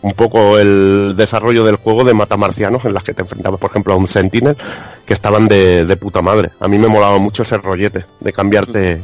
[0.02, 3.92] un poco el desarrollo del juego de matamarcianos en las que te enfrentabas, por ejemplo,
[3.94, 4.56] a un Sentinel
[5.04, 6.50] que estaban de, de puta madre.
[6.60, 9.02] A mí me molaba mucho ese rollete de cambiarte,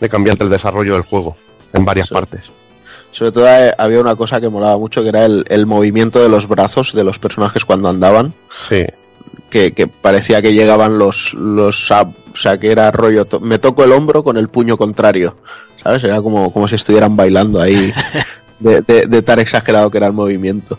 [0.00, 1.36] de cambiarte el desarrollo del juego
[1.72, 2.14] en varias Sí.
[2.14, 2.40] partes.
[3.10, 6.28] Sobre todo eh, había una cosa que molaba mucho que era el, el movimiento de
[6.28, 8.32] los brazos de los personajes cuando andaban,
[8.68, 8.84] Sí,
[9.50, 13.82] que, que parecía que llegaban los, los o sea que era rollo, to- me toco
[13.82, 15.36] el hombro con el puño contrario,
[15.82, 16.04] ¿sabes?
[16.04, 17.92] Era como, como si estuvieran bailando ahí
[18.58, 20.78] de, de- de tan exagerado que era el movimiento.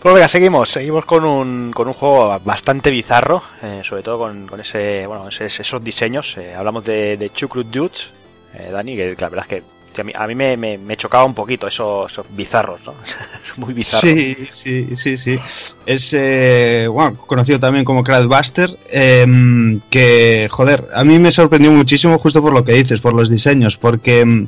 [0.00, 0.68] Pues venga, seguimos.
[0.70, 5.28] Seguimos con un, con un juego bastante bizarro, eh, sobre todo con, con ese, bueno,
[5.28, 6.36] ese- esos diseños.
[6.38, 8.08] Eh, hablamos de, de Chucrut Dudes,
[8.54, 9.62] eh, Dani, que la verdad es que
[10.00, 12.94] a mí, a mí me, me- me chocaba un poquito esos, esos bizarros, ¿no?
[13.44, 14.00] Son muy bizarros.
[14.10, 15.38] Sí, sí, sí, sí.
[15.84, 22.18] Es eh, bueno, conocido también como Crowdbuster, eh, que, joder, a mí me sorprendió muchísimo
[22.18, 24.46] justo por lo que dices, por los diseños, porque mm,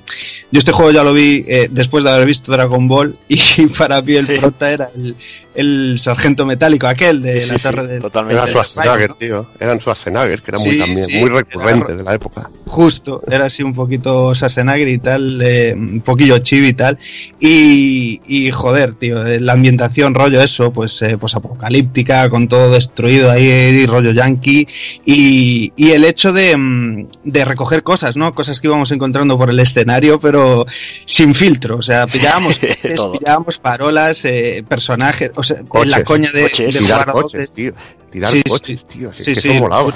[0.51, 4.01] yo este juego ya lo vi eh, después de haber visto Dragon Ball y para
[4.03, 4.35] mí el Sí.
[4.39, 5.15] prota era el,
[5.55, 8.01] el sargento metálico, aquel de Sí, la sí, torre de...
[8.01, 8.35] totalmente.
[8.41, 9.15] eran Schwarzenegger, ¿no?
[9.17, 9.47] tío.
[9.59, 12.51] Eran Schwarzenegger, que era muy también, sí, muy era recurrente de la época.
[12.67, 16.99] Justo, era así un poquito Schwarzenegger y tal, eh, un poquillo chibi y tal.
[17.41, 23.31] Y, y joder, tío, la ambientación, rollo eso, pues, eh, pues apocalíptica, con todo destruido
[23.31, 24.67] ahí, rollo yankee.
[25.05, 28.33] Y, y el hecho de, mm, de recoger cosas, ¿no?
[28.35, 30.67] Cosas que íbamos encontrando por el escenario, pero
[31.05, 31.77] sin filtro.
[31.77, 32.61] O sea, pillábamos,
[32.97, 33.13] Todo.
[33.13, 37.13] pillábamos parolas, eh, personajes, o sea, Coches, la coña de, coches, de Tirar jugar a
[37.13, 37.23] doble.
[37.23, 37.73] coches, tío.
[38.11, 38.51] Tirar Sí, sí.
[38.51, 39.13] coches, tío.
[39.13, 39.93] Si Sí, es que eso.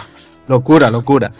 [0.48, 1.32] Locura, locura.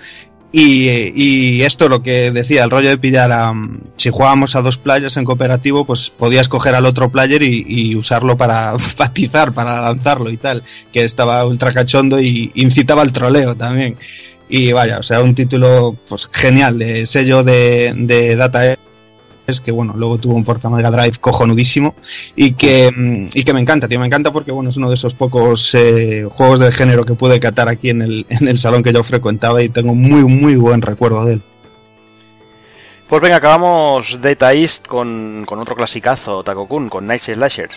[0.52, 3.54] Y, y esto lo que decía, el rollo de pillar a...
[3.96, 8.36] Si jugábamos a dos players en cooperativo, pues podías coger al otro player y, usarlo
[8.36, 10.62] para patizar, para lanzarlo y tal.
[10.92, 13.96] Que estaba ultra cachondo y incitaba al troleo también.
[14.48, 18.76] Y vaya, o sea, un título pues genial, de sello de, de Data
[19.60, 21.94] que bueno, luego tuvo un porta Mega Drive cojonudísimo
[22.36, 24.94] y que, mm, y que me encanta, tío, me encanta porque bueno, es uno de
[24.94, 28.82] esos pocos eh, juegos del género que pude catar aquí en el, en el salón
[28.82, 31.42] que yo frecuentaba y tengo muy, muy buen recuerdo de él.
[33.08, 37.74] Pues venga, acabamos Data East con, con otro clasicazo, Takokun, con Night Slashers.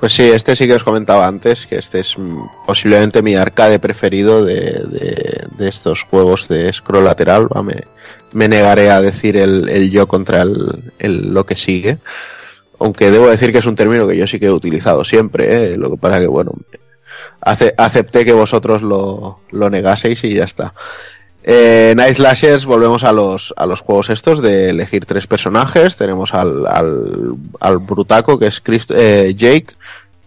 [0.00, 3.78] Pues sí, este sí que os comentaba antes, que este es mm, posiblemente mi arcade
[3.78, 7.48] preferido de, de- de estos juegos de scroll lateral.
[7.54, 7.74] va, Me,
[8.34, 11.96] me negaré a decir el, el yo contra el, el lo que sigue.
[12.78, 15.76] Aunque debo decir que es un término que yo sí que he utilizado siempre, ¿eh?
[15.78, 16.52] lo que pasa que, bueno,
[17.40, 20.74] ace- acepté que vosotros lo, lo negaseis y ya está.
[21.46, 25.96] Eh, Night Slashers, volvemos a los, a los juegos estos de elegir tres personajes.
[25.96, 29.66] Tenemos al, al, al Brutaco, que es Christ- eh, Jake,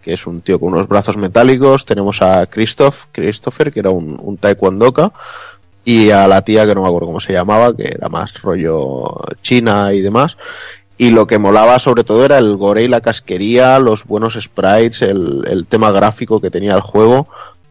[0.01, 1.85] que es un tío con unos brazos metálicos.
[1.85, 5.11] Tenemos a Christoph, Christopher, que era un, un taekwondoka.
[5.89, 9.05] Y a la tía, que no me acuerdo cómo se llamaba, que era más rollo
[9.41, 10.35] china y demás.
[10.97, 15.01] Y lo que molaba sobre todo era el gore y la casquería, los buenos sprites,
[15.01, 17.29] el, el tema gráfico que tenía el juego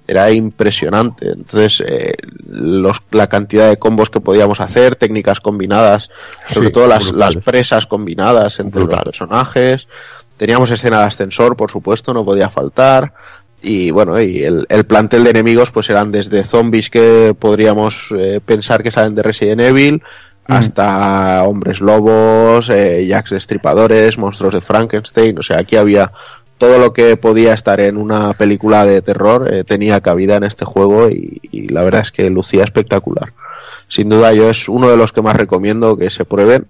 [0.09, 1.29] era impresionante.
[1.29, 2.15] Entonces, eh,
[2.49, 6.09] los, la cantidad de combos que podíamos hacer, técnicas combinadas,
[6.49, 8.99] sobre Sí, todo las, las presas combinadas entre Brutal.
[9.01, 9.89] los personajes.
[10.39, 13.13] Teníamos escena de ascensor, por supuesto, no podía faltar.
[13.63, 18.41] Y bueno, y el, el plantel de enemigos pues eran desde zombies que podríamos eh,
[18.45, 20.03] pensar que salen de Resident Evil,
[20.45, 26.13] hasta hombres lobos, eh, jacks destripadores, monstruos de Frankenstein, o sea, aquí había
[26.59, 30.65] todo lo que podía estar en una película de terror eh, tenía cabida en este
[30.65, 33.33] juego y, y la verdad es que lucía espectacular.
[33.89, 36.67] Sin duda yo es uno de los que más recomiendo que se prueben.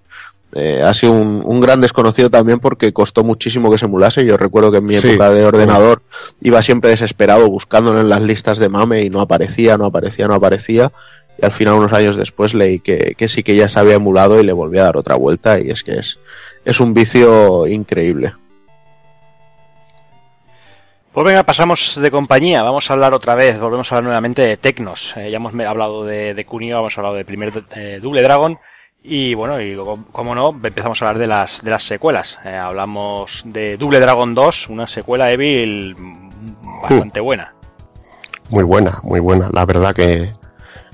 [0.59, 4.25] Eh, ha sido un, un gran desconocido también porque costó muchísimo que se emulase.
[4.25, 5.09] Yo recuerdo que en mi Sí.
[5.11, 6.03] época de ordenador
[6.41, 10.35] iba siempre desesperado buscándolo en las listas de mame y no aparecía, no aparecía, no
[10.35, 10.93] aparecía.
[11.41, 14.41] Y al final, unos años después, leí que, que sí que ya se había emulado
[14.41, 15.61] y le volví a dar otra vuelta.
[15.61, 16.19] Y es que es,
[16.65, 18.33] es un vicio increíble.
[21.13, 22.63] Pues venga, pasamos de compañía.
[22.63, 25.15] Vamos a hablar otra vez, volvemos a hablar nuevamente de Tecnos.
[25.17, 28.59] Eh, ya hemos hablado de, de Kunio, hemos hablado del primer eh, Double Dragon.
[29.09, 32.39] Y bueno, y co- como no, empezamos a hablar de las, de las secuelas.
[32.45, 35.95] Eh, hablamos de Double Dragon 2, una secuela Evil
[36.83, 37.55] bastante buena.
[38.51, 39.49] Muy buena, muy buena.
[39.53, 40.33] La verdad que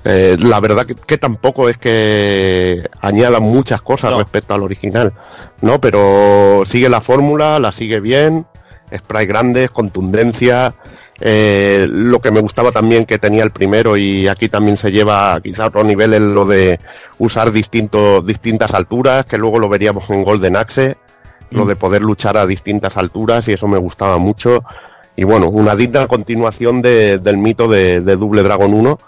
[0.05, 4.19] eh, la verdad que, que tampoco es que añada muchas cosas No.
[4.19, 5.13] respecto al original,
[5.63, 5.81] ¿no?
[5.81, 8.47] Pero sigue la fórmula, la sigue bien,
[8.95, 10.75] spray grandes, contundencia.
[11.25, 15.41] Eh, lo que me gustaba también que tenía el primero y aquí también se lleva
[15.41, 16.81] quizá a otro nivel en lo de
[17.19, 20.97] usar distintos, distintas alturas, que luego lo veríamos en Golden Axe,
[21.53, 24.65] lo de poder luchar a distintas alturas y eso me gustaba mucho.
[25.15, 28.99] Y bueno, una digna continuación de- del mito de, de Double Dragon 1,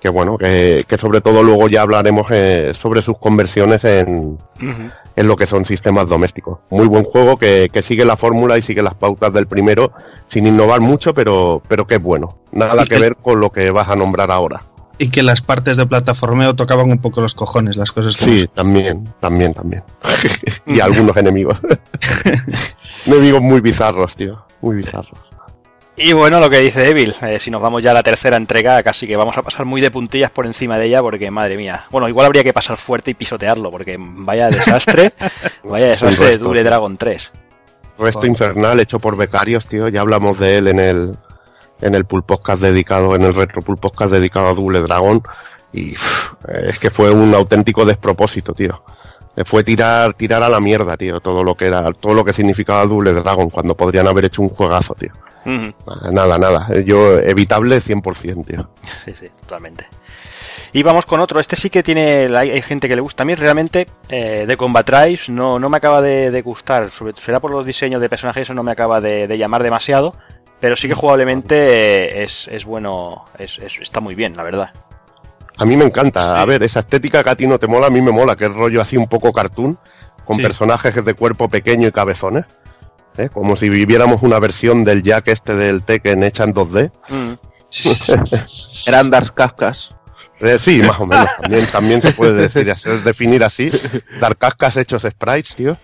[0.00, 5.26] que bueno, que, que sobre todo luego ya hablaremos eh, sobre sus conversiones en, en
[5.28, 6.60] lo que son sistemas domésticos.
[6.70, 9.92] Muy buen juego que, que sigue la fórmula y sigue las pautas del primero,
[10.28, 12.38] sin innovar mucho, pero, pero que es bueno.
[12.52, 14.62] Nada que que- ver con lo que vas a nombrar ahora.
[15.00, 19.08] Y que las partes de plataformeo tocaban un poco los cojones, las cosas Sí, también,
[19.20, 19.84] también, también.
[20.66, 21.60] y algunos enemigos.
[23.06, 24.44] enemigos muy bizarros, tío.
[24.60, 25.20] Muy bizarros.
[26.00, 28.80] Y bueno, lo que dice Evil, eh, si nos vamos ya a la tercera entrega,
[28.84, 31.86] casi que vamos a pasar muy de puntillas por encima de ella, porque madre mía.
[31.90, 35.12] Bueno, igual habría que pasar fuerte y pisotearlo, porque vaya desastre,
[35.64, 36.62] vaya desastre de Double.
[36.62, 37.32] Dragon 3.
[37.98, 39.88] Resto infernal hecho por becarios, tío.
[39.88, 41.16] Ya hablamos de él en el
[41.80, 45.20] en el Pool Podcast dedicado, en el Retro Pool Podcast dedicado a Double Dragon.
[45.72, 48.84] Y uf, es que fue un auténtico despropósito, tío.
[49.36, 52.32] Eh, Fue tirar, tirar a la mierda, tío, todo lo que era, todo lo que
[52.32, 55.12] significaba Double Dragon, cuando podrían haber hecho un juegazo, tío.
[56.12, 56.68] Nada, nada.
[56.74, 58.70] Eh, Yo, evitable 100%, tío.
[59.04, 59.86] Sí, sí, totalmente.
[60.72, 61.40] Y vamos con otro.
[61.40, 62.28] Este sí que tiene.
[62.36, 63.22] Hay, gente que le gusta.
[63.22, 66.90] A mí realmente eh, de Combat Drives no, no me acaba de, de gustar.
[66.90, 70.14] Sobre, será por los diseños de personajes, eso no me acaba de, de llamar demasiado.
[70.60, 73.24] Pero sí que jugablemente eh, es, es bueno.
[73.38, 74.70] Es, es- está muy bien, la verdad.
[75.56, 76.40] A mí me encanta.
[76.40, 78.44] A ver, esa estética que a ti no te mola, a mí me mola, que
[78.44, 79.78] es rollo así un poco cartoon,
[80.24, 80.42] con Sí.
[80.42, 82.44] personajes de cuerpo pequeño y cabezones.
[83.18, 83.28] ¿Eh?
[83.28, 86.90] Como si viviéramos una versión del Jack este del Tekken hecha en 2D.
[87.08, 87.32] Mm.
[88.88, 89.90] Eran Dark Kafkas.
[90.40, 91.26] Eh, sí, más o menos.
[91.42, 93.70] También, también se puede decir, así- definir así.
[94.20, 95.76] Dar cascas hechos sprites, tío.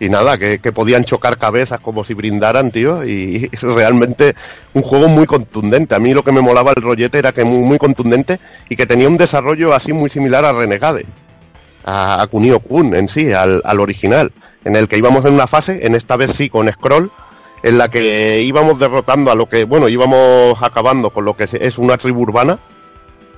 [0.00, 3.04] Y nada, que, que podían chocar cabezas como si brindaran, tío.
[3.04, 4.34] Y realmente
[4.74, 5.94] un juego muy contundente.
[5.94, 8.38] A mí lo que me molaba el rollete era que muy, muy contundente
[8.68, 11.06] y que tenía un desarrollo así muy similar a Renegade.
[11.90, 14.32] A, Kunio Kun en sí, al, al original.
[14.64, 17.10] En el que íbamos en una fase, en esta vez sí con scroll,
[17.62, 21.78] en la que íbamos derrotando a lo que, bueno, íbamos acabando con lo que es
[21.78, 22.58] una tribu urbana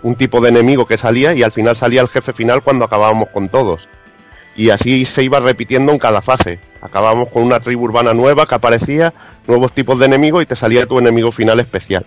[0.02, 3.28] un tipo de enemigo que salía y al final salía el jefe final cuando acabábamos
[3.28, 3.88] con todos.
[4.56, 6.58] Y así se iba repitiendo en cada fase.
[6.80, 9.14] Acabábamos con una tribu urbana nueva que aparecía,
[9.46, 12.04] nuevos tipos de enemigos y te salía tu enemigo final especial.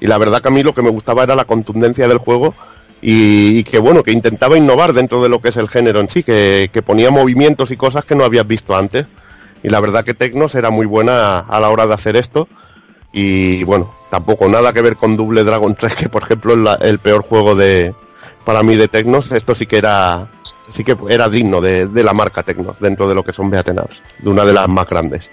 [0.00, 2.54] Y la verdad que a mí lo que me gustaba era la contundencia del juego
[3.02, 6.22] y, que bueno, que intentaba innovar dentro de lo que es el género en sí,
[6.22, 9.06] que, que ponía movimientos y cosas que no habías visto antes.
[9.64, 12.48] Y la verdad que Tecnos era muy buena a la hora de hacer esto.
[13.12, 16.98] Y bueno, tampoco nada que ver con Double Dragon 3, que por ejemplo es el
[17.00, 17.92] peor juego de
[18.44, 19.30] para mí de Tecnos.
[19.32, 20.28] Esto sí que era
[20.68, 23.78] sí que era digno de, de la marca Tecnos dentro de lo que son Beaten
[23.80, 25.30] Ups, de una de las más grandes.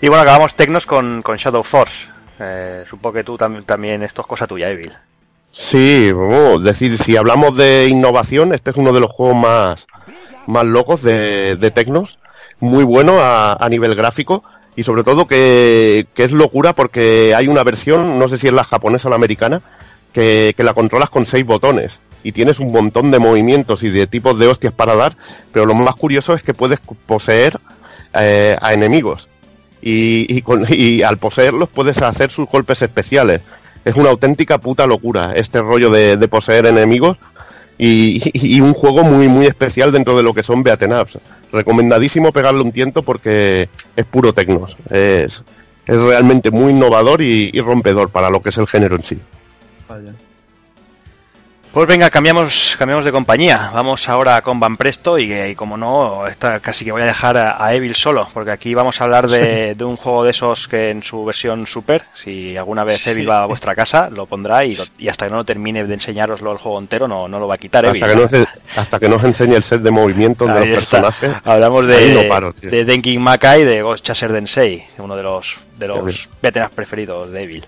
[0.00, 2.08] Y bueno, acabamos Tecnos con, con Shadow Force.
[2.38, 4.92] Eh, supongo que tú tam- también esto es cosa tuya, Evil.
[5.58, 9.86] Sí, vamos, decir, si hablamos de innovación, este es uno de los juegos más,
[10.46, 12.18] más locos de, de Tecnos,
[12.60, 14.42] muy bueno a, a nivel gráfico
[14.76, 18.52] y sobre todo que, que es locura porque hay una versión, no sé si es
[18.52, 19.62] la japonesa o la americana,
[20.12, 24.06] que, que la controlas con seis botones y tienes un montón de movimientos y de
[24.06, 25.16] tipos de hostias para dar,
[25.52, 27.58] pero lo más curioso es que puedes poseer
[28.12, 29.28] eh, a enemigos
[29.80, 33.40] y, y con- y al poseerlos puedes hacer sus golpes especiales.
[33.86, 37.18] Es una auténtica puta locura este rollo de, poseer enemigos
[37.78, 41.18] y, un juego muy muy especial dentro de lo que son Beaten Ups.
[41.52, 44.76] Recomendadísimo pegarle un tiento porque es puro tecnos.
[44.90, 45.44] Es,
[45.86, 49.18] es realmente muy innovador y, rompedor para lo que es el género en sí.
[51.76, 53.70] Pues venga, cambiamos, cambiamos de compañía.
[53.74, 57.36] Vamos ahora con Van Presto y, y como no, esta casi que voy a dejar
[57.36, 60.68] a, a Evil solo, porque aquí vamos a hablar de, de, un juego de esos
[60.68, 63.10] que en su versión Super, si alguna vez Sí.
[63.10, 65.92] Evil va a vuestra casa, lo pondrá y, y hasta que no lo termine de
[65.92, 68.02] enseñaroslo el juego entero, no, no lo va a quitar Evil.
[68.02, 70.76] Hasta que, nos, hasta que nos enseñe el set de movimientos de los está.
[70.76, 71.36] personajes.
[71.44, 75.88] Hablamos de, no paro, de Denki Makai de Ghost Chaser Densei, uno de los, de
[75.88, 77.66] los veteranos preferidos de Evil.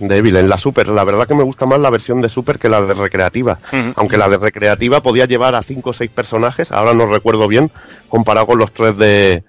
[0.00, 0.88] Débil en la Super.
[0.88, 3.58] La verdad que me gusta más la versión de Super que la de recreativa.
[3.96, 7.70] Aunque la de recreativa podía llevar a 5 o 6 personajes, ahora no recuerdo bien,
[8.08, 9.42] comparado con los tres de,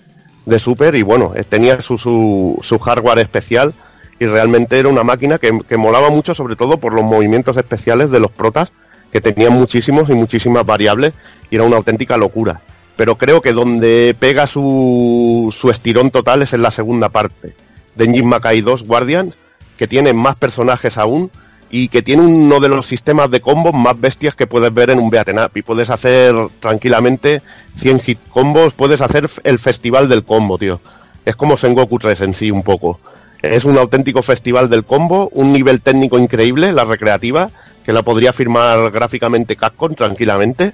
[0.45, 0.95] de Super.
[0.95, 3.73] Y bueno, eh, tenía su, su, su hardware especial
[4.19, 8.11] y realmente era una máquina que, que molaba mucho, sobre todo por los movimientos especiales
[8.11, 8.71] de los protas,
[9.11, 11.13] que tenían muchísimos y muchísimas variables
[11.49, 12.61] y era una auténtica locura.
[12.95, 17.55] Pero creo que donde pega su, su estirón total es en la segunda parte.
[17.95, 19.38] Denjin Makai 2 Guardians,
[19.80, 21.31] que tiene más personajes aún
[21.72, 24.99] y que tiene uno de los sistemas de combos más bestias que puedes ver en
[24.99, 27.41] un beaten up y puedes hacer tranquilamente
[27.77, 30.81] 100 hit combos, puedes hacer el festival del combo, tío.
[31.23, 32.99] Es como Sengoku 3 en sí un poco.
[33.41, 37.49] Es un auténtico festival del combo, un nivel técnico increíble, la recreativa,
[37.85, 40.73] que la podría firmar gráficamente Capcom tranquilamente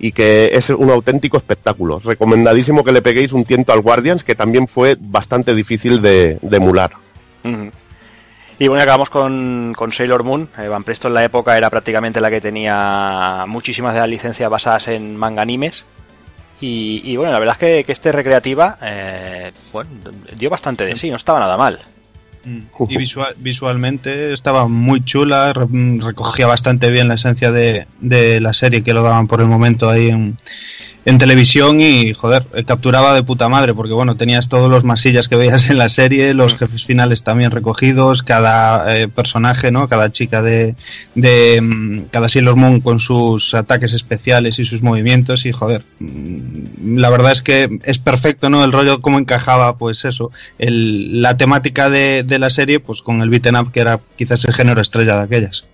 [0.00, 2.00] y que es un auténtico espectáculo.
[2.00, 6.90] Recomendadísimo que le peguéis un tiento al Guardians, que también fue bastante difícil de, emular.
[8.60, 10.48] Y bueno, acabamos con, con Sailor Moon.
[10.58, 14.50] Eh, Van Presto en la época era prácticamente la que tenía muchísimas de las licencias
[14.50, 15.84] basadas en manga animes.
[16.60, 19.50] Y, bueno, la verdad es que, que este recreativa, eh,
[20.36, 21.80] dio bastante de sí, no estaba nada mal.
[22.44, 22.60] Mm.
[22.90, 25.66] Y visual- visualmente estaba muy chula, re-
[25.98, 29.88] recogía bastante bien la esencia de, de la serie que lo daban por el momento
[29.88, 30.36] ahí en,
[31.04, 35.36] en televisión y, joder, capturaba de puta madre porque, bueno, tenías todos los masillas que
[35.36, 39.88] veías en la serie, los jefes finales también recogidos, cada eh, personaje, ¿no?
[39.88, 40.74] Cada chica de,
[41.14, 46.96] de mm, cada Sailor Moon con sus ataques especiales y sus movimientos y, joder, mm,
[46.98, 48.62] la verdad es que es perfecto, ¿no?
[48.62, 53.22] El rollo cómo encajaba, pues eso, el, la temática de, de la serie, pues con
[53.22, 55.64] el beaten up que era quizás el género estrella de aquellas.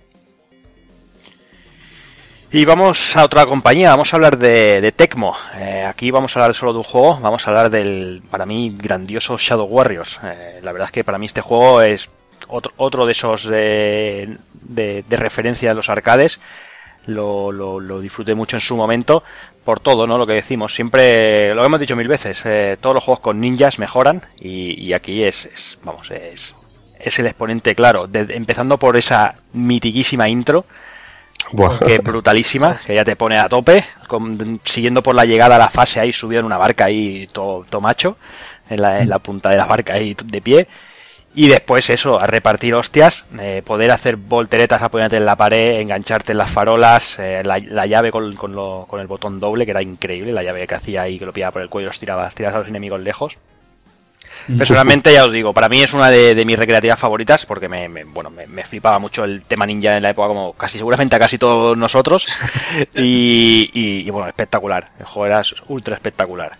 [2.49, 5.35] Y vamos a otra compañía, vamos a hablar de, de Tecmo.
[5.57, 8.73] Eh, aquí vamos a hablar solo de un juego, vamos a hablar del, para mí,
[8.77, 10.17] grandioso Shadow Warriors.
[10.23, 12.09] Eh, la verdad es que para mí este juego es
[12.47, 16.39] otro, otro de esos de, de, referencia de los arcades.
[17.05, 19.23] Lo, lo, lo disfruté mucho en su momento
[19.65, 20.17] por todo, ¿no?
[20.17, 20.73] Lo que decimos.
[20.73, 24.93] Siempre, lo hemos dicho mil veces, eh, todos los juegos con ninjas mejoran y, y
[24.93, 26.53] aquí es, es, vamos, es,
[26.99, 28.07] es el exponente claro.
[28.07, 30.65] De- empezando por esa mitiquísima intro
[31.85, 35.59] Que es brutalísima, que ya te pone a tope, con- siguiendo por la llegada a
[35.59, 38.17] la fase ahí, subido en una barca ahí, todo, todo macho,
[38.69, 40.67] en la, en la punta de la barca ahí de pie.
[41.35, 46.31] Y después eso, a repartir hostias, eh, poder hacer volteretas, apoyarte en la pared, engancharte
[46.31, 49.71] en las farolas, eh, la, la llave con, con, lo- con el botón doble, que
[49.71, 52.29] era increíble, la llave que hacía ahí, que lo pillaba por el cuello, los tiraba,
[52.31, 53.37] tirabas a los enemigos lejos.
[54.55, 57.89] Personalmente, ya os digo, para mí es una de, de mis recreativas favoritas porque me,
[57.89, 61.15] me- bueno, me, me flipaba mucho el tema ninja en la época, como casi seguramente
[61.15, 62.25] a casi todos nosotros.
[62.95, 64.91] Y, y- y, bueno, espectacular.
[64.99, 66.53] El juego era ultra espectacular.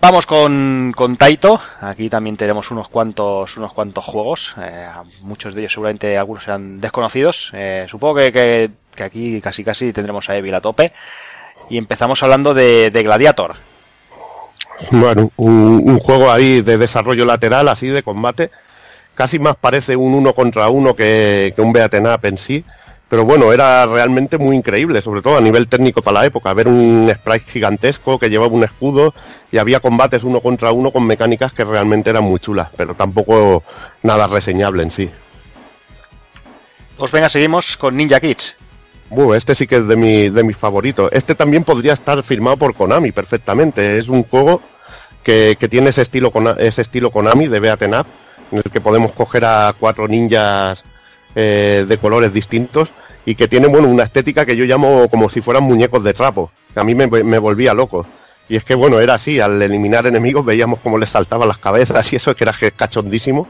[0.00, 1.60] Vamos con, con Taito.
[1.80, 4.54] Aquí también tenemos unos cuantos, unos cuantos juegos.
[4.60, 4.86] Eh,
[5.22, 7.50] muchos de ellos seguramente algunos serán desconocidos.
[7.54, 10.92] Eh, supongo que, que- que aquí casi casi tendremos a Evil a tope.
[11.70, 13.56] Y empezamos hablando de, de Gladiator.
[14.90, 18.50] Bueno, un, un juego ahí de desarrollo lateral, así de combate.
[19.14, 22.64] Casi más parece un uno contra uno que, que un beaten up en sí.
[23.08, 26.52] Pero bueno, era realmente muy increíble, sobre todo a nivel técnico para la época.
[26.54, 29.14] Ver un sprite gigantesco que llevaba un escudo
[29.52, 33.62] y había combates uno contra uno con mecánicas que realmente eran muy chulas, pero tampoco
[34.02, 35.10] nada reseñable en sí.
[36.96, 38.56] Pues venga, seguimos con Ninja Kids.
[39.14, 41.08] Buh, este sí que es de, mi, de mis favoritos.
[41.12, 43.96] Este también podría estar firmado por Konami perfectamente.
[43.96, 44.60] Es un juego
[45.22, 48.06] que, que tiene ese estilo, ese estilo Konami de Beaten Up,
[48.50, 50.84] en el que podemos coger a cuatro ninjas
[51.34, 52.90] eh, de colores distintos
[53.24, 56.50] y que tiene bueno, una estética que yo llamo como si fueran muñecos de trapo.
[56.72, 58.06] que A mí me, me volvía loco.
[58.48, 62.12] Y es que bueno, era así, al eliminar enemigos veíamos cómo les saltaban las cabezas
[62.12, 63.48] y eso, que era cachondísimo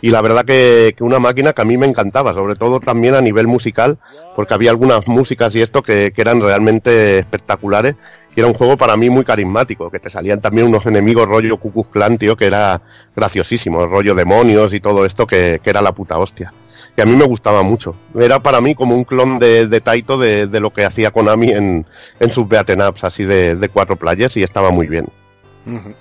[0.00, 3.14] y la verdad que, que una máquina que a mí me encantaba, sobre todo también
[3.14, 3.98] a nivel musical,
[4.34, 7.96] porque había algunas músicas y esto que, que eran realmente espectaculares,
[8.34, 11.56] y era un juego para mí muy carismático, que te salían también unos enemigos rollo
[11.56, 12.82] Cucus Clan, tío, que era
[13.14, 16.52] graciosísimo, rollo demonios y todo esto que, que era la puta hostia.
[16.98, 17.94] Y a mí me gustaba mucho.
[18.14, 21.50] Era para mí como un clon de, de Taito de, de lo que hacía Konami
[21.50, 21.86] en,
[22.20, 25.06] en sus beaten ups, así de, de cuatro players, y estaba muy bien.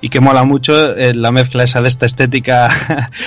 [0.01, 2.69] Y que mola mucho eh, la mezcla esa de esta estética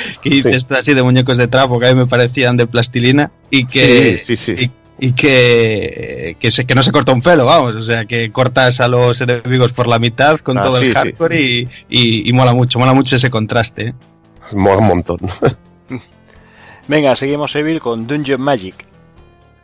[0.23, 3.33] que dices tú así de muñecos de trapo que a mí me parecían de plastilina
[3.51, 4.71] y que Sí, sí, sí.
[5.01, 8.31] y, y que que, se, que no se corta un pelo vamos o sea que
[8.31, 10.97] cortas a los enemigos por la mitad con Ah, todo sí, el sí.
[10.99, 13.95] hardcore y, y, y mola mucho mola mucho ese contraste ¿eh?
[14.53, 15.19] Mola un montón.
[16.89, 18.87] Venga, seguimos Evil con Dungeon Magic.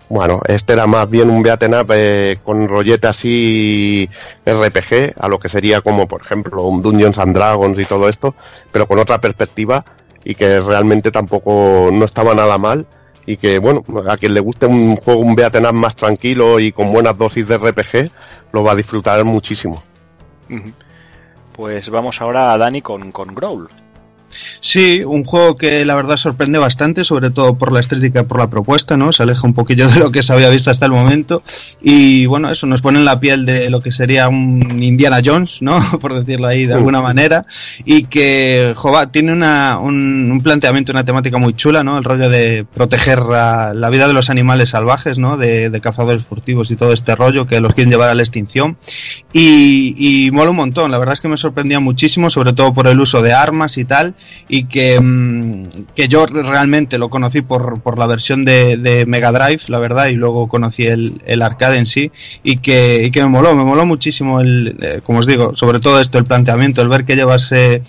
[0.08, 4.08] Bueno, este era más bien un beaten up eh, con rollete así
[4.44, 8.34] RPG, a lo que sería como, por ejemplo, un Dungeons and Dragons y todo esto,
[8.70, 9.84] pero con otra perspectiva
[10.22, 12.86] y que realmente tampoco no estaba nada mal
[13.26, 16.72] y que, bueno, a quien le guste un juego, un beaten up más tranquilo y
[16.72, 18.10] con buenas dosis de RPG,
[18.52, 19.82] lo va a disfrutar muchísimo.
[21.52, 23.68] Pues vamos ahora a Dani con, con Growl.
[24.60, 28.38] Sí, un juego que la verdad sorprende bastante, sobre todo por la estética y por
[28.38, 29.12] la propuesta, ¿no?
[29.12, 31.42] Se aleja un poquillo de lo que se había visto hasta el momento.
[31.82, 35.62] Y bueno, eso nos pone en la piel de lo que sería un Indiana Jones,
[35.62, 35.78] ¿no?
[36.00, 37.46] por decirlo ahí de alguna manera.
[37.84, 41.98] Y que, jova, tiene una, un, un planteamiento, una temática muy chula, ¿no?
[41.98, 45.36] El rollo de proteger la, la vida de los animales salvajes, ¿no?
[45.36, 48.76] De, de cazadores furtivos y todo este rollo que los quieren llevar a la extinción.
[49.32, 52.86] Y, y mola un montón, la verdad es que me sorprendía muchísimo, sobre todo por
[52.86, 54.14] el uso de armas y tal,
[54.48, 55.64] y que, mm,
[55.94, 60.06] que yo realmente lo conocí por, por la versión de, de Mega Drive, la verdad,
[60.06, 63.64] y luego conocí el, el arcade en sí, y que, y que me moló, me
[63.64, 67.16] moló muchísimo, el, eh, como os digo, sobre todo esto, el planteamiento, el ver que
[67.16, 67.50] llevas...
[67.52, 67.82] eh,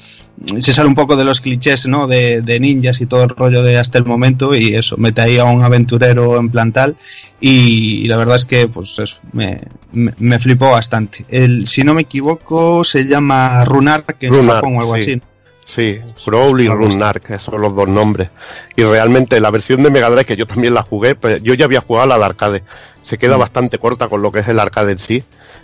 [0.60, 2.08] se sale un poco de los clichés, ¿no?
[2.08, 5.38] De, de ninjas y todo el rollo de hasta el momento y eso, mete ahí
[5.38, 6.98] a un aventurero en plantal
[7.40, 9.62] y, y la verdad es que, pues eso, me,
[9.94, 11.26] me, me flipó bastante.
[11.30, 15.02] El, si no me equivoco, se llama Runark en Runark, Japón o algo sí.
[15.02, 15.22] así.
[15.68, 18.30] Sí, Growl y Runark, esos son los dos nombres.
[18.76, 21.66] Y realmente la versión de Mega Drive, que yo también la jugué, pues yo ya
[21.66, 22.64] había jugado la de arcade.
[23.02, 25.24] Se queda bastante corta con lo que es el arcade en sí.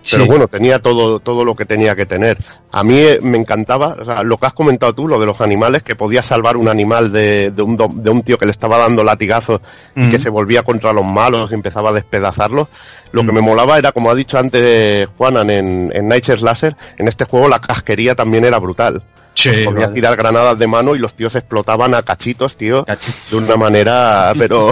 [0.10, 0.30] Pero Sí.
[0.30, 2.40] bueno, tenía todo, todo lo que tenía que tener.
[2.72, 5.40] A mí eh, me encantaba, o sea, lo que has comentado tú, lo de los
[5.42, 8.80] animales, que podías salvar un animal de, de un, de un tío que le estaba
[8.80, 9.62] dando latigazos
[9.96, 10.22] y que Mm.
[10.22, 12.68] se volvía contra los malos y empezaba a despedazarlos.
[13.12, 13.36] Lo que Mm.
[13.36, 17.62] me molaba era, como ha dicho antes Juanan en, en Laser, en este juego la
[17.62, 19.04] casquería también era brutal.
[19.34, 19.94] Sí, Podías vale.
[19.94, 22.86] tirar granadas de mano y los tíos explotaban a cachitos, tío,
[23.30, 24.72] de una manera, pero,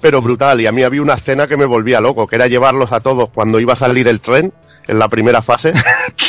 [0.00, 0.60] pero brutal.
[0.60, 3.30] Y a mí había una escena que me volvía loco, que era llevarlos a todos
[3.34, 4.52] cuando iba a salir el tren
[4.86, 5.72] en la primera fase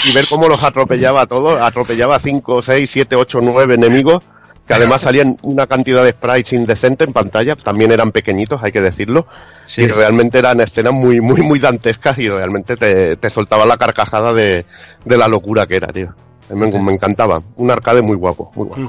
[0.05, 4.23] y ver cómo los atropellaba a todos, atropellaba a 5, 6, 7, 8, 9 enemigos,
[4.65, 8.81] que además salían una cantidad de sprites indecente en pantalla, también eran pequeñitos, hay que
[8.81, 9.27] decirlo,
[9.65, 9.83] Sí.
[9.83, 14.33] y realmente eran escenas muy, muy, muy dantescas y realmente te, te soltaba la carcajada
[14.33, 14.65] de,
[15.03, 16.15] de la locura que era, tío.
[16.49, 17.41] Me, me encantaba.
[17.55, 18.83] Un arcade muy guapo, muy guapo.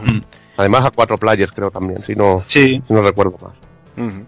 [0.59, 4.07] Además a cuatro players creo también, si no, Sí, si no recuerdo mal.
[4.09, 4.25] Ujú.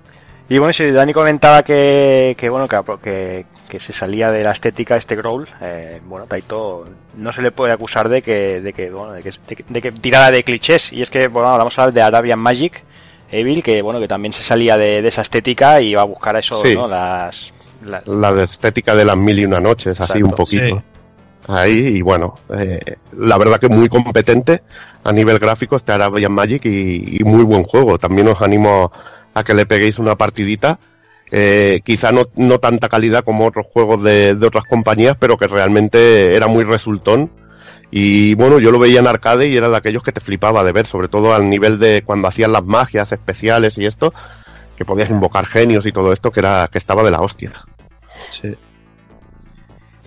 [0.50, 4.52] Y bueno, si Dani comentaba que, que bueno que, que, que se salía de la
[4.52, 6.84] estética este Growl, eh, bueno, Taito
[7.18, 9.82] no se le puede acusar de que, de que, bueno, de que, de que, de
[9.82, 10.90] que tirara de clichés.
[10.92, 12.82] Y es que, bueno, vamos a hablar de Arabian Magic,
[13.30, 16.34] Evil, que bueno, que también se salía de, de esa estética y iba a buscar
[16.36, 16.74] a eso, Sí.
[16.74, 16.88] ¿no?
[16.88, 17.52] Las,
[17.84, 20.64] las- La de estética de las mil y una noches, así Exacto, un poquito.
[20.78, 20.82] sí.
[21.46, 24.62] Ahí, y bueno, eh, la verdad que muy competente
[25.04, 27.98] a nivel gráfico este Arabian Magic y, muy buen juego.
[27.98, 28.92] También os animo
[29.34, 30.78] a que le peguéis una partidita.
[31.30, 35.46] Eh, quizá no, no tanta calidad como otros juegos de, de otras compañías, pero que
[35.46, 37.30] realmente era muy resultón.
[37.90, 40.72] Y bueno, yo lo veía en arcade y era de aquellos que te flipaba de
[40.72, 44.12] ver, sobre todo al nivel de cuando hacían las magias especiales y esto,
[44.76, 47.52] que podías invocar genios y todo esto, que era que estaba de la hostia.
[48.06, 48.54] sí.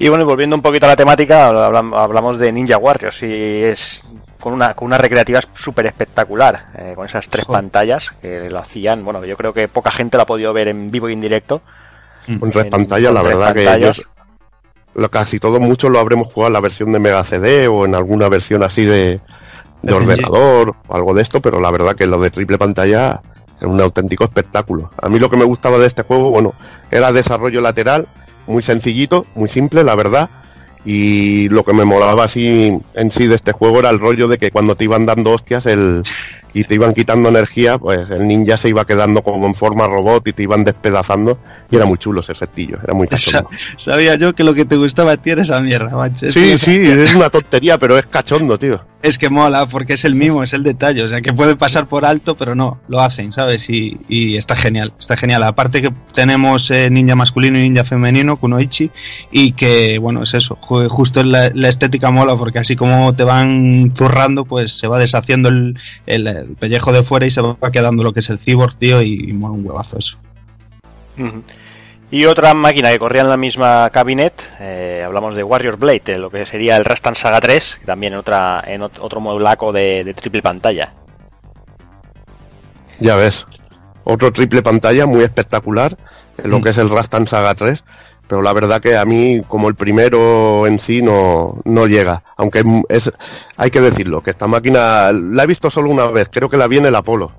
[0.04, 3.64] Y bueno, y volviendo un poquito a la temática, hablam- hablamos de Ninja Warriors y
[3.64, 4.04] es
[4.40, 7.62] con una, con una recreativa súper espectacular, eh, con esas tres Joder.
[7.62, 10.70] pantallas que lo hacían, bueno, que yo creo que poca gente lo ha podido ver
[10.70, 11.62] en vivo y en directo.
[12.40, 13.98] Con tres En- pantallas, con la tres verdad pantallas.
[13.98, 14.10] que yo,
[14.96, 17.94] lo, casi todos muchos lo habremos jugado en la versión de Mega CD o en
[17.94, 19.20] alguna versión así de,
[19.84, 23.22] de ordenador o algo de esto, pero la verdad que lo de triple pantalla
[23.60, 24.90] era un auténtico espectáculo.
[25.00, 26.56] A mí lo que me gustaba de este juego, bueno,
[26.90, 28.08] era desarrollo lateral,
[28.52, 30.30] muy sencillito, muy simple, la verdad.
[30.84, 34.38] Y lo que me molaba así en sí de este juego era el rollo de
[34.38, 36.04] que cuando te iban dando hostias el,
[36.54, 40.28] y te iban quitando energía, pues el ninja se iba quedando como en forma robot
[40.28, 41.40] y te iban despedazando.
[41.70, 43.50] Y era muy chulo ese efectillo, era muy cachondo.
[43.78, 46.28] sabía yo que lo que te gustaba a ti era esa mierda, macho.
[46.28, 48.84] Es Sí, sí, es una tontería, pero es cachondo, tío.
[49.04, 51.02] Es que mola, porque es el mismo, es el detalle.
[51.02, 53.68] O sea, que puede pasar por alto, pero no, lo hacen, ¿sabes?
[53.72, 55.42] Y, y está genial, está genial.
[55.42, 58.92] Aparte que tenemos eh, ninja masculino y ninja femenino, Kunoichi,
[59.32, 63.24] y que, bueno, es eso, ju- justo la, la estética mola, porque así como te
[63.24, 67.72] van zurrando, pues se va deshaciendo el, el- el pellejo de fuera y se va
[67.72, 70.18] quedando lo que es el cyborg, tío, y, y mola un huevazo eso.
[72.10, 76.18] Y otra máquina que corría en la misma cabinet, eh, hablamos de Warrior Blade, eh,
[76.18, 80.14] lo que sería el Rastan Saga 3, también en, otra, en otro modulaco de, de
[80.14, 80.94] triple pantalla.
[83.00, 83.48] Ya ves.
[84.04, 85.96] Otro triple pantalla muy espectacular,
[86.38, 86.64] en lo mm.
[86.64, 87.84] que es el Rastan Saga 3,
[88.32, 92.64] pero la verdad que a mí como el primero en sí no, no llega, aunque
[92.88, 93.12] es,
[93.58, 96.68] hay que decirlo, que esta máquina la he visto solo una vez, creo que la
[96.68, 97.34] vi en el Apolo,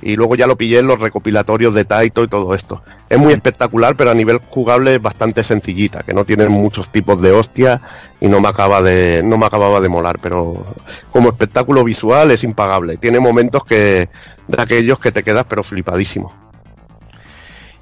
[0.00, 2.80] y luego ya lo pillé en los recopilatorios de Taito y todo esto.
[3.08, 7.20] Es muy espectacular, pero a nivel jugable es bastante sencillita, que no tiene muchos tipos
[7.20, 7.80] de hostia
[8.20, 10.62] y no me acaba de, no me acababa de molar, pero
[11.10, 14.08] como espectáculo visual es impagable, tiene momentos que,
[14.46, 16.49] de aquellos que te quedas pero flipadísimo.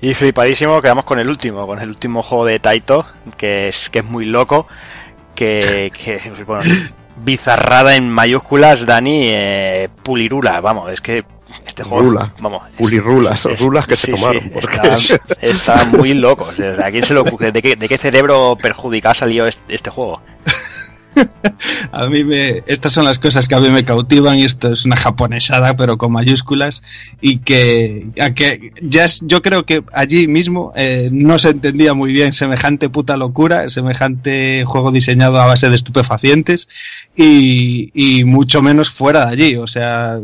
[0.00, 3.04] Y flipadísimo, quedamos con el último, con el último juego de Taito,
[3.36, 4.68] que es, que es muy loco,
[5.34, 6.62] que, que bueno,
[7.16, 11.24] bizarrada en mayúsculas, Dani, eh, pulirula, vamos, es que
[11.66, 14.78] este juego, vamos, pulirulas, rulas que se tomaron, porque
[15.40, 19.74] estaban, muy locos, ¿a quién se lo ¿De qué, de qué cerebro perjudicado salió este,
[19.74, 20.20] este juego?
[21.92, 24.84] a mí me, estas son las cosas que a mí me cautivan y esto es
[24.84, 26.82] una japonesada pero con mayúsculas
[27.20, 32.32] y que, que ya yo creo que allí mismo eh, no se entendía muy bien
[32.32, 36.68] semejante puta locura, semejante juego diseñado a base de estupefacientes
[37.16, 40.18] y, y mucho menos fuera de allí, o sea,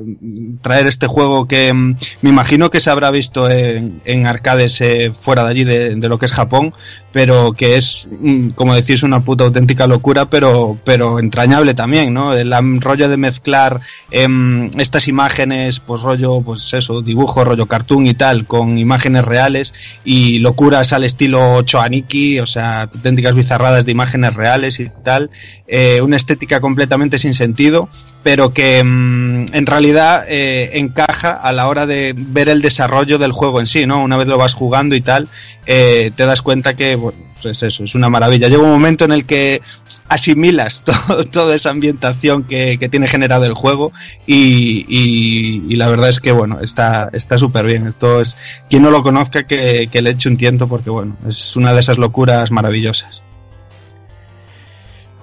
[0.63, 5.13] traer este juego que mm, me imagino que se habrá visto en, en arcades eh,
[5.19, 6.75] fuera de allí de, de lo que es Japón,
[7.15, 12.35] pero que es, mm, como decís, una puta auténtica locura, pero, pero entrañable también, ¿no?
[12.35, 13.81] El rollo de mezclar
[14.11, 19.75] em, estas imágenes, pues rollo, pues eso, dibujo, rollo cartoon y tal, con imágenes reales
[20.05, 25.31] y locuras al estilo Choaniki, o sea, auténticas bizarradas de imágenes reales y tal,
[25.67, 27.89] eh, una estética completamente sin sentido,
[28.23, 33.33] pero que mm, en realidad eh, encaja a la hora de ver el desarrollo del
[33.33, 34.03] juego en sí, ¿no?
[34.03, 35.29] Una vez lo vas jugando y tal,
[35.67, 38.49] eh, te das cuenta que, bueno, pues eso, es una maravilla.
[38.49, 39.61] Llega un momento en el que
[40.09, 40.85] asimilas
[41.31, 43.93] toda esa ambientación que, tiene generado el juego
[44.27, 47.89] y, la verdad es que, bueno, está súper bien.
[47.89, 48.37] Esto es,
[48.71, 51.81] quien no lo conozca que, que le eche un tiento porque, bueno, es una de
[51.81, 53.25] esas locuras maravillosas.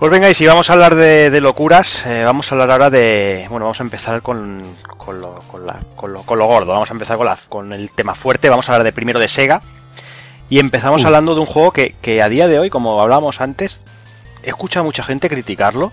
[0.01, 3.45] Pues venga, y si vamos a hablar de, locuras, eh, vamos a hablar ahora de.
[3.51, 4.63] Bueno, vamos a empezar con,
[4.97, 6.71] con, lo, con, la, con, lo, con lo gordo.
[6.71, 8.49] Vamos a empezar con, la, con el tema fuerte.
[8.49, 9.61] Vamos a hablar de primero de Sega.
[10.49, 13.79] Y empezamos hablando de un juego que, que a día de hoy, como hablábamos antes,
[14.43, 15.91] he escuchado a mucha gente criticarlo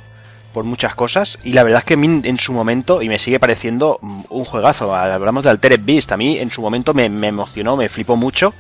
[0.53, 1.39] por muchas cosas.
[1.45, 4.95] Y la verdad es que en su momento, y me sigue pareciendo un juegazo.
[4.95, 6.13] Hablamos de Altered Beast.
[6.13, 8.55] A mí en su momento me, me emocionó, me flipó mucho.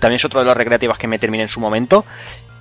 [0.00, 2.04] También es otro de los recreativos que me terminé en su momento.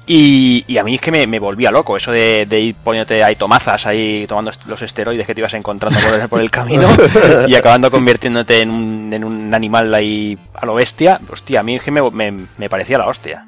[0.09, 4.25] Y, a mí es que me, volvía loco eso de, ir poniéndote ahí tomazas, ahí
[4.25, 5.99] tomando los esteroides que te ibas encontrando
[6.29, 6.87] por el, camino
[7.47, 11.19] y acabando convirtiéndote en un, en un, animal ahí a lo bestia.
[11.29, 13.47] Hostia, a mí es que me, parecía la hostia.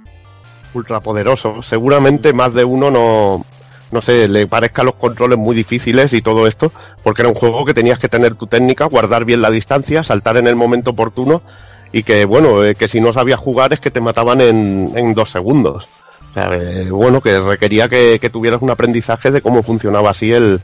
[0.74, 1.62] Ultra poderoso.
[1.62, 3.46] Seguramente más de uno no,
[3.92, 6.72] no sé, le parezca los controles muy difíciles y todo esto,
[7.04, 10.38] porque era un juego que tenías que tener tu técnica, guardar bien la distancia, saltar
[10.38, 11.42] en el momento oportuno
[11.92, 15.14] y que, bueno, eh, que si no sabías jugar es que te mataban en, en
[15.14, 15.88] dos segundos.
[16.36, 20.62] Eh, bueno, que requería que, tuvieras un aprendizaje de cómo funcionaba así el,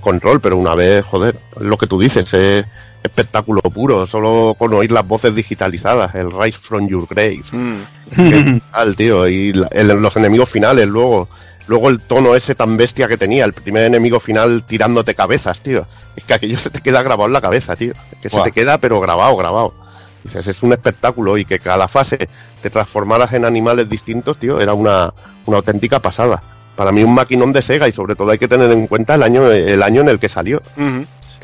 [0.00, 2.64] control, pero una vez, joder, lo que tú dices, es
[3.02, 7.42] espectáculo puro, solo con oír las voces digitalizadas, el Rise from Your Grave.
[7.52, 8.58] Mm.
[8.72, 11.28] Tal, tío, y los enemigos finales luego.
[11.66, 15.86] Luego el tono ese tan bestia que tenía, el primer enemigo final tirándote cabezas, tío.
[16.14, 17.94] Es que aquello se te queda grabado en la cabeza, tío.
[18.20, 19.83] que se te queda pero grabado, grabado.
[20.24, 22.28] Dices, es un espectáculo y que cada fase
[22.62, 25.12] te transformaras en animales distintos, tío, era una,
[25.46, 26.42] auténtica pasada.
[26.74, 29.22] Para mí un maquinón de Sega y sobre todo hay que tener en cuenta el
[29.22, 30.62] año, el año en el que salió.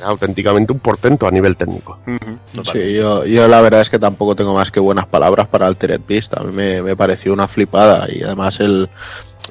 [0.03, 1.99] auténticamente un portento a nivel técnico.
[2.73, 6.01] Sí, yo, yo, la verdad es que tampoco tengo más que buenas palabras para Altered
[6.09, 6.39] Beast.
[6.39, 8.89] A mí me, me pareció una flipada y además el,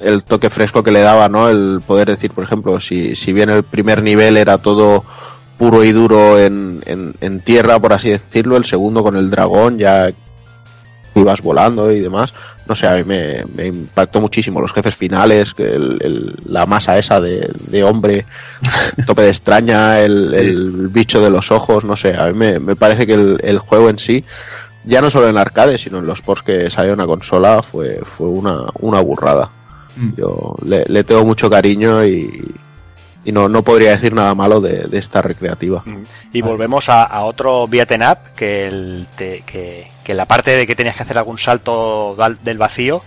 [0.02, 1.50] el toque fresco que le daba, ¿no?
[1.50, 5.04] El poder decir, por ejemplo, si, si bien el primer nivel era todo
[5.60, 8.56] puro y duro en, en, tierra, por así decirlo.
[8.56, 10.10] El segundo con el dragón, ya
[11.14, 12.34] ibas volando y demás.
[12.66, 17.52] No sé, a mí me, impactó muchísimo los jefes finales, el, la masa esa de,
[17.68, 18.26] de, hombre,
[19.06, 23.14] tope de extraña, el, bicho de los ojos, no sé, a mí me, parece que
[23.14, 24.24] el, juego en sí,
[24.86, 28.28] ya no solo en arcade, sino en los ports que salieron a consola, fue, fue
[28.28, 29.50] una, una burrada.
[29.98, 30.10] Mm.
[30.16, 32.54] Yo le, le tengo mucho cariño y,
[33.30, 35.84] y no, no podría decir nada malo de, esta recreativa.
[36.34, 40.96] Y volvemos a, otro beaten up que, el, que, que, la parte de que tenías
[40.96, 43.02] que hacer algún salto del vacío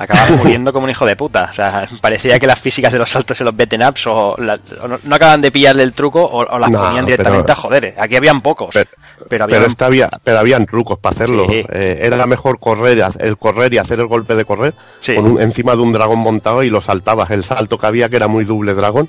[0.00, 1.48] Acabas muriendo como un hijo de puta.
[1.50, 4.56] O sea, parecía que las físicas de los saltos en los beaten ups o, la-
[4.80, 7.58] o no, no acaban de pillarle el truco o, o las No, ponían directamente pero-
[7.58, 7.94] a joder.
[7.98, 8.70] Aquí habían pocos.
[8.72, 8.88] Pero-
[9.28, 11.46] pero había Pero, esta había, pero habían trucos para hacerlo.
[11.50, 11.64] Sí.
[11.72, 15.16] Eh, era mejor correr, el correr y hacer el golpe de correr Sí.
[15.16, 17.32] con un- encima de un dragón montado y lo saltabas.
[17.32, 19.08] El salto que había, que era muy doble dragón,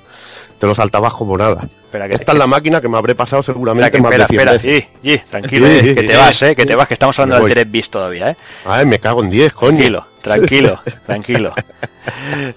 [0.59, 1.67] te lo saltabas como nada.
[1.85, 4.27] Espera, que- Esta es la máquina que me habré pasado seguramente que, más espera, de
[4.27, 4.87] 100 espera, veces.
[5.01, 7.17] sí, sí, tranquilo, Sí, eh, sí, que te vas, eh, que te vas, que estamos
[7.19, 7.49] hablando del.
[7.55, 8.35] Direct Beast todavía, eh.
[8.65, 9.77] Ay, me cago en 10, coño.
[9.77, 11.51] Tranquilo, tranquilo, tranquilo.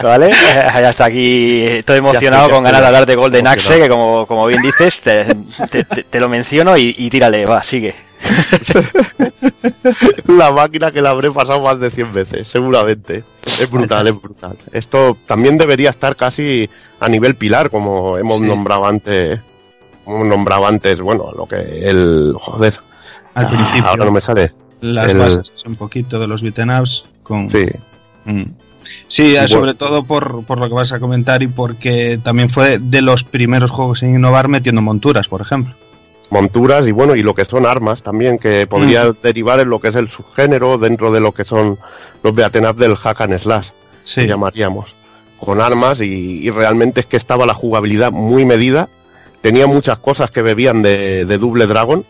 [0.03, 0.31] ¿Vale?
[0.31, 0.35] Eh,
[0.75, 3.73] Ya está aquí, estoy emocionado estoy, ya con ganas de hablar de Golden emocionado.
[3.75, 5.25] Axe, que como, como bien dices, te,
[5.71, 7.95] te- te- te lo menciono y, y tírale, va, sigue.
[10.29, 13.25] la máquina que la habré pasado más de 100 veces, seguramente.
[13.45, 14.57] Es brutal, es brutal.
[14.73, 16.69] Esto también debería estar casi
[17.01, 18.47] a nivel pilar, como hemos Sí.
[18.47, 19.41] nombrado antes.
[20.05, 22.35] Como hemos nombrado antes, bueno, lo que el.
[22.39, 22.75] Joder.
[23.35, 23.89] Al ah, principio.
[23.89, 24.53] Ahora no me sale.
[24.81, 27.49] Las el- bases un poquito de los beaten ups con...
[27.51, 27.67] Sí.
[28.25, 28.43] Mm.
[29.07, 29.49] Sí, Bueno.
[29.49, 33.23] sobre todo por, por lo que vas a comentar y porque también fue de los
[33.23, 35.75] primeros juegos en innovar metiendo monturas, por ejemplo.
[36.33, 39.89] Monturas y bueno, y lo que son armas también, que podría derivar en lo que
[39.89, 41.79] es el subgénero dentro de lo que son
[42.23, 43.69] los beaten up del hack and slash,
[44.03, 44.95] Sí, que llamaríamos,
[45.39, 48.89] con armas y, y realmente es que estaba la jugabilidad muy medida,
[49.43, 52.07] tenía muchas cosas que bebían de, de Double Dragon,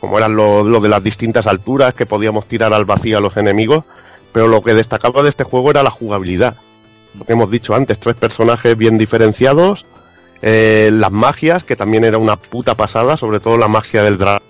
[0.00, 3.36] como eran lo, lo de las distintas alturas que podíamos tirar al vacío a los
[3.36, 3.84] enemigos,
[4.32, 6.56] pero lo que destacaba de este juego era la jugabilidad.
[7.18, 9.84] Lo que hemos dicho antes, tres personajes bien diferenciados,
[10.42, 14.40] eh, las magias, que también era una puta pasada, sobre todo la magia del dra-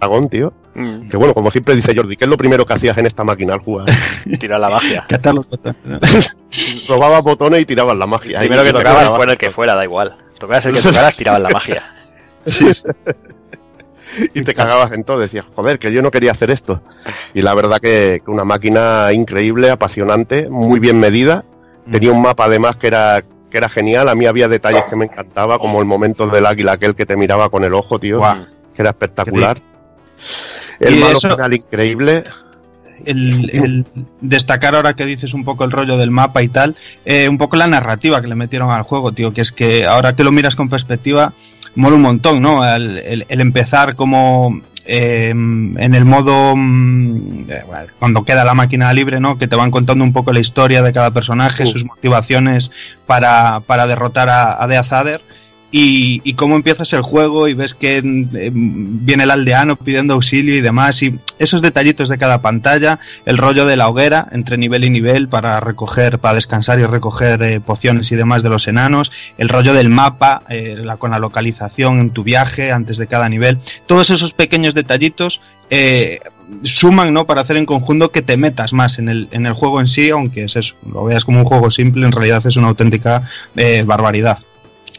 [0.00, 0.52] dragón, tío.
[0.74, 3.24] Mm, Que bueno, como siempre dice Jordi, ¿qué es lo primero que hacías en esta
[3.24, 3.86] máquina al jugar?
[4.38, 5.04] Tirar la magia.
[5.08, 6.36] Catar los botones.
[6.88, 8.38] Robabas botones y tirabas la magia.
[8.40, 10.16] Primero Y que tocabas, fuera el que fuera, da igual.
[10.38, 11.94] Tocabas el que tocaras, tirabas la magia.
[14.34, 16.82] y te cagabas en todo, decías, joder, que yo no quería hacer esto.
[17.34, 21.44] Y la verdad que, que una máquina increíble, apasionante, muy bien medida.
[21.90, 25.06] Tenía un mapa además que era que era genial, a mí había detalles que me
[25.06, 28.20] encantaba, como el momento del águila aquel que te miraba con el ojo, tío,
[28.74, 29.58] que era espectacular.
[30.80, 32.24] El malo eso- final increíble.
[33.04, 33.86] el, el
[34.20, 37.56] destacar ahora que dices un poco el rollo del mapa y tal, eh, un poco
[37.56, 40.56] la narrativa que le metieron al juego, tío, que es que ahora que lo miras
[40.56, 41.32] con perspectiva,
[41.76, 42.64] mola un montón, ¿no?
[42.68, 47.62] El, el- el empezar como eh, en el modo mm, eh,
[47.98, 49.36] cuando queda la máquina libre, ¿no?
[49.36, 52.70] Que te van contando un poco la historia de cada personaje, sus motivaciones
[53.06, 55.20] para, para derrotar a, a Deazader.
[55.70, 60.54] Y, y cómo empiezas el juego y ves que eh, viene el aldeano pidiendo auxilio
[60.56, 64.84] y demás, y esos detallitos de cada pantalla, el rollo de la hoguera entre nivel
[64.84, 69.12] y nivel para recoger, para descansar y recoger eh, pociones y demás de los enanos,
[69.36, 73.28] el rollo del mapa, eh, la, con la localización en tu viaje antes de cada
[73.28, 75.40] nivel, todos esos pequeños detallitos
[75.70, 76.20] eh,
[76.62, 77.26] suman ¿no?
[77.26, 80.10] para hacer en conjunto que te metas más en el, en el juego en sí,
[80.10, 83.22] aunque es eso, lo veas como un juego simple, en realidad es una auténtica
[83.56, 84.38] eh, barbaridad.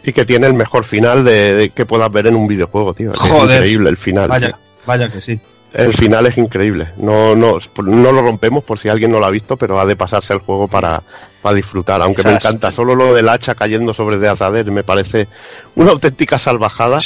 [0.03, 3.13] Y que tiene el mejor final de, de que puedas ver en un videojuego, tío.
[3.13, 3.57] Es Joder.
[3.57, 4.27] increíble el final.
[4.29, 4.57] Vaya, tío.
[4.85, 5.39] vaya que sí.
[5.73, 6.87] El final es increíble.
[6.97, 9.95] No, no, no lo rompemos por si alguien no lo ha visto, pero ha de
[9.95, 11.03] pasarse el juego para,
[11.43, 12.01] para disfrutar.
[12.01, 15.27] Aunque me encanta solo lo del hacha cayendo sobre Deazader, me parece
[15.75, 16.97] una auténtica salvajada.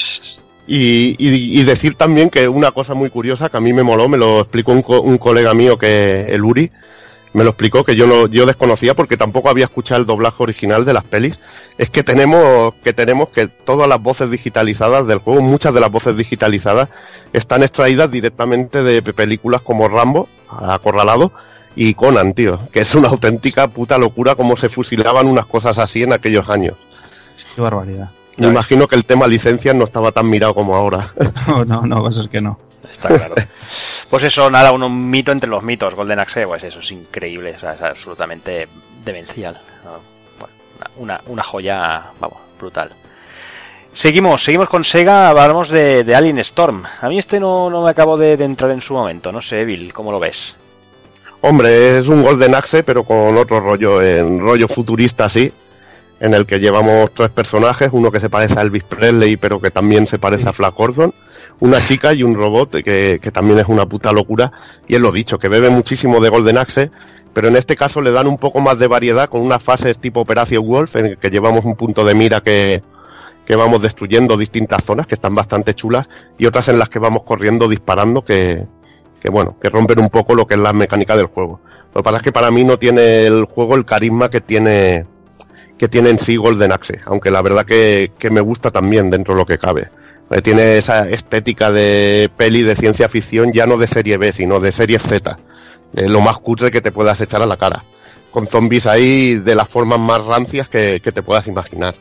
[0.65, 4.07] Y, y- y decir también que una cosa muy curiosa que a mí me moló,
[4.07, 6.71] me lo explicó un, co- un colega mío que el Uri,
[7.33, 10.85] me lo explicó que yo no, yo desconocía porque tampoco había escuchado el doblaje original
[10.85, 11.39] de las pelis,
[11.77, 15.91] es que tenemos, que tenemos que todas las voces digitalizadas del juego, muchas de las
[15.91, 16.89] voces digitalizadas,
[17.33, 21.31] están extraídas directamente de pe- películas como Rambo, Acorralado,
[21.75, 26.03] y Conan, tío, que es una auténtica puta locura cómo se fusilaban unas cosas así
[26.03, 26.75] en aquellos años.
[27.55, 28.09] Qué barbaridad.
[28.37, 31.11] Me imagino que el tema licencias no estaba tan mirado como ahora.
[31.47, 32.59] No, no, no, ser que no.
[32.91, 33.35] Está claro.
[34.09, 35.95] Pues eso, nada, un, un mito entre los mitos.
[35.95, 38.67] Golden Axe, pues eso es increíble, o sea, es absolutamente
[39.03, 39.59] demencial.
[40.37, 40.53] Bueno,
[40.97, 42.91] una, una, joya, vamos, brutal.
[43.93, 46.83] Seguimos, seguimos con Sega, hablamos de, de Alien Storm.
[47.01, 49.61] A mí este no, no me acabo de, de entrar en su momento, no sé,
[49.61, 50.53] Evil, ¿cómo lo ves?
[51.41, 55.51] Hombre, es un Golden Axe, pero con otro rollo, en rollo futurista así,
[56.19, 59.69] en el que llevamos tres personajes, uno que se parece a Elvis Presley, pero que
[59.69, 61.13] también se parece a Flash Gordon,
[61.59, 64.51] una chica y un robot, que, que también es una puta locura,
[64.87, 66.91] y es lo dicho, que bebe muchísimo de Golden Axe,
[67.33, 70.21] pero en este caso le dan un poco más de variedad con unas fases tipo
[70.21, 72.83] Operación Wolf, en el que llevamos un punto de mira que,
[73.45, 76.07] que vamos destruyendo distintas zonas que están bastante chulas
[76.37, 78.65] y otras en las que vamos corriendo disparando que,
[79.19, 81.59] que bueno, que rompen un poco lo que es la mecánica del juego.
[81.93, 85.07] Lo que pasa es que para mí no tiene el juego el carisma que tiene
[85.77, 89.33] que tiene en sí Golden Axe, aunque la verdad que, que me gusta también dentro
[89.33, 89.89] de lo que cabe.
[90.33, 94.59] Eh, Tiene esa estética de peli de ciencia ficción ya no de serie B, sino
[94.59, 95.37] de serie Z,
[95.91, 97.83] de lo más cutre que te puedas echar a la cara.
[98.33, 101.93] con zombies ahí de las formas más rancias que, que te puedas imaginar.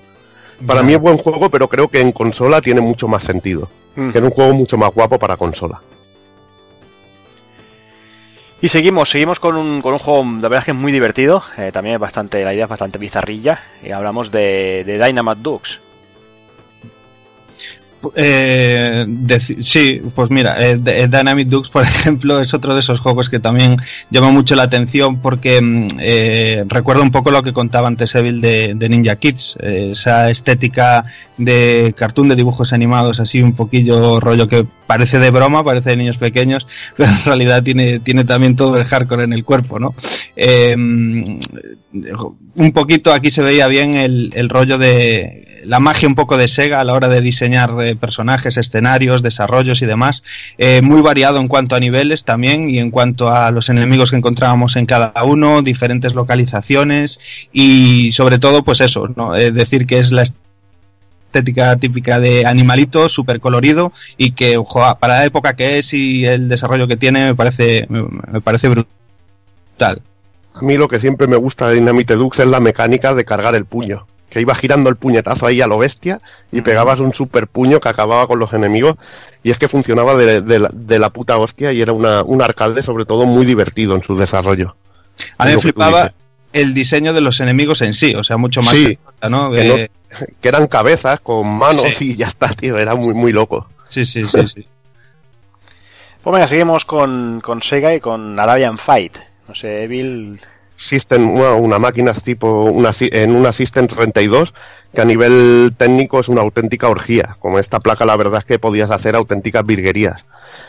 [0.66, 3.68] Para mí es buen juego, pero creo que en consola tiene mucho más sentido.
[3.96, 4.10] Mm.
[4.10, 5.80] Que es un juego mucho más guapo para consola.
[8.62, 11.42] Y seguimos, seguimos con un, con un juego, la verdad es que es muy divertido,
[11.58, 15.80] eh, también es bastante, la idea es bastante bizarrilla, y hablamos de, de Dynamite Ducks.
[18.16, 19.06] Eh,
[19.60, 23.38] sí, pues mira, eh, eh, Dynamic Dukes, por ejemplo, es otro de esos juegos que
[23.40, 23.76] también
[24.10, 28.40] llama mucho la atención porque mm, eh, recuerda un poco lo que contaba antes Evil
[28.40, 31.04] de, Ninja Kids, eh, esa estética
[31.36, 35.96] de cartoon de dibujos animados, así un poquillo rollo que parece de broma, parece de
[35.96, 36.66] niños pequeños,
[36.96, 39.94] pero en realidad tiene, tiene también todo el hardcore en el cuerpo, ¿no?
[41.92, 46.48] Un poquito aquí se veía bien el, el rollo de la magia un poco de
[46.48, 50.22] Sega a la hora de diseñar eh, personajes, escenarios, desarrollos y demás.
[50.58, 54.16] Eh, muy variado en cuanto a niveles también y en cuanto a los enemigos que
[54.16, 57.20] encontrábamos en cada uno, diferentes localizaciones
[57.52, 59.34] y sobre todo pues eso, ¿no?
[59.36, 65.18] Eh, decir que es la estética típica de animalito, súper colorido y que ojo, para
[65.18, 70.02] la época que es y el desarrollo que tiene me parece, me parece brutal.
[70.54, 73.54] A mí lo que siempre me gusta de Dynamite Dux es la mecánica de cargar
[73.54, 74.06] el puño.
[74.28, 76.20] Que iba girando el puñetazo ahí a lo bestia
[76.50, 78.96] y pegabas un super puño que acababa con los enemigos.
[79.42, 82.40] Y es que funcionaba de, de la, de la puta hostia y era una, un
[82.40, 84.74] arcade sobre todo muy divertido en su desarrollo.
[85.36, 86.12] A mí me flipaba
[86.54, 89.50] el diseño de los enemigos en sí, o sea, mucho más Sí, que- ¿no?
[89.50, 89.90] que De-
[90.40, 92.12] Que eran cabezas con manos Sí.
[92.12, 92.78] y ya está, tío.
[92.78, 93.66] Era muy, muy loco.
[93.88, 94.66] Sí, sí, sí, sí.
[96.22, 99.16] Pues venga, seguimos con, con Sega y con Arabian Fight.
[99.52, 100.40] No sé, Evil...
[100.76, 104.54] System, una, una máquina tipo una, en una System 32
[104.94, 107.36] que a nivel técnico es una auténtica orgía.
[107.38, 110.24] Como esta placa la verdad es que podías hacer auténticas virguerías.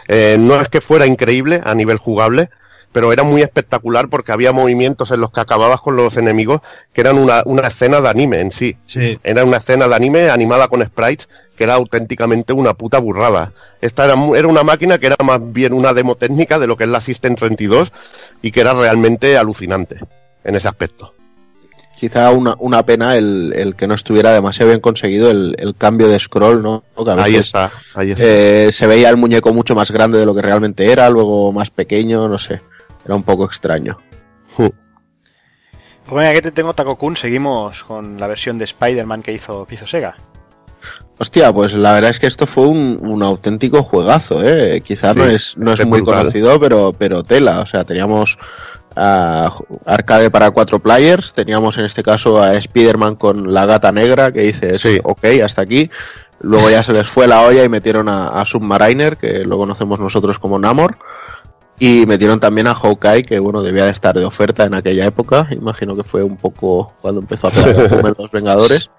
[0.10, 2.50] Eh, no es que fuera increíble a nivel jugable,
[2.92, 6.60] pero era muy espectacular porque había movimientos en los que acababas con los enemigos
[6.92, 8.76] que eran una, una escena de anime en sí.
[8.86, 9.18] Sí.
[9.24, 13.54] Era una escena de anime animada con sprites que era auténticamente una puta burrada.
[13.82, 16.86] Esta era, era una máquina que era más bien una demo técnica de lo que
[16.86, 17.92] es la System 32
[18.42, 20.00] y que era realmente alucinante
[20.44, 21.14] en ese aspecto.
[21.96, 26.08] Quizá una, una pena el, el que no estuviera demasiado bien conseguido el, el cambio
[26.10, 26.84] de scroll, ¿no?
[26.98, 28.24] Que a Ahí está, ahí está.
[28.26, 31.70] eh, se veía el muñeco mucho más grande de lo que realmente era, luego más
[31.70, 32.60] pequeño, no sé.
[33.06, 34.00] Era un poco extraño.
[34.58, 34.72] Pues
[36.10, 39.88] venga, que te tengo Taco-kun, seguimos con la versión de Spider-Man que hizo, que hizo
[39.88, 40.16] Sega.
[41.20, 44.82] Hostia, pues la verdad es que esto fue un, un auténtico juegazo, ¿eh?
[44.82, 46.20] Quizá no es, no es muy brutal.
[46.22, 47.60] conocido, pero, pero tela.
[47.62, 48.38] O sea, teníamos
[48.96, 54.32] ah, arcade para cuatro players, teníamos en este caso a Spider-Man con la gata negra,
[54.32, 55.00] que dices, Sí.
[55.04, 55.90] ok, hasta aquí.
[56.42, 60.00] Luego ya se les fue la olla y metieron a, a Submariner, que lo conocemos
[60.00, 60.98] nosotros como Namor.
[61.80, 65.48] Y metieron también a Hawkeye, que bueno, debía de estar de oferta en aquella época.
[65.52, 68.90] Imagino que fue un poco cuando empezó a pegar los Vengadores.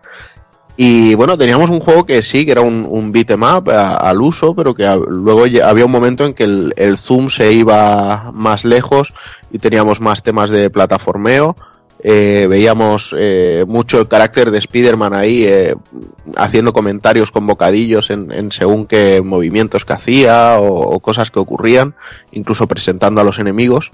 [0.76, 4.20] Y bueno, teníamos un juego que sí, que era un, un beat 'em up al
[4.20, 8.64] uso, pero que luego había un momento en que el, el zoom se iba más
[8.64, 9.12] lejos
[9.52, 11.56] y teníamos más temas de plataformeo.
[12.06, 15.74] Eh, veíamos eh, mucho el carácter de Spider-Man ahí eh,
[16.36, 21.94] haciendo comentarios con bocadillos en, en según qué movimientos que hacía o cosas que ocurrían,
[22.32, 23.90] incluso presentando a los enemigos.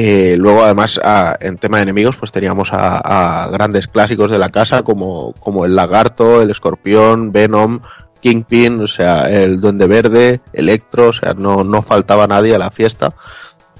[0.00, 2.98] Eh, luego, además, a- en tema de enemigos, pues teníamos a,
[3.44, 7.80] a grandes clásicos de la casa como, como el lagarto, el escorpión, Venom,
[8.20, 12.70] Kingpin, o sea, el Duende Verde, Electro, o sea, no, no faltaba nadie a la
[12.70, 13.12] fiesta.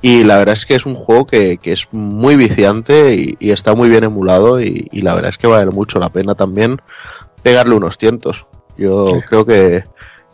[0.03, 3.51] Y la verdad es que es un juego que, que es muy viciante y, y
[3.53, 6.81] está muy bien emulado y, y la verdad es que vale mucho la pena también
[7.45, 8.47] pegarle unos cientos.
[8.77, 9.85] Yo creo que,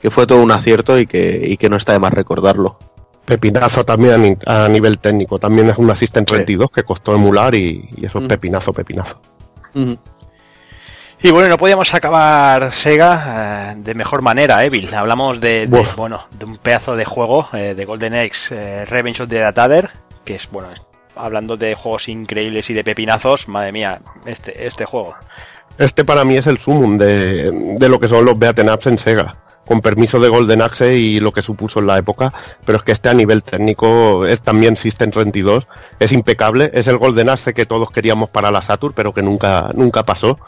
[0.01, 2.79] que fue todo un acierto y que, y que no está de más recordarlo.
[3.25, 5.39] Pepinazo también a ni- a, nivel técnico.
[5.39, 9.19] También es una System 32 que costó emular y, y eso es pepinazo, pepinazo.
[11.23, 14.93] Y bueno, no podíamos acabar Sega eh, de mejor manera, Evil.
[14.93, 19.29] Hablamos de, bueno, de un pedazo de juego, eh, de Golden Axe eh, Revenge of
[19.31, 19.91] the Datader,
[20.25, 20.69] que es, bueno,
[21.17, 25.15] hablando de juegos increíbles y de pepinazos, madre mía, este, este juego.
[25.79, 28.99] Este para mí es el sumum de, de lo que son los beaten ups en
[28.99, 29.37] Sega.
[29.67, 32.33] Con permiso de Golden Axe y lo que supuso en la época,
[32.67, 35.67] pero es que este a nivel técnico es también System 32,
[35.99, 39.71] es impecable, es el Golden Axe que todos queríamos para la Saturn, pero que nunca,
[39.75, 40.39] nunca pasó.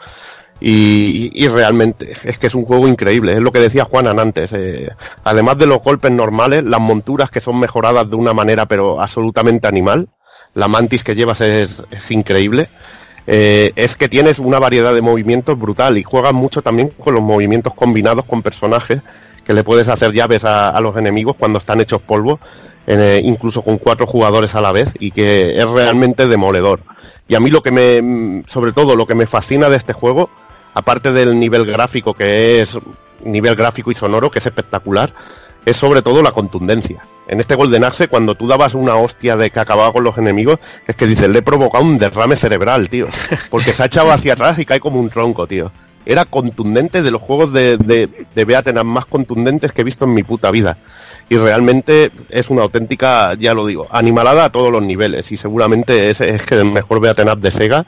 [0.59, 4.53] Y, realmente es que es un juego increíble, es lo que decía Juanan antes.
[4.53, 4.89] eh,
[5.23, 9.67] además de los golpes normales, las monturas que son mejoradas de una manera pero absolutamente
[9.67, 10.09] animal,
[10.55, 12.69] la mantis que llevas es increíble.
[13.29, 17.21] Eh, es que tienes una variedad de movimientos brutal y juegas mucho también con los
[17.21, 19.01] movimientos combinados con personajes
[19.43, 22.39] que le puedes hacer llaves a, los enemigos cuando están hechos polvo,
[22.85, 26.81] eh, incluso con cuatro jugadores a la vez y que es realmente demoledor.
[27.27, 30.29] Y a mí lo que me, sobre todo lo que me fascina de este juego,
[30.73, 32.77] aparte del nivel gráfico que es
[33.23, 35.13] nivel gráfico y sonoro, que es espectacular,
[35.65, 37.05] es sobre todo la contundencia.
[37.27, 40.59] En este Golden Axe, cuando tú dabas una hostia de que acababa con los enemigos,
[40.87, 43.07] es que dices, le he provocado un derrame cerebral, tío.
[43.49, 45.71] Porque se ha echado hacia atrás y cae como un tronco, tío.
[46.05, 50.23] Era contundente de los juegos de, de, de más contundentes que he visto en mi
[50.23, 50.77] puta vida.
[51.27, 55.29] Y realmente es una auténtica, ya lo digo, animalada a todos los niveles.
[55.33, 57.85] Y seguramente es, es que el mejor Beaten de Sega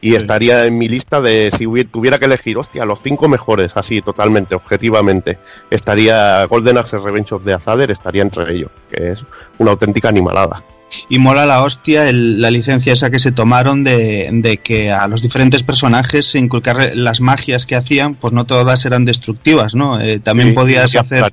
[0.00, 3.76] y estaría en mi lista de si hubiera, tuviera que elegir, hostia, los cinco mejores,
[3.76, 5.38] así totalmente, objetivamente,
[5.70, 9.24] estaría Golden Axe Revenge of the Azader, estaría entre ellos, que es
[9.58, 10.62] una auténtica animalada.
[11.08, 15.06] Y mola la hostia el, la licencia esa que se tomaron de, de, que a
[15.06, 20.00] los diferentes personajes inculcar las magias que hacían, pues no todas eran destructivas, ¿no?
[20.00, 21.24] Eh, también sí, podías hacer...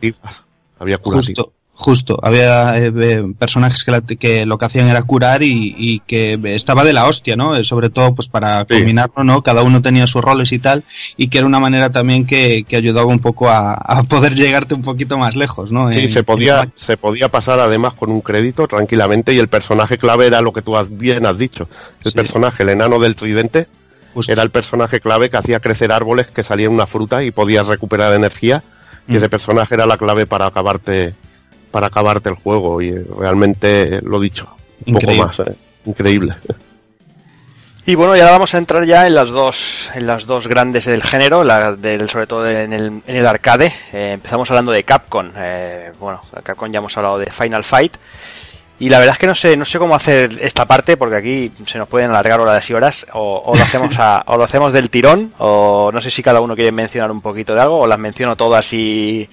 [0.77, 1.27] Había curativas.
[1.27, 5.99] Justo, Justo, había eh, personajes que, la, que, lo que hacían era curar y, y,
[5.99, 7.53] que estaba de la hostia, ¿no?
[7.53, 8.76] Eh, sobre todo pues para sí.
[8.76, 9.41] combinarlo, ¿no?
[9.41, 10.85] Cada uno tenía sus roles y tal,
[11.18, 14.73] y que era una manera también que, que ayudaba un poco a, a, poder llegarte
[14.73, 15.91] un poquito más lejos, ¿no?
[15.91, 16.73] Sí, en, se podía, en...
[16.77, 20.61] se podía pasar además con un crédito tranquilamente y el personaje clave era lo que
[20.61, 21.68] tú has, bien has dicho.
[22.06, 22.15] El sí.
[22.15, 23.68] personaje, el enano del tridente,
[24.14, 24.31] Justo.
[24.31, 28.14] era el personaje clave que hacía crecer árboles, que salía una fruta y podías recuperar
[28.14, 28.64] energía,
[29.10, 29.15] y mm.
[29.18, 31.15] ese personaje era la clave para acabarte
[31.76, 34.47] para acabarte el juego y realmente lo dicho,
[34.85, 35.23] un Increíble.
[35.23, 35.56] poco más, ¿eh?
[35.85, 36.34] increíble.
[37.85, 40.85] Y bueno, y ahora vamos a entrar ya en las dos, en las dos grandes
[40.85, 43.73] del género, la del, sobre todo en el, en el arcade.
[43.91, 45.30] Eh, empezamos hablando de Capcom.
[45.35, 47.97] Eh, bueno, Capcom ya hemos hablado de Final Fight.
[48.80, 51.52] Y la verdad es que no sé, no sé cómo hacer esta parte, porque aquí
[51.65, 54.72] se nos pueden alargar horas y horas, o, o lo hacemos a, o lo hacemos
[54.72, 57.85] del tirón, o no sé si cada uno quiere mencionar un poquito de algo, o
[57.88, 59.30] las menciono todas y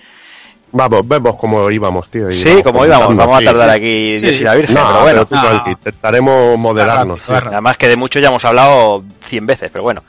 [0.72, 2.30] Vamos, vemos cómo íbamos, tío.
[2.30, 5.02] Y sí, como íbamos, vamos a tardar aquí sí, Dios y la Virgen, no, pero
[5.02, 5.26] bueno.
[5.26, 7.22] Pero tú, intentaremos moderarnos.
[7.22, 7.56] Claro, claro.
[7.56, 10.02] Además que de mucho ya hemos hablado 100 veces, pero bueno.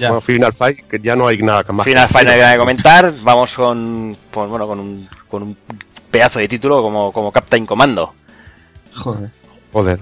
[0.00, 0.08] Ya.
[0.08, 1.84] Bueno, Final Fight, que ya no hay nada más.
[1.84, 3.14] Final Fight no hay nada que comentar.
[3.22, 5.56] Vamos con, pues, bueno, con un, con un
[6.10, 8.14] pedazo de título como, como Captain Commando.
[8.96, 9.39] Joder.
[9.72, 10.00] Joder.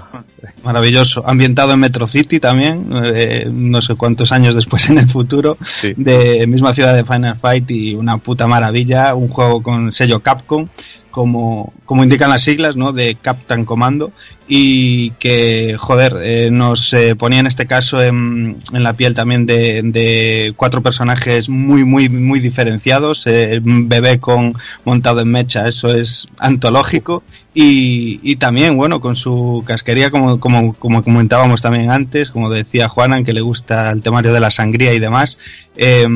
[0.65, 1.29] Maravilloso.
[1.29, 5.93] Ambientado en Metro City también, eh, no sé cuántos años después en el futuro, sí.
[5.97, 10.67] de misma ciudad de Final Fight y una puta maravilla, un juego con sello Capcom,
[11.11, 12.93] como, como indican las siglas, ¿no?
[12.93, 14.13] De Captain Commando
[14.47, 19.45] y que, joder, eh, nos eh, ponía en este caso en, en la piel también
[19.45, 23.27] de, de, cuatro personajes muy, muy, muy diferenciados.
[23.27, 24.55] Eh, un bebé con
[24.85, 27.23] montado en mecha, eso es antológico.
[27.61, 32.89] Y, y también, bueno, con su casquería, como, como, como comentábamos también antes, como decía
[32.89, 35.39] Juanan, que le gusta el temario de la sangría y demás.
[35.77, 36.07] Eh,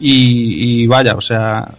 [0.00, 1.70] y, y, vaya, o sea,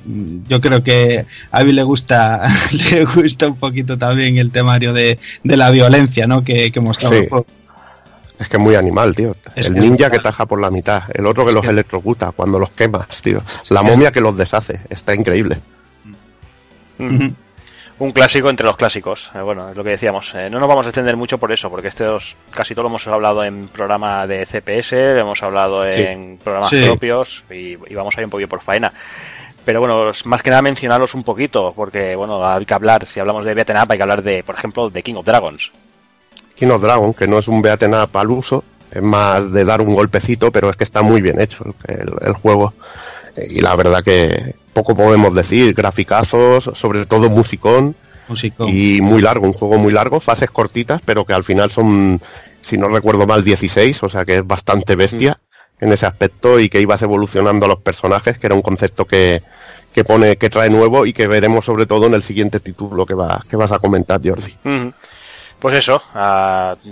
[0.47, 2.45] yo creo que a mí le gusta,
[2.91, 6.43] le gusta un poquito también el temario de, de la violencia, ¿no?
[6.43, 7.27] Que, que mostraba sí.
[8.37, 9.35] Es que es muy animal, tío.
[9.55, 11.71] Es el ninja que taja por la mitad, el otro que es los que...
[11.71, 13.41] electrocuta cuando los quemas, tío.
[13.71, 15.57] La momia que los deshace, está increíble.
[16.99, 17.33] Mm -hmm.
[18.03, 19.31] Un clásico entre los clásicos.
[19.33, 20.33] Eh, bueno, es lo que decíamos.
[20.35, 23.07] Eh, no nos vamos a extender mucho por eso, porque estos casi todo lo hemos
[23.07, 26.83] hablado en programa de CPS, hemos hablado en programas sí.
[26.83, 28.91] propios y, y, vamos a ir un poquito por faena.
[29.63, 33.45] Pero bueno, más que nada mencionarlos un poquito, porque bueno, hay que hablar, si hablamos
[33.45, 35.71] de Beaten Up, hay que hablar de, por ejemplo, de King of Dragons.
[36.55, 39.79] King of Dragons, que no es un Beaten Up al uso, es más de dar
[39.79, 42.73] un golpecito, pero es que está muy bien hecho el, el, el juego.
[43.49, 47.95] Y la verdad que poco podemos decir, graficazos, sobre todo musicón,
[48.27, 48.69] musicón.
[48.69, 52.19] y muy largo, un juego muy largo, fases cortitas, pero que al final son,
[52.61, 55.33] si no recuerdo mal, 16, o sea que es bastante bestia.
[55.33, 59.05] Mm en ese aspecto y que ibas evolucionando a los personajes, que era un concepto
[59.05, 59.43] que,
[59.93, 63.13] que pone, que trae nuevo y que veremos sobre todo en el siguiente título que,
[63.13, 64.53] va, que vas a comentar, Jordi.
[64.63, 64.93] Mm -hmm.
[65.63, 66.01] Pues eso,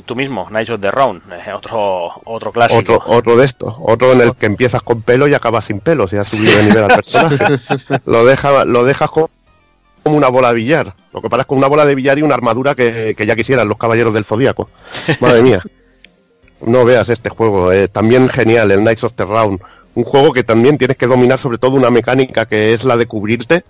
[0.05, 2.79] tú mismo, Knights of the Round, eh, otro, otro clásico.
[2.79, 6.07] Otro, otro de estos, otro en el que empiezas con pelo y acabas sin pelo,
[6.07, 7.59] si has subido de nivel al personaje.
[8.05, 9.29] lo, deja, lo dejas como
[10.05, 10.93] una bola de billar.
[11.11, 13.35] Lo que pasa es con una bola de billar y una armadura que, que ya
[13.35, 14.69] quisieran los caballeros del Zodíaco.
[15.19, 15.61] Madre mía.
[16.61, 17.73] no veas este juego.
[17.73, 19.59] Eh, también genial, el Knights of the Round.
[19.95, 23.05] Un juego que también tienes que dominar sobre todo una mecánica que es la de
[23.05, 23.65] cubrirte,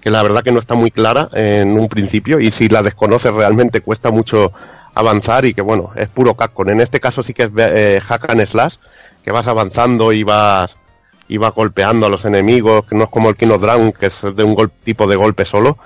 [0.00, 3.34] que la verdad que no está muy clara en un principio y si la desconoces
[3.34, 4.52] realmente cuesta mucho
[4.94, 6.68] avanzar y que bueno, es puro Capcom.
[6.70, 8.76] En este caso sí que es eh, hack and slash,
[9.24, 10.76] que vas avanzando y vas
[11.26, 14.22] y vas golpeando a los enemigos, que no es como el Kino Dragon, que es
[14.34, 15.78] de un tipo de golpe solo,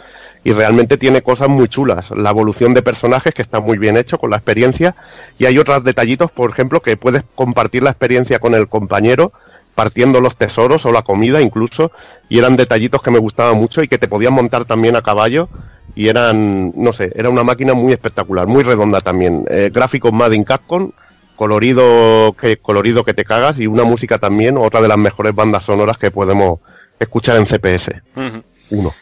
[0.42, 2.10] y realmente tiene cosas muy chulas.
[2.10, 4.96] La evolución de personajes, que está muy bien hecho con la experiencia,
[5.38, 9.32] y hay otros detallitos, por ejemplo, que puedes compartir la experiencia con el compañero,
[9.78, 11.92] partiendo los tesoros o la comida incluso,
[12.28, 15.48] y eran detallitos que me gustaban mucho y que te podían montar también a caballo,
[15.94, 19.44] y eran, no sé, era una máquina muy espectacular, muy redonda también.
[19.48, 20.90] Eh, gráficos Made in Capcom,
[21.36, 25.62] colorido que colorido que te cagas y una música también, otra de las mejores bandas
[25.62, 26.58] sonoras que podemos
[26.98, 28.02] escuchar en CPS.
[28.70, 28.92] Uno.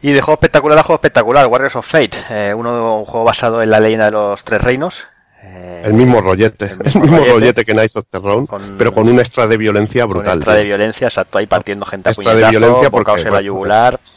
[0.00, 3.62] Y de juego espectacular a juego espectacular, Warriors of Fate, eh, uno, un juego basado
[3.62, 5.04] en la leyenda de los tres reinos.
[5.48, 7.30] Eh, El mismo rollete, el el mismo rollete.
[7.32, 10.38] rollete, que Nice of the Round, Con- pero con un extra de violencia brutal.
[10.38, 13.40] extra de violencia, exacto, ahí partiendo gente a Extra de violencia bocaos porque, en la
[13.42, 14.00] yugular.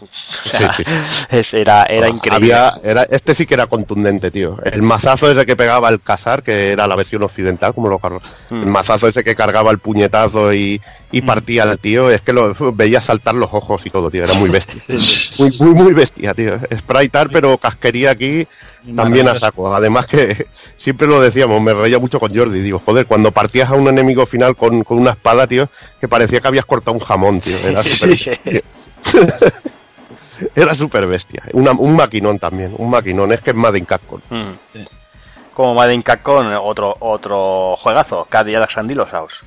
[0.44, 0.84] Sí, sí.
[1.30, 2.54] es- era, era increíble.
[2.54, 4.58] Había, era, este sí que era contundente, tío.
[4.64, 8.22] El mazazo ese que pegaba el casar, que era la versión occidental, como lo cargó.
[8.50, 8.64] Mm.
[8.64, 10.82] El mazazo ese que cargaba el puñetazo y,
[11.12, 14.24] y partía al tío, es que lo veía saltar los ojos y todo, tío.
[14.24, 14.82] Era muy bestia.
[15.40, 16.60] muy, muy, muy bestia, tío.
[16.78, 18.48] Spritear, pero casquería aquí
[18.96, 19.74] también a saco.
[19.74, 22.60] Además que siempre lo decíamos, me reía mucho con Jordi.
[22.62, 25.68] Digo, joder, cuando partías a un enemigo final con, con una espada, tío,
[26.00, 27.58] que parecía que habías cortado un jamón, tío.
[27.58, 28.42] Era súper
[30.56, 31.44] Era súper bestia.
[31.54, 33.32] Una- un maquinón también, un maquinón.
[33.34, 34.22] Es que es Madden Capcom.
[34.30, 34.54] Mm.
[35.54, 39.42] Como Made in Capcom, otro, otro juegazo, Cadillacs and Dinosaurs.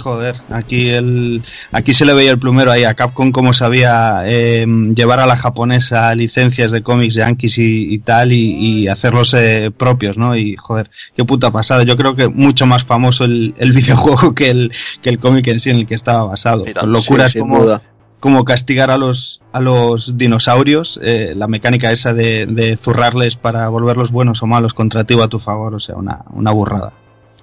[0.00, 1.42] Joder, aquí el
[1.72, 4.64] aquí se le veía el plumero ahí a Capcom como sabía eh,
[4.94, 8.52] llevar a la japonesa licencias de cómics yankees y, y tal y,
[8.82, 10.36] y hacerlos eh, propios, ¿no?
[10.36, 11.82] Y joder, qué puta pasada.
[11.82, 14.72] Yo creo que mucho más famoso el, el videojuego que el
[15.02, 16.64] que el cómic en sí en el que estaba basado.
[16.78, 17.82] Con locuras Sí, como duda.
[18.20, 23.68] como castigar a los a los dinosaurios, eh, la mecánica esa de, de zurrarles para
[23.68, 26.92] volverlos buenos o malos contra ti o a tu favor, o sea, una, una burrada.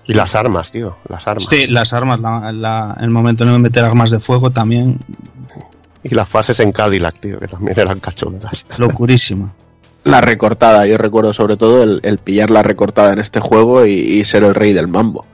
[0.07, 0.97] Y las armas, tío.
[1.09, 1.47] Las armas.
[1.49, 4.99] Sí, las armas, la, la- el momento de meter armas de fuego también,
[6.03, 8.65] Y las fases en Cadillac, tío, que también eran cachondas.
[8.77, 9.51] locurísima.
[10.03, 13.93] La recortada, yo recuerdo sobre todo el, el pillar la recortada en este juego y,
[13.93, 15.25] y ser el rey del mambo.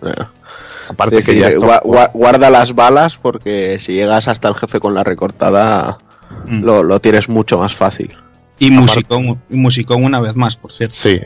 [0.88, 1.81] Aparte es que decir, ya
[2.14, 5.98] guarda las balas porque si llegas hasta el jefe con la recortada
[6.45, 6.64] Mm.
[6.64, 8.15] lo, lo tienes mucho más fácil.
[8.57, 10.95] Y musicón, y musicón una vez más, por cierto.
[10.98, 11.19] Sí.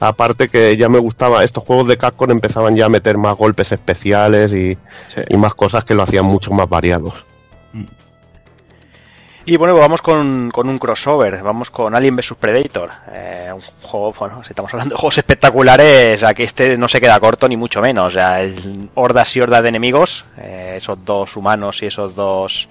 [0.00, 3.72] Aparte que ya me gustaba, estos juegos de Capcom empezaban ya a meter más golpes
[3.72, 4.78] especiales y,
[5.08, 5.22] Sí.
[5.28, 7.24] y más cosas que lo hacían mucho más variados.
[9.48, 12.90] Y bueno, pues vamos con, con un crossover, vamos con Alien vs Predator.
[13.12, 17.20] Eh, un juego, bueno, si estamos hablando de juegos espectaculares, aquí este no se queda
[17.20, 18.08] corto ni mucho menos.
[18.08, 18.40] O sea,
[18.94, 22.68] hordas y hordas de enemigos, eh, esos dos humanos y esos dos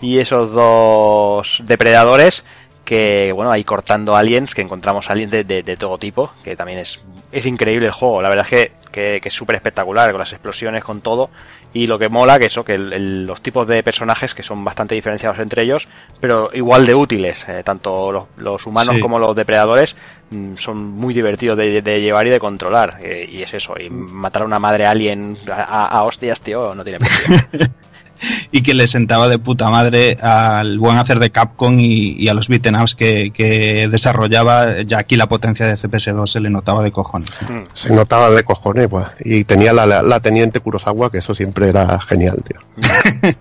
[0.00, 2.42] y esos dos depredadores
[2.90, 6.80] que bueno ahí cortando aliens que encontramos aliens de, de- de todo tipo que también
[6.80, 7.00] es
[7.30, 8.20] es increíble el juego.
[8.20, 11.30] La verdad es que, que, que es súper espectacular con las explosiones con todo.
[11.72, 14.64] Y lo que mola que eso que el- el- los tipos de personajes que son
[14.64, 15.86] bastante diferenciados entre ellos
[16.20, 17.48] pero igual de útiles.
[17.48, 19.00] Eh, tanto los, los humanos Sí.
[19.00, 19.94] como los depredadores
[20.30, 22.98] mm, son muy divertidos de, de llevar y de controlar.
[23.00, 26.74] Eh, y es eso y matar a una madre alien a, a- a hostias tío
[26.74, 27.68] no tiene precio
[28.52, 32.34] Y que le sentaba de puta madre al buen hacer de Capcom y, y a
[32.34, 34.82] los beat'em ups que, que desarrollaba.
[34.82, 37.30] Ya aquí la potencia de CPS2 se le notaba de cojones.
[37.48, 37.60] Mm.
[37.72, 39.06] Se notaba de cojones, pues.
[39.24, 42.60] Y tenía la, la, la teniente Kurosawa, que eso siempre era genial, tío.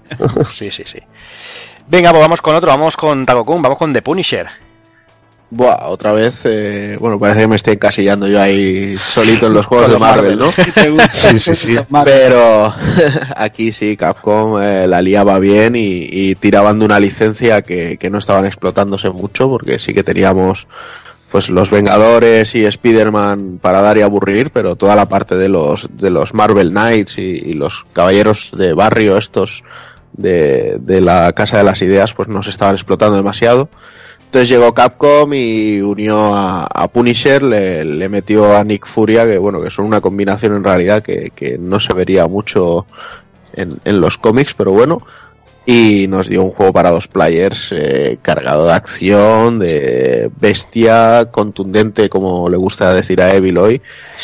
[0.54, 1.00] Sí, sí, sí.
[1.88, 4.48] Venga, pues vamos con otro, vamos con Takokun, vamos con The Punisher.
[5.52, 9.66] Buah, otra vez, eh, bueno, parece que me estoy encasillando yo ahí solito en los
[9.66, 10.52] juegos de Marvel, ¿no?
[11.12, 11.78] Sí, sí, sí.
[12.04, 12.72] Pero
[13.36, 18.12] aquí sí, Capcom eh, la liaba bien y, y tiraban de una licencia que, que
[18.12, 20.68] no estaban explotándose mucho, porque sí que teníamos
[21.32, 25.90] pues los Vengadores y Spider-Man para dar y aburrir, pero toda la parte de los,
[25.96, 29.64] de los Marvel Knights y, y los caballeros de barrio estos
[30.14, 33.70] de, de la Casa de las Ideas, pues no se estaban explotando demasiado.
[34.30, 39.40] Entonces llegó Capcom y unió a, a Punisher, le, le metió a Nick Furia, que
[39.40, 42.86] bueno, que son una combinación en realidad que, que no se vería mucho
[43.54, 45.00] en, en los cómics, pero bueno.
[45.66, 52.10] Y nos dio un juego para dos players eh, cargado de acción, de bestia, contundente,
[52.10, 53.82] como le gusta decir a Evil hoy,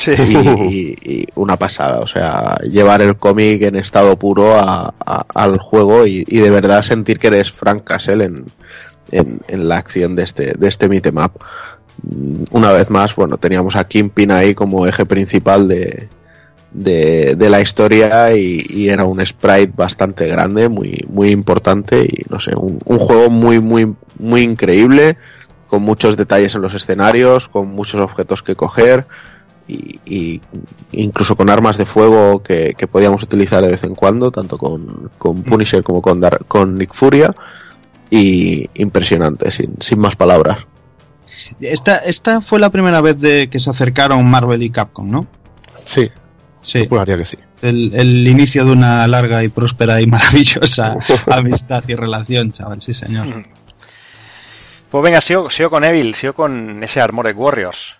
[0.07, 1.99] y, y- y una pasada.
[1.99, 6.49] O sea, llevar el cómic en estado puro a- a- al juego y, y de
[6.49, 8.45] verdad sentir que eres Frank Castle en,
[9.11, 11.31] en, la acción de este, de este beat'em up.
[12.03, 16.09] Mm, Una vez más, bueno, teníamos a Kingpin ahí como eje principal de,
[16.71, 22.51] de, la historia y, era un sprite bastante grande, muy, muy importante y no sé,
[22.55, 25.17] un, juego muy, muy, muy increíble,
[25.67, 29.07] con muchos detalles en los escenarios, con muchos objetos que coger
[29.67, 30.41] y, y
[30.91, 35.09] incluso con armas de fuego que, que podíamos utilizar de vez en cuando, tanto con,
[35.17, 37.33] con Punisher como con, Dar- con Nick Furia
[38.15, 40.59] y impresionante, sin, sin más palabras.
[41.59, 45.27] Esta, esta fue la primera vez de que se acercaron Marvel y Capcom, ¿no?
[45.85, 46.09] Sí,
[46.61, 46.87] Sí.
[46.89, 47.37] juraría que sí.
[47.61, 50.97] El, el inicio de una larga y próspera y maravillosa
[51.31, 53.43] amistad y relación, chaval, sí señor.
[54.89, 57.95] Pues venga, sigo, sigo con Evil, sigo con ese Armored Warriors.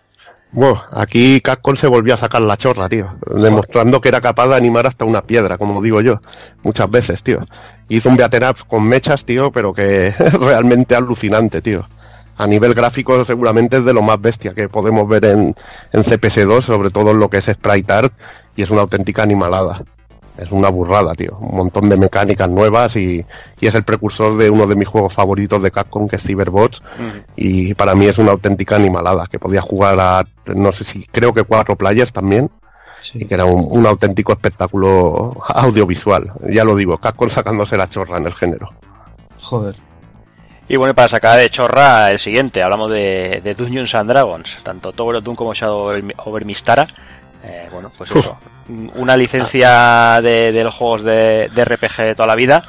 [0.56, 4.56] Bueno, aquí Capcom se volvió a sacar la chorra, tío, demostrando que era capaz de
[4.56, 6.22] animar hasta una piedra, como digo yo,
[6.64, 7.40] muchas veces, tío.
[7.90, 11.86] Hizo un beaten up con mechas, tío, pero que realmente alucinante, tío.
[12.38, 15.54] A nivel gráfico seguramente es de lo más bestia que podemos ver en,
[15.92, 18.14] en CPS2, sobre todo en lo que es sprite art,
[18.56, 19.84] y es una auténtica animalada.
[20.38, 21.38] Es una burrada, tío.
[21.40, 23.26] Un montón de mecánicas nuevas y,
[23.60, 26.82] y es el precursor de uno de mis juegos favoritos de Capcom, que es Cyberbots.
[27.36, 31.34] Y para mí es una auténtica animalada, que podía jugar a, no sé si, creo
[31.34, 32.50] que cuatro players también.
[33.14, 36.34] Y que era un, un auténtico espectáculo audiovisual.
[36.50, 38.72] Ya lo digo, Capcom sacándose la chorra en el género.
[39.42, 39.76] Joder.
[40.68, 44.92] Y bueno, para sacar de chorra el siguiente, hablamos de, de Dungeons and Dragons, tanto
[44.92, 46.88] Tower of Doom como Shadow over, over Mistara.
[47.48, 48.18] Eh, bueno, pues Uf.
[48.26, 48.38] eso,
[48.96, 52.64] una licencia de, de los juegos de, de RPG de toda la vida.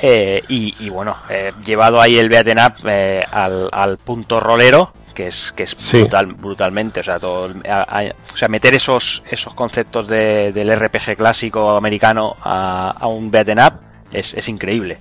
[0.00, 4.92] eh, y, y bueno, eh, llevado ahí el beaten up eh, al, al punto rolero,
[5.14, 6.00] que es que es Sí.
[6.00, 10.70] brutal, brutalmente, o sea, todo, a- a- o sea, meter esos esos conceptos de- del
[10.74, 13.74] RPG clásico americano a, a un beaten up
[14.10, 14.98] es, es increíble.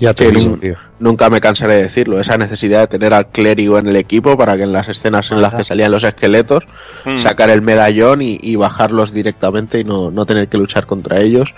[0.00, 0.60] Ya te Sí, digo, sí.
[0.60, 0.74] tío.
[0.98, 4.56] Nunca me cansaré de decirlo, esa necesidad de tener al clérigo en el equipo para
[4.56, 6.64] que en las escenas en las que salían los esqueletos
[7.04, 7.18] Mm.
[7.18, 11.54] sacar el medallón y, y bajarlos directamente y no, no tener que luchar contra ellos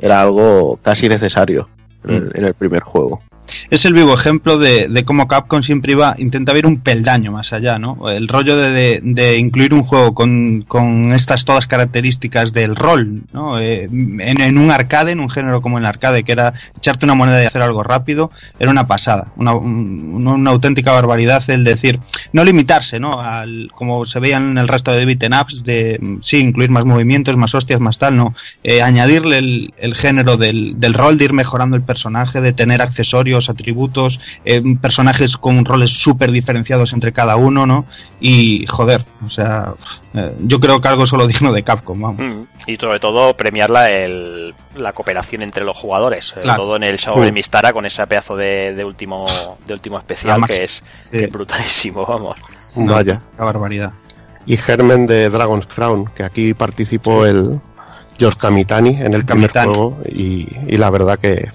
[0.00, 1.68] era algo casi necesario
[2.04, 3.22] en, el, en el primer juego.
[3.70, 7.52] Es el vivo ejemplo de, de cómo Capcom siempre iba, intentaba ir un peldaño más
[7.52, 8.08] allá, ¿no?
[8.10, 13.58] El rollo de, de- incluir un juego con, con estas todas características del rol, ¿no?
[13.58, 17.14] Eh, en, en un arcade, en un género como el arcade, que era echarte una
[17.14, 21.98] moneda y hacer algo rápido, era una pasada, una, un- una auténtica barbaridad el decir,
[22.32, 23.20] no limitarse, ¿no?
[23.20, 27.36] Al, como se veía en el resto de beaten ups, de sí, incluir más movimientos,
[27.36, 28.34] más hostias, más tal, no.
[28.62, 32.82] Eh, añadirle el, el género del, del rol, de ir mejorando el personaje, de tener
[32.82, 37.86] accesorios, atributos, eh, personajes con roles súper diferenciados entre cada uno, ¿no?
[38.20, 39.72] Y joder, o sea,
[40.14, 42.20] eh, yo creo que algo solo digno de Capcom, vamos.
[42.20, 46.62] Mm, Y sobre todo premiar la, el- la cooperación entre los jugadores, sobre Claro.
[46.64, 49.26] todo en el Shadow de Mistara con ese pedazo de, de último
[49.66, 51.10] de último La especial que es, Sí.
[51.12, 52.36] que es brutalísimo, vamos.
[52.76, 53.22] No, Vaya.
[53.36, 53.92] Qué barbaridad.
[54.46, 57.60] y Germen de Dragon's Crown, que aquí participó el
[58.18, 59.74] George Kamitani en el primer Kamitani.
[59.74, 61.50] juego y, y la verdad que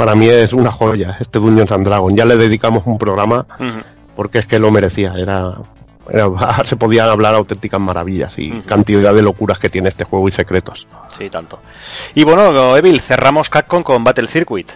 [0.00, 2.16] para mí es una joya este Dungeons and Dragons.
[2.16, 3.46] Ya le dedicamos un programa
[4.16, 5.58] porque es que lo merecía, era,
[6.08, 6.30] era-
[6.64, 10.86] se podían hablar auténticas maravillas y cantidad de locuras que tiene este juego y secretos.
[11.18, 11.58] Sí, tanto.
[12.14, 14.70] Y bueno, Evil, cerramos Capcom con Battle Circuit.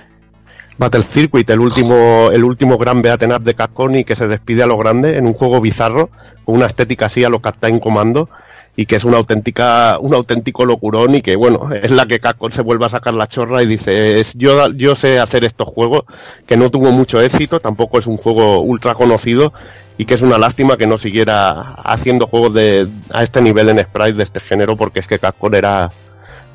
[0.76, 4.64] Battle Circuit, el último, el último gran beaten up de Capcom y que se despide
[4.64, 6.10] a lo grande en un juego bizarro,
[6.44, 8.28] con una estética así a lo Captain Commando
[8.76, 12.50] y que es una auténtica, un auténtico locurón y que bueno, es la que Capcom
[12.50, 16.04] se vuelve a sacar la chorra y dice, es, yo, yo sé hacer estos juegos,
[16.46, 19.52] que no tuvo mucho éxito, tampoco es un juego ultra conocido
[19.96, 23.78] y que es una lástima que no siguiera haciendo juegos de, a este nivel en
[23.78, 25.92] sprite de este género porque es que Capcom era,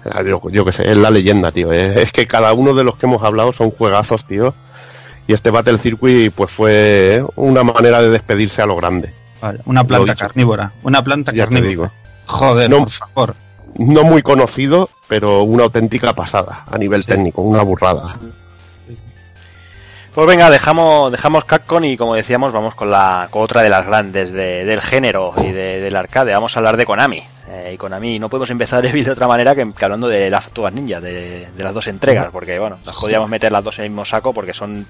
[0.04, 1.72] era, yo, yo que sé, es la leyenda, tío.
[1.72, 4.54] Es, es que cada uno de los que hemos hablado son juegazos, tío.
[5.26, 9.14] Y este Battle Circuit pues fue una manera de despedirse a lo grande.
[9.40, 10.72] Vale, una planta carnívora.
[10.84, 11.70] Una planta Ya te carnívora.
[11.70, 11.92] digo.
[12.30, 12.80] Joder, No.
[12.84, 13.36] por favor.
[13.78, 18.18] No muy conocido, pero una auténtica pasada a nivel técnico, una burrada.
[20.14, 23.86] Pues venga, dejamos, dejamos Capcom y como decíamos, vamos con la con otra de las
[23.86, 26.34] grandes de- del género y de- del arcade.
[26.34, 27.24] Vamos a hablar de Konami.
[27.48, 30.74] Eh, y Konami no podemos empezar de otra manera que, que hablando de las Tortugas
[30.74, 33.90] Ninja, de, de las dos entregas, porque bueno, las podíamos meter las dos en el
[33.92, 34.86] mismo saco porque son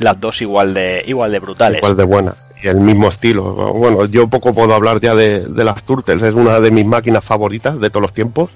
[0.00, 1.78] las dos igual de igual de brutales.
[1.78, 2.34] Igual de buena.
[2.62, 3.52] El mismo estilo.
[3.72, 6.22] Bueno, yo poco puedo hablar ya de, de las Turtles.
[6.22, 8.50] Es una de mis máquinas favoritas de todos los tiempos.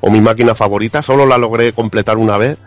[0.00, 1.02] O mi máquina favorita.
[1.02, 2.58] Solo la logré completar una vez.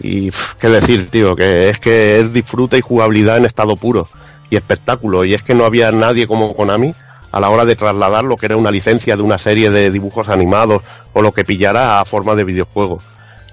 [0.00, 0.30] Y
[0.60, 4.08] qué decir, tío, que es que es disfrute y jugabilidad en estado puro.
[4.50, 5.24] Y espectáculo.
[5.24, 6.94] Y es que no había nadie como Konami
[7.32, 10.28] a la hora de trasladar lo que era una licencia de una serie de dibujos
[10.28, 10.82] animados
[11.12, 13.00] o lo que pillara a forma de videojuego.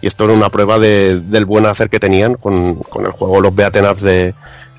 [0.02, 3.42] Y esto era una prueba de- del buen hacer que tenían con, con el juego,
[3.42, 4.34] los beaten de,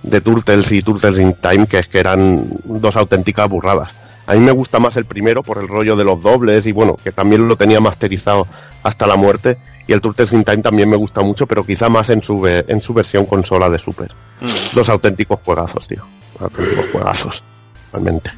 [0.06, 3.90] de Turtles y Turtles in Time, que es que eran dos auténticas burradas.
[4.26, 6.96] A mí me gusta más el primero por el rollo de los dobles y bueno,
[6.96, 8.46] que también lo tenía masterizado
[8.82, 9.58] hasta la muerte.
[9.86, 12.80] Y el Turtles in Time también me gusta mucho, pero quizá más en su, en
[12.80, 14.08] su versión consola de Super.
[14.40, 14.74] Mm.
[14.74, 16.04] Dos auténticos juegazos, tío.
[16.40, 17.44] Auténticos juegazos,
[17.92, 18.32] realmente.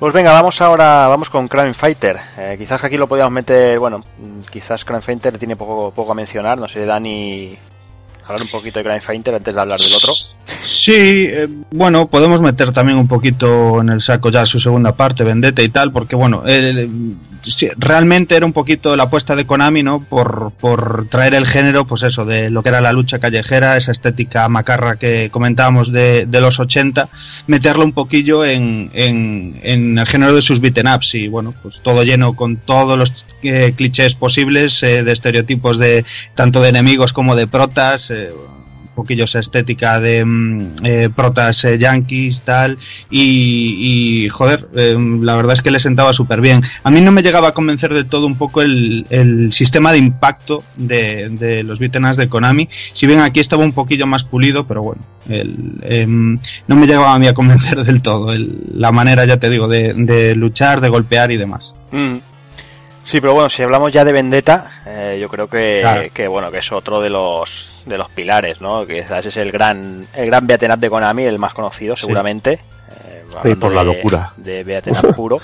[0.00, 2.18] Pues venga, vamos ahora, vamos con Crime Fighter.
[2.36, 6.14] Eh, quizás aquí lo podíamos meter, bueno, mm, quizás Crime Fighter tiene poco, poco a
[6.16, 7.56] mencionar, no sé, Dani,
[8.24, 10.12] hablar un poquito de Crime Fighter antes de hablar del otro.
[10.62, 15.24] Sí, eh, bueno, podemos meter también un poquito en el saco ya su segunda parte,
[15.24, 16.88] Vendetta y tal, porque bueno, eh,
[17.42, 20.02] sí, realmente era un poquito la apuesta de Konami, ¿no?
[20.02, 23.92] Por, por traer el género, pues eso, de lo que era la lucha callejera, esa
[23.92, 27.08] estética macarra que comentábamos de, de los 80,
[27.46, 31.80] meterlo un poquillo en, en, en el género de sus beaten ups y bueno, pues
[31.82, 36.04] todo lleno con todos los eh, clichés posibles eh, de estereotipos de
[36.34, 38.10] tanto de enemigos como de protas.
[38.10, 38.30] Eh,
[38.92, 42.76] poquillo esa estética de mm, eh, protas eh, yankees, tal,
[43.10, 46.60] y, y, joder, eh, la verdad es que le sentaba súper bien.
[46.84, 49.98] A mí no me llegaba a convencer de todo un poco el, el sistema de
[49.98, 54.66] impacto de, de los beaten de Konami, si bien aquí estaba un poquillo más pulido,
[54.66, 58.90] pero bueno, el, em, no me llegaba a mí a convencer del todo el- la
[58.90, 61.72] manera, ya te digo, de, de luchar, de golpear y demás.
[61.92, 62.16] Mm.
[63.04, 66.02] Sí, pero bueno, si hablamos ya de Vendetta, eh, yo creo que, Claro.
[66.14, 68.86] que bueno, que es otro de los de los pilares, ¿no?
[68.86, 72.58] Que quizás es el gran el gran beaten up de Konami, el más conocido seguramente.
[73.44, 74.32] Eh, por la de- locura.
[74.36, 75.40] De beaten up puro.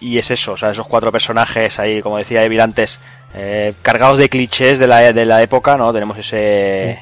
[0.00, 2.98] Y es eso, o sea, esos cuatro personajes ahí, como decía Evil antes,
[3.34, 5.92] eh, cargados de clichés de la, de la época, ¿no?
[5.92, 7.00] Tenemos ese,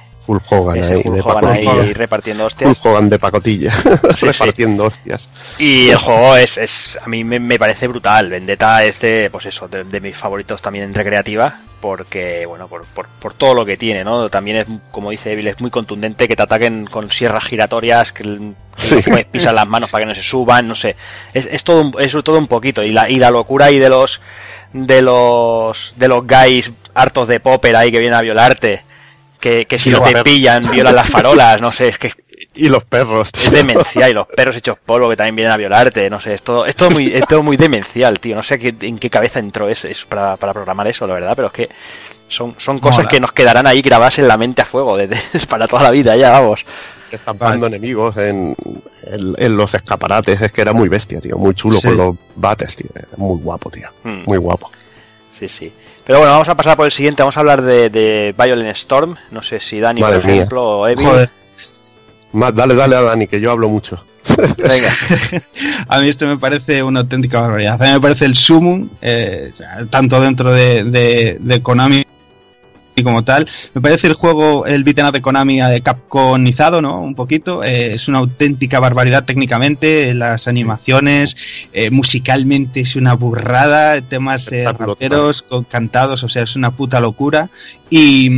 [0.51, 1.95] Hogan ahí, Hulk de Hogan ahí pacotilla.
[1.95, 2.69] repartiendo hostias.
[2.71, 3.71] Hulk Hogan de pacotilla,
[4.17, 4.27] sí.
[4.27, 5.29] repartiendo hostias.
[5.59, 8.29] Y el juego es, es a mí me, me parece brutal.
[8.31, 12.85] Vendetta es de, pues eso, de, de mis favoritos también en recreativa, porque, bueno, por,
[12.87, 14.29] por, por todo lo que tiene, ¿no?
[14.29, 18.25] También es, como dice Evil, es muy contundente que te ataquen con sierras giratorias, que,
[18.25, 18.97] que Sí.
[19.09, 20.97] puedes pisar las manos para que no se suban, no sé.
[21.33, 22.83] Es, es todo un, es todo un poquito.
[22.83, 24.21] Y la, y la locura ahí de los,
[24.73, 28.83] de los, de los guys hartos de popper ahí que vienen a violarte.
[29.47, 32.13] Que, que si Y no te pillan, violan las farolas, no sé, es que
[32.55, 33.51] Y los perros, es tío.
[33.53, 36.67] demencial y los perros hechos polvo que también vienen a violarte, no sé, es todo,
[36.67, 39.69] es todo muy, es todo muy demencial, tío, no sé qué- en qué cabeza entró
[39.69, 41.69] eso, eso para, para programar eso, la verdad, pero es que
[42.29, 43.09] son, son cosas Mola.
[43.11, 45.17] que nos quedarán ahí grabadas en la mente a fuego, desde,
[45.49, 46.65] para toda la vida ya, vamos.
[47.11, 48.55] estampando enemigos en,
[49.05, 50.41] en- en los escaparates.
[50.41, 51.37] Es que era muy bestia, tío.
[51.37, 51.87] Muy chulo Sí.
[51.87, 52.89] con los bates, tío.
[53.17, 53.89] Muy guapo, tío.
[54.03, 54.71] Hmm, Muy guapo.
[55.39, 55.73] Sí, sí.
[56.07, 59.17] Pero bueno, vamos a pasar por el siguiente, vamos a hablar de, de Violent Storm,
[59.33, 60.37] no sé si Dani, Madre por mía.
[60.37, 61.05] ejemplo, o Evil.
[61.05, 61.31] Joder,
[62.33, 64.05] Más, dale, dale a Dani, que yo hablo mucho.
[64.57, 64.95] Venga.
[65.89, 67.81] a mí esto me parece una auténtica barbaridad.
[67.83, 69.53] A mí me parece el sumum, eh,
[69.91, 72.07] tanto dentro de, de, de Konami
[72.99, 73.47] y como tal.
[73.75, 76.99] Me parece el juego, el beat'em up de Konami eh, capconizado, ¿no?
[77.01, 77.63] Un poquito.
[77.63, 80.15] Eh, es una auténtica barbaridad técnicamente.
[80.15, 81.37] Las animaciones,
[81.75, 84.01] eh, musicalmente es una burrada.
[84.01, 87.51] Temas eh, raperos, con- cantados, o sea, es una puta locura.
[87.89, 88.29] Y,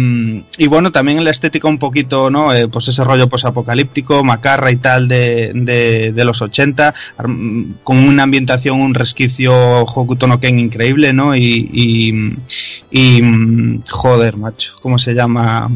[0.59, 2.53] y bueno, también la estética un poquito, ¿no?
[2.53, 8.25] Eh, pues ese rollo posapocalíptico, macarra y tal de, de, los 80, arm- con una
[8.25, 9.55] ambientación, un resquicio
[9.85, 11.35] Hokuto no Ken increíble, ¿no?
[11.35, 12.37] Y, y,
[12.91, 15.71] y, mm, joder, macho, ¿cómo se llama?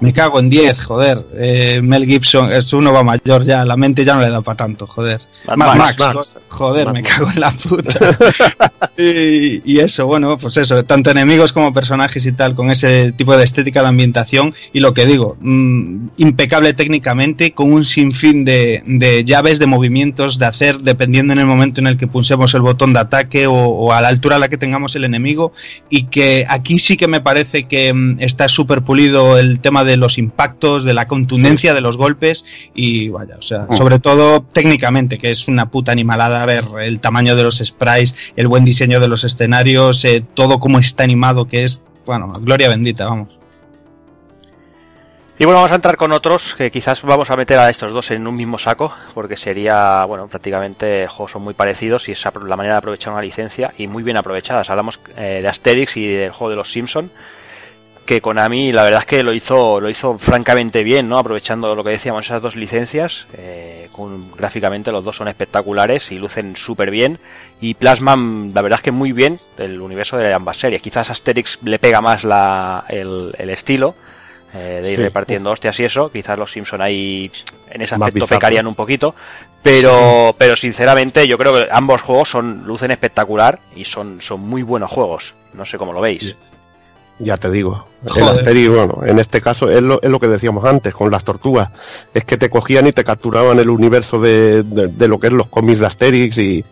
[0.00, 1.22] Me cago en 10, joder.
[1.36, 4.56] Eh, Mel Gibson es uno va mayor ya, la mente ya no le da para
[4.56, 5.20] tanto, joder.
[5.46, 5.78] Mad Max.
[5.78, 6.34] Max, Max.
[6.48, 7.92] joder, Mad me cago en la puta.
[8.96, 13.36] y, y eso, bueno, pues eso, tanto enemigos como personajes y tal, con ese tipo
[13.36, 14.54] de estética de ambientación.
[14.72, 20.38] Y lo que digo, mm, impecable técnicamente, con un sinfín de, de llaves, de movimientos,
[20.38, 23.54] de hacer, dependiendo en el momento en el que pulsemos el botón de ataque o,
[23.54, 25.52] o a la altura a la que tengamos el enemigo.
[25.88, 29.96] Y que aquí sí que me parece que mm, está súper pulido el tema de
[29.96, 32.44] los impactos, de la contundencia de los golpes.
[32.74, 33.76] Y vaya, o sea, Mm.
[33.76, 38.48] sobre todo técnicamente, que es una puta animalada ver el tamaño de los sprites, el
[38.48, 43.06] buen diseño de los escenarios, eh, todo como está animado, que es, bueno, gloria bendita,
[43.06, 43.28] vamos.
[45.38, 48.10] Y bueno, vamos a entrar con otros que quizás vamos a meter a estos dos
[48.12, 52.54] en un mismo saco, porque sería, bueno, prácticamente juegos son muy parecidos y es la
[52.56, 54.70] manera de aprovechar una licencia y muy bien aprovechadas.
[54.70, 57.10] Hablamos eh, de Asterix y del juego de los Simpson,
[58.12, 61.16] que Konami la verdad es que lo hizo, lo hizo francamente bien, ¿no?
[61.18, 66.18] Aprovechando lo que decíamos esas dos licencias, eh, con, gráficamente los dos son espectaculares y
[66.18, 67.18] lucen súper bien
[67.60, 70.82] y plasman, la verdad es que muy bien el universo de ambas series.
[70.82, 73.94] Quizás Asterix le pega más la, el, el estilo
[74.54, 75.02] eh, de ir Sí.
[75.04, 76.12] repartiendo hostias y eso.
[76.12, 77.30] Quizás los Simpson ahí
[77.70, 79.14] en ese aspecto pecarían un poquito.
[79.62, 84.62] Pero, pero sinceramente yo creo que ambos juegos son lucen espectacular y son, son muy
[84.62, 85.34] buenos juegos.
[85.54, 86.36] No sé cómo lo veis.
[87.18, 87.86] Ya te digo.
[88.16, 88.24] El.
[88.24, 91.70] Asterix, bueno, en este caso es lo, es lo que decíamos antes con las tortugas.
[92.12, 95.32] Es que te cogían y te capturaban el universo de, de- de lo que es
[95.32, 96.64] los cómics de Asterix y,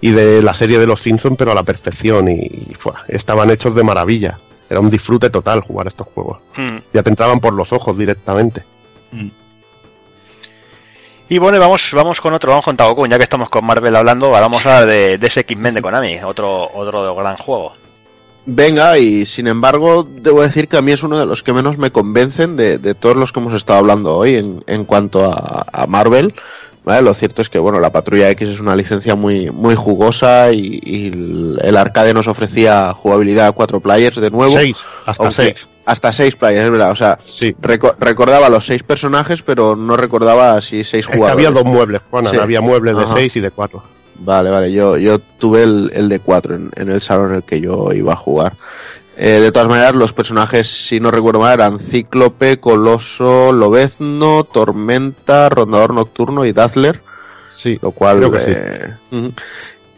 [0.00, 2.28] y de la serie de los Simpsons, pero a la perfección.
[2.28, 2.76] Y, y,
[3.08, 4.38] estaban hechos de maravilla.
[4.70, 6.38] Era un disfrute total jugar estos juegos.
[6.56, 6.78] Hmm.
[6.94, 8.62] Ya te entraban por los ojos directamente.
[11.30, 14.26] Y bueno, vamos, vamos con otro, vamos con Tagokun, ya que estamos con Marvel hablando,
[14.28, 17.74] ahora vamos a hablar de, de ese X-Men de Konami, otro, otro gran juego.
[18.50, 21.76] Venga, y sin embargo, debo decir que a mí es uno de los que menos
[21.76, 25.66] me convencen de, de todos los que hemos estado hablando hoy en, en cuanto a,
[25.70, 26.32] a Marvel.
[26.82, 27.02] ¿vale?
[27.02, 30.80] Lo cierto es que bueno, la Patrulla X es una licencia muy, muy jugosa y,
[30.82, 31.06] y
[31.60, 34.54] el, arcade nos ofrecía jugabilidad a cuatro players de nuevo.
[34.54, 35.68] Seis, hasta seis.
[35.84, 36.90] Hasta seis players, es verdad.
[36.92, 37.54] O sea, Sí.
[37.60, 41.46] reco- recordaba los seis personajes, pero no recordaba si seis Es que jugadores.
[41.46, 42.00] había dos muebles,
[42.30, 42.36] Sí.
[42.38, 43.12] había muebles de Ajá.
[43.14, 43.82] seis y de cuatro.
[44.20, 47.42] Vale, vale, yo, yo tuve el, el de 4 en, en el salón en el
[47.44, 48.54] que yo iba a jugar.
[49.16, 55.48] Eh, de todas maneras, los personajes, si no recuerdo mal, eran Cíclope, Coloso, Lobezno, Tormenta,
[55.48, 57.00] Rondador Nocturno y Dazzler,
[57.50, 58.18] Sí, lo cual...
[58.18, 58.52] creo que sí.
[58.54, 59.30] eh.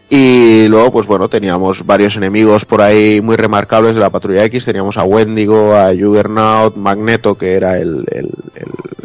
[0.09, 4.65] Y luego, pues bueno, teníamos varios enemigos por ahí muy remarcables de la Patrulla X.
[4.65, 8.29] Teníamos a Wendigo, a Juggernaut, Magneto, que era el, el-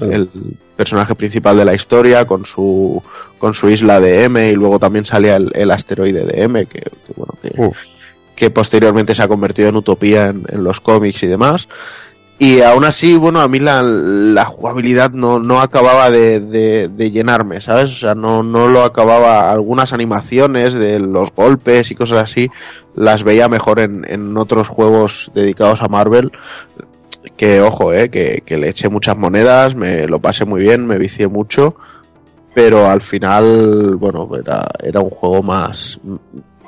[0.00, 0.28] el- el
[0.76, 3.02] personaje principal de la historia, con su,
[3.38, 6.80] con su isla de M, y luego también salía el, el asteroide de M, que,
[6.80, 7.72] que, bueno, que, Uh.
[8.34, 11.68] que posteriormente se ha convertido en utopía en, en los cómics y demás.
[12.38, 17.10] Y aún así, bueno, a mí la, la jugabilidad no, no acababa de, de- de
[17.10, 17.90] llenarme, ¿sabes?
[17.92, 19.50] O sea, no, no lo acababa.
[19.50, 22.50] Algunas animaciones de los golpes y cosas así
[22.94, 26.30] las veía mejor en, en otros juegos dedicados a Marvel.
[27.36, 30.98] Que, ojo, eh, que, que le eché muchas monedas, me lo pasé muy bien, me
[30.98, 31.74] vicié mucho.
[32.54, 36.00] Pero al final, bueno, era, era un juego más.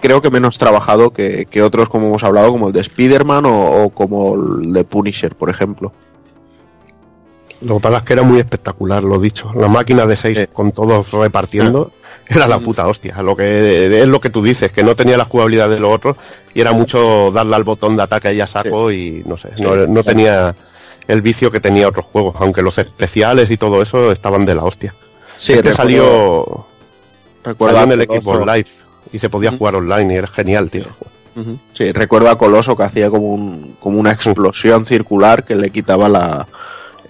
[0.02, 3.84] Creo que menos trabajado que, que otros, como hemos hablado, como el de Spider-Man o,
[3.84, 5.92] o como el de Punisher, por ejemplo.
[7.60, 9.50] Lo que pasa es que era muy espectacular, lo dicho.
[9.54, 10.46] La máquina de seis Sí.
[10.52, 11.90] con todos repartiendo
[12.28, 13.20] era la puta hostia.
[13.22, 16.16] Lo que es lo que tú dices, que no tenía la jugabilidad de los otros
[16.54, 19.74] y era mucho darle al botón de ataque y a saco y no sé, no,
[19.86, 20.54] no tenía
[21.06, 24.64] el vicio que tenía otros juegos, aunque los especiales y todo eso estaban de la
[24.64, 24.94] hostia.
[25.36, 26.66] Sí, este recuerdo- salió,
[27.44, 28.68] recuerdo salió en a el equipo Coloso- live
[29.12, 30.84] y se podía jugar online y era genial, tío.
[31.72, 36.08] Sí, recuerdo a Coloso que hacía como, un, como una explosión circular que le quitaba
[36.08, 36.48] la,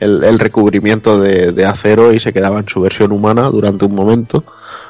[0.01, 3.95] el, el recubrimiento de, de acero y se quedaba en su versión humana durante un
[3.95, 4.45] momento.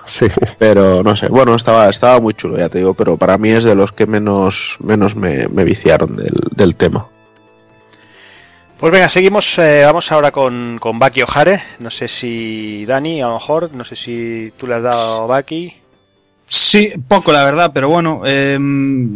[0.08, 0.26] Sí.
[0.58, 3.62] Pero no sé, bueno, estaba, estaba muy chulo, ya te digo, pero para mí es
[3.64, 7.06] de los que menos, menos me, me viciaron del, del tema.
[8.80, 9.58] Pues venga, seguimos.
[9.58, 11.60] eh, vamos ahora con, con Baki O'Hare.
[11.80, 15.26] No sé si Dani, a lo mejor, no sé si tú le has dado a
[15.26, 15.76] Baki.
[16.50, 18.58] Sí, poco la verdad, pero bueno, eh,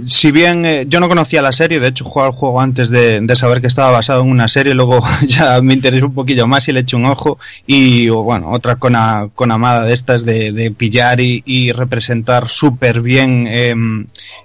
[0.05, 3.23] si bien eh, yo no conocía la serie, de hecho jugué al juego antes de,
[3.23, 6.69] de saber que estaba basado en una serie, luego ya me interesó un poquillo más
[6.69, 10.75] y le eché un ojo y bueno, otra con, a- con amada de estas de,
[10.77, 13.75] pillar y, representar súper bien eh,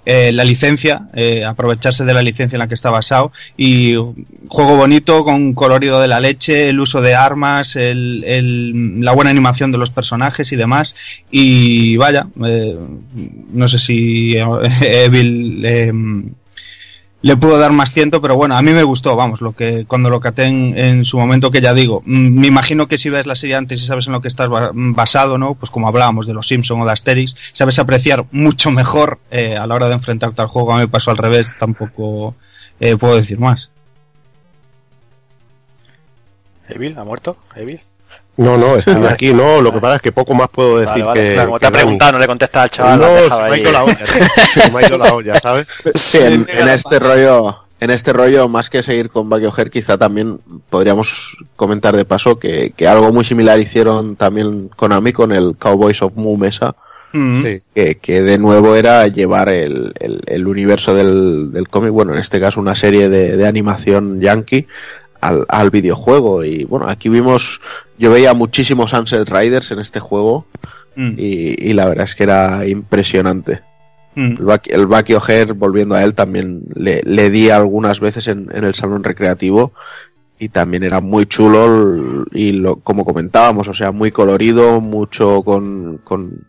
[0.06, 3.94] eh, la licencia, eh, aprovecharse de la licencia en la que está basado y
[4.48, 9.30] juego bonito con colorido de la leche, el uso de armas, el, el- la buena
[9.30, 10.94] animación de los personajes y demás
[11.30, 12.26] y vaya,
[13.52, 15.92] no sé si Evil eh,
[17.20, 20.08] le pudo dar más tiento, pero bueno, a mí me gustó, vamos, lo que cuando
[20.08, 23.26] lo caté en, en su momento, que ya digo, mm, me imagino que si ves
[23.26, 25.54] la serie antes y sabes en lo que estás ba- basado, ¿no?
[25.54, 29.66] Pues como hablábamos de los Simpson o de Asterix, sabes apreciar mucho mejor eh, a
[29.66, 30.72] la hora de enfrentarte al juego.
[30.72, 32.36] A mí me pasó al revés, tampoco
[32.78, 33.70] eh, puedo decir más.
[36.68, 37.36] Evil, ¿ha muerto?
[37.56, 37.80] Evil.
[38.38, 41.20] No, no, estoy aquí, no, lo que pasa es que poco más puedo decir Vale,
[41.20, 41.20] vale.
[41.28, 41.34] que...
[41.34, 42.98] Claro, como te ha preguntado, no le contestas al chaval.
[43.00, 44.24] No, se me ha ido la olla, tío.
[44.62, 45.66] se me ha ido la olla, ¿sabes?
[45.94, 49.98] Sí, en, en este rollo, en este rollo, más que seguir con Bucky O'Hare, quizá
[49.98, 50.40] también
[50.70, 56.00] podríamos comentar de paso que, que algo muy similar hicieron también Konami con el Cowboys
[56.02, 56.74] of Moo Mesa,
[57.10, 57.42] Mm.
[57.42, 57.62] Sí.
[57.74, 62.18] que, que de nuevo era llevar el, el- el universo del, del cómic, bueno, en
[62.20, 64.66] este caso una serie de, de animación yankee,
[65.22, 66.44] al, al videojuego.
[66.44, 67.62] Y bueno, aquí vimos,
[67.98, 70.46] yo veía muchísimos Sunset Riders en este juego
[70.98, 71.14] Mm.
[71.16, 73.60] y, y la verdad es que era impresionante.
[74.16, 74.34] Mm.
[74.64, 74.84] El
[75.14, 79.72] O'Hare, volviendo a él, también le, le di algunas veces en, en el salón recreativo
[80.40, 85.98] y también era muy chulo y lo, como comentábamos, o sea, muy colorido, mucho con,
[85.98, 86.44] con,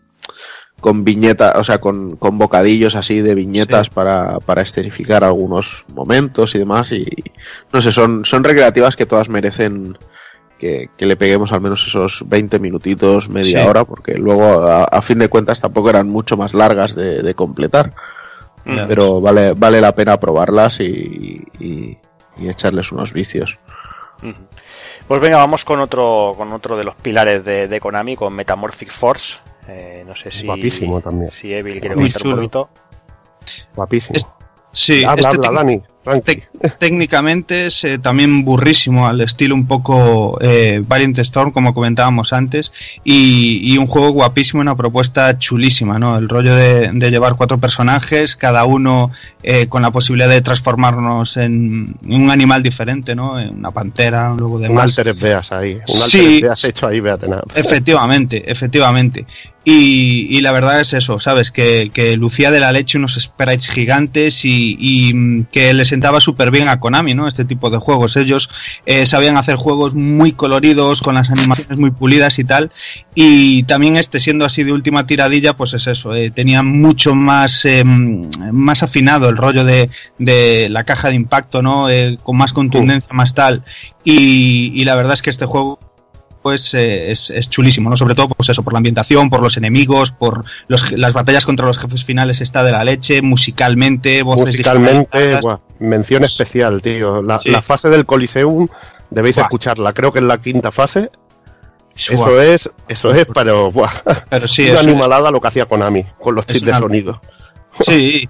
[0.80, 6.56] con viñetas, o sea, con, con bocadillos así de viñetas para, para escenificar algunos momentos
[6.56, 7.06] y demás y
[7.72, 9.96] no sé, son, son recreativas que todas merecen
[10.60, 13.66] que, que le peguemos al menos esos 20 minutitos, media Sí.
[13.68, 17.34] hora, porque luego a, a fin de cuentas tampoco eran mucho más largas de, de
[17.34, 17.92] completar.
[18.66, 18.86] Ya.
[18.86, 21.96] Pero vale, vale la pena probarlas y, y-
[22.38, 23.58] y echarles unos vicios.
[25.08, 28.92] Pues venga, vamos con otro, con otro de los pilares de, de Konami, con Metamorphic
[28.92, 29.38] Force.
[29.66, 31.30] Eh, no sé si, Guapísimo también.
[31.32, 32.68] si Evil quiere comentar un poquito.
[33.74, 34.16] Guapísimo.
[34.16, 34.26] Es-
[34.72, 35.82] Sí, habla, este habla, tipo- Dani.
[36.78, 42.72] Técnicamente es eh, también burrísimo, al estilo un poco eh, Valiant Storm, como comentábamos antes,
[43.04, 46.16] y, y un juego guapísimo, una propuesta chulísima, ¿no?
[46.16, 49.10] El rollo de, de llevar cuatro personajes, cada uno
[49.42, 53.38] eh, con la posibilidad de transformarnos en, en un animal diferente, ¿no?
[53.38, 55.74] En una pantera, luego de Un Altered Beas ahí.
[55.74, 56.40] Un Sí.
[56.40, 57.44] Beas hecho ahí, Beatenap.
[57.54, 59.26] Efectivamente, efectivamente.
[59.62, 61.50] Y, y la verdad es eso, ¿sabes?
[61.50, 66.20] Que, que lucía de la leche unos sprites gigantes y, y, mm, que le sentaba
[66.20, 67.28] súper bien a Konami, ¿no?
[67.28, 68.16] Este tipo de juegos.
[68.16, 68.48] Ellos
[68.86, 72.70] eh, sabían hacer juegos muy coloridos, con las animaciones muy pulidas y tal.
[73.14, 76.14] Y también este, siendo así de última tiradilla, pues es eso.
[76.14, 81.62] eh, tenía mucho más, eh, más afinado el rollo de, de la caja de impacto,
[81.62, 81.88] ¿no?
[81.90, 83.62] Eh, con más contundencia, más tal.
[84.04, 85.78] Y, y la verdad es que este juego
[86.42, 87.96] pues eh, es, es chulísimo, ¿no?
[87.96, 91.66] Sobre todo, pues eso, por la ambientación, por los enemigos, por los, las batallas contra
[91.66, 95.40] los jefes finales está de la leche, musicalmente, voces Musicalmente,
[95.78, 97.22] mención especial, tío.
[97.22, 97.50] La, Sí.
[97.50, 98.68] la fase del Coliseum
[99.10, 99.92] debéis escucharla.
[99.92, 101.10] Creo que es la quinta fase.
[101.96, 103.90] Eso es, eso es, pero buah,
[104.30, 107.20] pero sí, una es- animalada lo que hacía Konami con los Es chips de sonido.
[107.72, 108.28] Sí,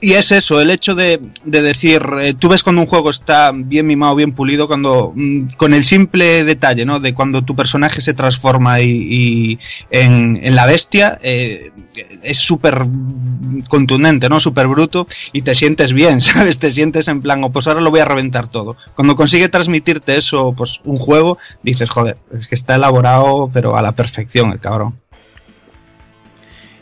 [0.00, 3.52] y, es eso, el hecho de, de decir, eh, tú ves cuando un juego está
[3.54, 7.00] bien mimado, bien pulido, cuando mm, con el simple detalle, ¿no?
[7.00, 9.58] De cuando tu personaje se transforma y, y
[9.90, 11.70] en, en la bestia, eh,
[12.22, 12.86] es súper
[13.68, 14.40] contundente, ¿no?
[14.40, 16.58] Súper bruto y te sientes bien, ¿sabes?
[16.58, 18.76] Te sientes en plan, o pues ahora lo voy a reventar todo.
[18.94, 23.82] Cuando consigue transmitirte eso, pues un juego, dices, joder, es que está elaborado, pero a
[23.82, 24.98] la perfección el cabrón.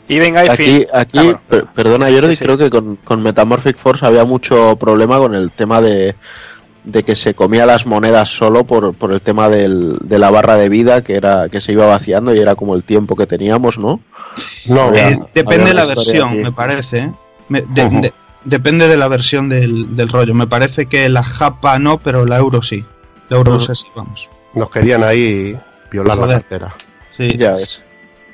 [0.07, 0.85] Y venga, y Aquí, fin.
[0.93, 1.41] aquí Ah, bueno.
[1.47, 2.43] per- perdona Jordi, Sí, sí.
[2.45, 6.15] creo que con, con Metamorphic Force había mucho problema con el tema de,
[6.83, 10.57] de que se comía las monedas solo por, por el tema del, de la barra
[10.57, 13.77] de vida que era que se iba vaciando y era como el tiempo que teníamos,
[13.77, 14.01] ¿no?
[14.65, 16.37] No, Había- Eh, depende de la versión, aquí.
[16.39, 16.97] me parece.
[16.99, 17.11] ¿eh?
[17.47, 18.01] Me- de- Ujú.
[18.01, 18.13] de-
[18.43, 20.33] depende de la versión del, del rollo.
[20.33, 22.83] Me parece que la japa no, pero la euro sí.
[23.29, 23.63] La euro Ujú.
[23.63, 24.27] es así, vamos.
[24.53, 25.57] nos querían ahí
[25.89, 26.73] violar la cartera.
[27.15, 27.29] Sí.
[27.37, 27.81] Ya ves.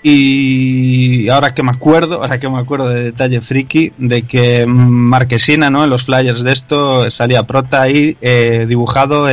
[0.02, 5.70] Y ahora que me acuerdo, ahora que me acuerdo de detalle friki, de que Marquesina,
[5.70, 5.84] ¿no?
[5.84, 9.28] En los flyers de esto salía prota ahí eh, dibujado,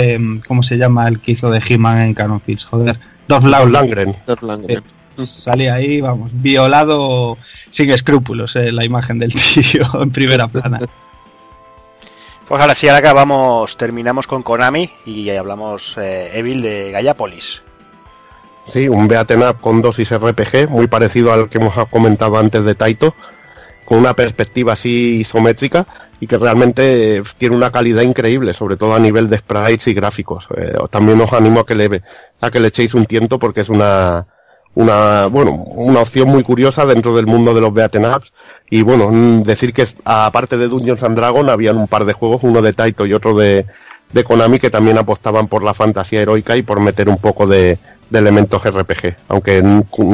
[0.46, 2.64] ¿cómo se llama el que hizo de He-Man en Canon Fields?
[2.64, 2.98] Joder.
[3.28, 3.44] Dolph.
[3.44, 4.14] Langren.
[4.26, 4.82] Dolph Lundgren.
[5.18, 7.38] Salía ahí, vamos, violado
[7.70, 10.78] sin escrúpulos, eh, la imagen del tío en primera plana.
[12.46, 17.62] Pues ahora sí, ahora acabamos, terminamos con Konami y hablamos eh, Evil de Gallapolis.
[18.66, 22.74] Sí, un beaten up con dosis RPG, muy parecido al que hemos comentado antes de
[22.74, 23.14] Taito,
[23.84, 25.86] con una perspectiva así isométrica
[26.18, 29.94] y que realmente eh, tiene una calidad increíble, sobre todo a nivel de sprites y
[29.94, 30.48] gráficos.
[30.56, 32.02] Eh, también os animo a que le
[32.40, 34.26] a que le echéis un tiento porque es una
[34.74, 38.32] una bueno una opción muy curiosa dentro del mundo de los beaten ups
[38.68, 42.42] y bueno mm, decir que aparte de Dungeons and Dragons habían un par de juegos
[42.42, 43.64] uno de Taito y otro de
[44.12, 47.78] de Konami que también apostaban por la fantasía heroica y por meter un poco de,
[48.10, 49.62] de elementos RPG, aunque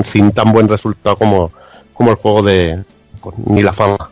[0.04, 1.52] sin tan buen resultado como,
[1.92, 2.82] como el juego de
[3.46, 4.10] ni la fama.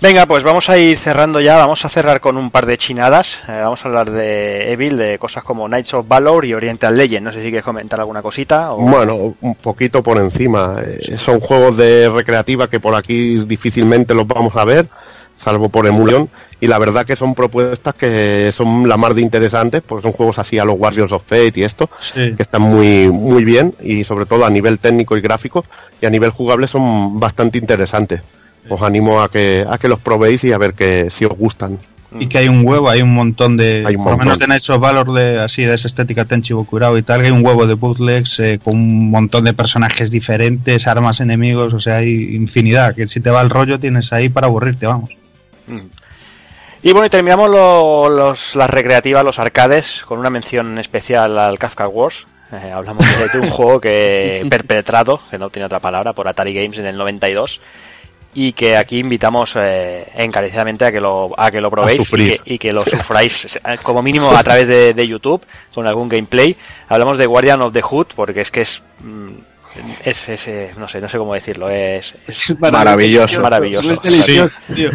[0.00, 3.38] Venga, pues vamos a ir cerrando ya, vamos a cerrar con un par de chinadas.
[3.48, 7.24] Eh, vamos a hablar de Evil, de cosas como Knights of Valor y Oriental Legend.
[7.24, 8.74] No sé si quieres comentar alguna cosita.
[8.74, 8.78] O...
[8.80, 10.76] Bueno, un poquito por encima.
[10.84, 14.88] Eh, son juegos de recreativa que por aquí difícilmente los vamos a ver,
[15.36, 16.28] salvo por emulación.
[16.60, 20.38] Y la verdad que son propuestas que son la más de interesantes, porque son juegos
[20.38, 22.32] así a los Warriors of Fate y esto, Sí.
[22.36, 25.64] que están muy, muy bien y sobre todo a nivel técnico y gráfico
[26.00, 28.22] y a nivel jugable son bastante interesantes.
[28.70, 31.78] Os animo a que, a que los probéis y a ver que si os gustan.
[32.18, 33.82] Y que hay un huevo, hay un montón de.
[33.84, 34.38] Hay un por lo menos montón.
[34.38, 37.20] de Knights of Valor de, así, de esa estética Tenchi Bokurao y tal.
[37.20, 41.74] que Hay un huevo de bootlegs eh, con un montón de personajes diferentes, armas, enemigos,
[41.74, 42.94] o sea, hay infinidad.
[42.94, 45.10] Que si te va el rollo tienes ahí para aburrirte, vamos.
[45.66, 45.80] Mm.
[46.82, 51.58] Y bueno, y terminamos lo- los, las recreativas, los arcades, con una mención especial al
[51.58, 52.26] Kafka Wars.
[52.52, 56.78] Eh, hablamos de, un juego que perpetrado, que no tiene otra palabra, por Atari Games
[56.78, 57.60] en el 92
[58.36, 62.40] y que aquí invitamos eh, encarecidamente a que lo, a que lo probéis y que,
[62.54, 65.40] y que lo sufráis eh, como mínimo a través de, de YouTube
[65.72, 66.56] con algún gameplay.
[66.88, 68.82] Hablamos de Guardian of the Hood porque es que es
[70.04, 73.34] es, es, eh, no sé no sé cómo decirlo es, es Maravilloso.
[73.34, 73.90] Es maravilloso.
[73.90, 74.90] Es delicioso, tío.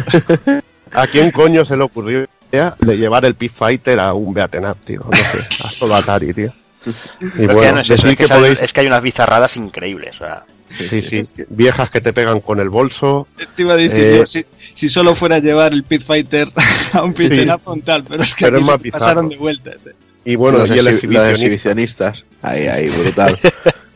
[0.92, 2.26] ¿A quién coño se le ocurrió la
[2.58, 5.00] idea de llevar el Pit Fighter a un beaten up, tío?
[5.08, 6.52] No sé, a solo Atari, tío.
[6.86, 6.90] Y
[7.36, 8.62] Pero que bueno, no es eso, que, que sale- podéis...
[8.62, 10.14] es que hay unas bizarradas increíbles.
[10.16, 13.26] o sea, Sí, sí, viejas que te pegan con el bolso.
[13.56, 16.48] Te iba a decir Eh, yo, si, si solo fuera a llevar el Pit Fighter
[16.92, 17.46] a un Pit Sí.
[17.64, 19.00] frontal, pero es que Pero aquí es más se bizarro.
[19.04, 19.86] pasaron de vueltas.
[19.86, 19.94] eh.
[20.24, 21.30] Y bueno, los, y el exhibicionista.
[21.32, 22.24] exhibicionistas.
[22.42, 23.38] Ahí, ahí, brutal.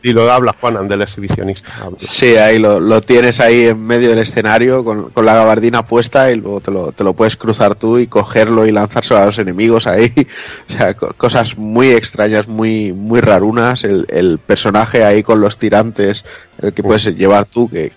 [0.07, 1.73] Y lo hablas, Juan, del exhibicionista.
[1.81, 1.97] habla.
[1.99, 6.29] Sí, ahí lo, lo tienes ahí en medio del escenario con, con la gabardina puesta
[6.31, 9.39] y luego te lo, te lo puedes cruzar tú y cogerlo y lanzárselo a los
[9.39, 10.13] enemigos ahí.
[10.69, 13.83] O sea, co- cosas muy extrañas, muy, muy rarunas.
[13.83, 16.23] El, el personaje ahí con los tirantes,
[16.61, 17.91] el que puedes llevar tú, que,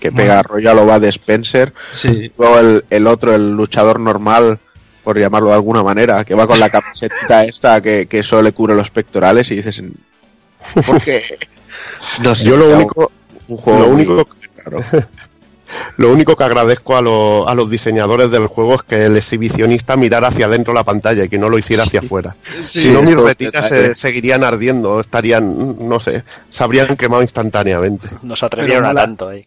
[0.00, 1.72] que pega rollo a lo va de Spencer.
[1.92, 2.30] Sí.
[2.36, 4.58] Luego el, el otro, el luchador normal,
[5.02, 8.52] por llamarlo de alguna manera, que va con la camiseta esta que, que solo le
[8.52, 9.82] cubre los pectorales y dices,
[10.86, 11.22] ¿por qué?
[12.22, 13.10] No sé, Yo lo único,
[13.48, 14.26] un juego lo único,
[15.96, 19.96] lo único que agradezco a, los- a los diseñadores del juego es que el exhibicionista
[19.96, 22.36] mirara hacia adentro la pantalla y que no lo hiciera hacia afuera.
[22.62, 28.08] si no, mis retinas se seguirían ardiendo, estarían, no sé, se habrían quemado instantáneamente.
[28.22, 29.46] Nos atrevieron Pero a tanto ahí.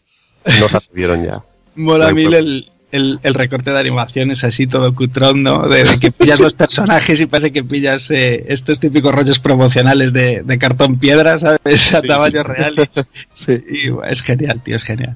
[0.59, 1.41] No se atrevieron ya.
[1.75, 2.47] Mola No mil problema.
[2.49, 5.67] el, el, el recorte de animaciones así todo cutrón, ¿no?
[5.67, 10.13] De, de que pillas los personajes y parece que pillas eh, estos típicos rollos promocionales
[10.13, 11.93] de, de cartón piedra, ¿sabes?
[11.93, 12.47] A Sí, tamaño sí.
[12.47, 12.89] real.
[13.47, 15.15] Y, y, bueno, es genial, tío, es genial.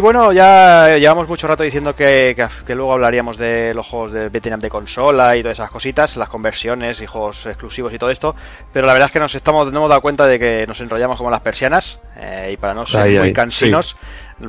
[0.00, 4.12] Y bueno, ya llevamos mucho rato diciendo que, que, que luego hablaríamos de los juegos
[4.12, 8.08] de Vietnam de consola y todas esas cositas, las conversiones y juegos exclusivos y todo
[8.08, 8.34] esto,
[8.72, 11.18] pero la verdad es que nos estamos nos hemos dado cuenta de que nos enrollamos
[11.18, 13.94] como las persianas eh, y para no ser Ahí, muy ahí, cansinos,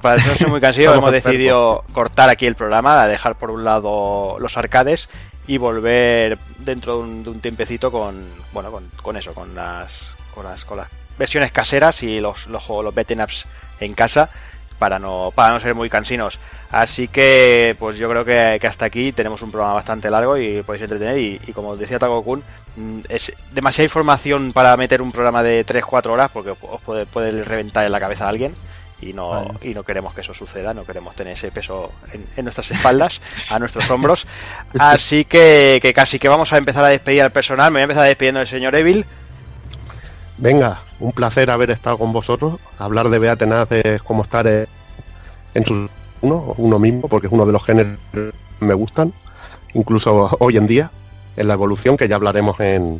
[0.01, 4.37] para no ser muy cansinos hemos decidido cortar aquí el programa, dejar por un lado
[4.39, 5.09] los arcades
[5.47, 10.11] y volver dentro de un, de un tiempecito con bueno con, con eso, con las,
[10.33, 10.87] con las con las
[11.19, 13.45] versiones caseras y los los juegos los beat'em ups
[13.81, 14.29] en casa
[14.81, 16.39] para no para no ser muy cansinos.
[16.71, 20.63] Así que pues yo creo que, que hasta aquí tenemos un programa bastante largo y
[20.63, 22.43] podéis entretener y, y como decía Taco Kun,
[22.77, 27.43] mm, es demasiada información para meter un programa de 3-4 horas porque os puede, puede
[27.43, 28.55] reventar en la cabeza a alguien
[29.01, 29.49] y no, Vale.
[29.61, 33.21] y no queremos que eso suceda, no queremos tener ese peso en, en nuestras espaldas,
[33.51, 34.25] a nuestros hombros.
[34.79, 37.71] Así que, que casi que vamos a empezar a despedir al personal.
[37.71, 39.05] Me voy a empezar despidiendo del señor Evil.
[40.41, 42.55] Venga, un placer haber estado con vosotros.
[42.79, 45.87] Hablar de Beatenaz es como estar en su
[46.21, 49.13] uno, uno mismo, porque es uno de los géneros que me gustan,
[49.75, 50.91] incluso hoy en día,
[51.37, 52.99] en la evolución, que ya hablaremos en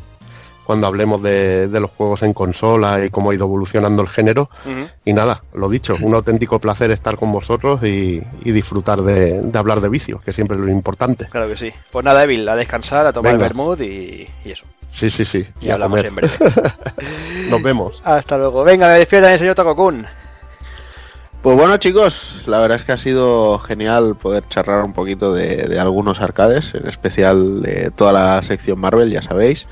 [0.68, 4.48] cuando hablemos de, de los juegos en consola y cómo ha ido evolucionando el género.
[5.04, 9.60] Y nada, lo dicho, un auténtico placer estar con vosotros y, y disfrutar de, de
[9.60, 11.26] hablar de vicios, que siempre es lo importante.
[11.26, 11.74] Claro que sí.
[11.92, 13.48] Pues nada, Evil, a descansar, a tomar Venga.
[13.48, 14.64] el vermut y, y eso.
[14.92, 15.48] Sí, sí, sí.
[15.62, 16.06] Y, a hablamos comer.
[16.08, 16.34] en breve.
[17.50, 18.02] Nos vemos.
[18.04, 18.64] Hasta luego.
[18.64, 20.06] Venga, me despido también, señor Tokokun.
[21.42, 25.64] Pues bueno chicos, la verdad es que ha sido genial poder charlar un poquito de,
[25.64, 29.68] de algunos arcades, en especial de toda la sección Marvel, ya sabéis.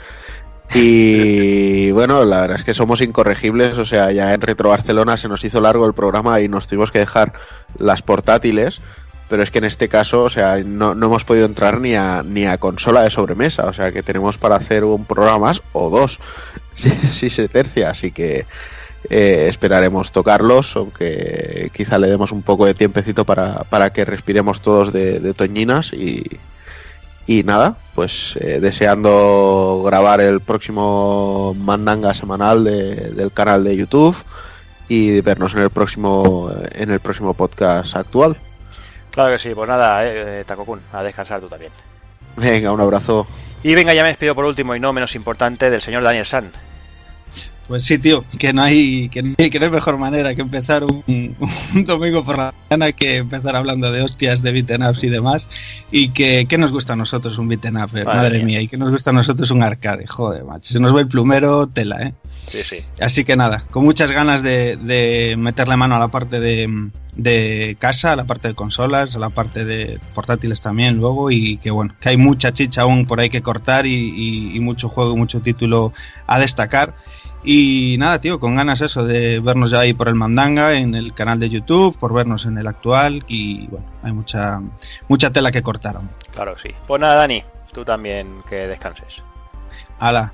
[0.74, 5.28] Y bueno, la verdad es que somos incorregibles, o sea, ya en Retro Barcelona se
[5.28, 7.34] nos hizo largo el programa y nos tuvimos que dejar
[7.78, 8.82] las portátiles,
[9.30, 12.24] pero es que en este caso, o sea, no, no hemos podido entrar ni a,
[12.24, 15.90] ni a consola de sobremesa, o sea, que tenemos para hacer un programa más o
[15.90, 16.20] dos,
[16.76, 18.46] si, si se tercia, así que
[19.10, 24.62] eh, esperaremos tocarlos, aunque quizá le demos un poco de tiempecito para, para que respiremos
[24.62, 26.26] todos de, de toñinas y,
[27.28, 34.18] y nada, pues eh, deseando grabar el próximo mandanga semanal de- del canal de YouTube
[34.90, 38.36] y vernos en el próximo en el próximo podcast actual.
[39.20, 41.74] Claro que sí, pues nada, eh, eh, Takokun, a descansar tú también.
[42.38, 43.28] Venga, un abrazo.
[43.64, 46.54] Y venga, ya me despido por último y no menos importante del señor Daniel San.
[47.70, 50.42] Pues sí, tío, que no hay, que no hay, que no hay mejor manera que
[50.42, 51.04] empezar un,
[51.76, 55.48] un domingo por la mañana que empezar hablando de hostias, de beaten ups y demás.
[55.92, 58.60] Y que, que nos gusta a nosotros un beaten up, eh, Madre madre, mía.
[58.60, 60.74] y que nos gusta a nosotros un arcade, joder, macho.
[60.74, 62.14] Se nos va el plumero, tela, eh.
[62.48, 62.78] Sí, sí.
[63.00, 67.78] Así que nada, con muchas ganas de, de meterle mano a la parte de, de
[67.78, 72.10] casa, la parte de consolas, la parte de portátiles también luego y que bueno, que
[72.10, 75.94] hay mucha chicha aún por ahí que cortar y, y mucho juego, mucho título
[76.26, 76.96] a destacar.
[77.44, 81.14] Y nada, tío, con ganas eso de vernos ya ahí por el Mandanga, en el
[81.14, 84.60] canal de YouTube, por vernos en el actual y bueno, hay mucha,
[85.08, 86.10] mucha tela que cortar aún.
[86.34, 86.70] Claro, sí.
[86.86, 89.24] Pues nada, Dani, tú también que descanses.
[90.00, 90.34] Hala,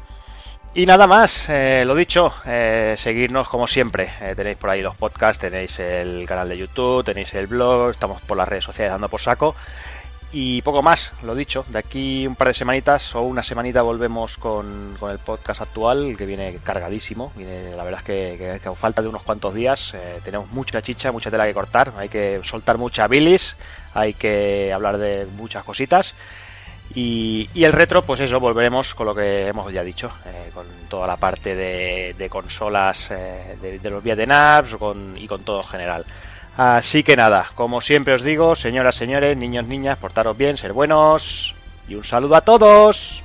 [0.74, 4.09] Y nada más, eh, lo dicho, eh, seguirnos como siempre.
[4.22, 8.22] Eh, tenéis por ahí los podcasts, tenéis el canal de YouTube, tenéis el blog, estamos
[8.24, 9.56] por las redes sociales dando por saco.
[10.38, 14.36] Y poco más, lo dicho, de aquí un par de semanitas o una semanita volvemos
[14.36, 17.32] con, con el podcast actual que viene cargadísimo.
[17.38, 20.82] Viene, la verdad es que, que, a falta de unos cuantos días eh, tenemos mucha
[20.82, 23.56] chicha, mucha tela que cortar, hay que soltar mucha bilis,
[23.94, 26.14] hay que hablar de muchas cositas.
[26.94, 30.66] Y, y, el retro, pues eso, volveremos con lo que hemos ya dicho, eh, con
[30.90, 35.62] toda la parte de, de consolas eh, de, de, los Vietnams con, y con todo
[35.62, 36.06] en general.
[36.58, 41.53] Así que nada, como siempre os digo, señoras, señores, niños, niñas, portaros bien, ser buenos
[41.90, 43.25] y un saludo a todos.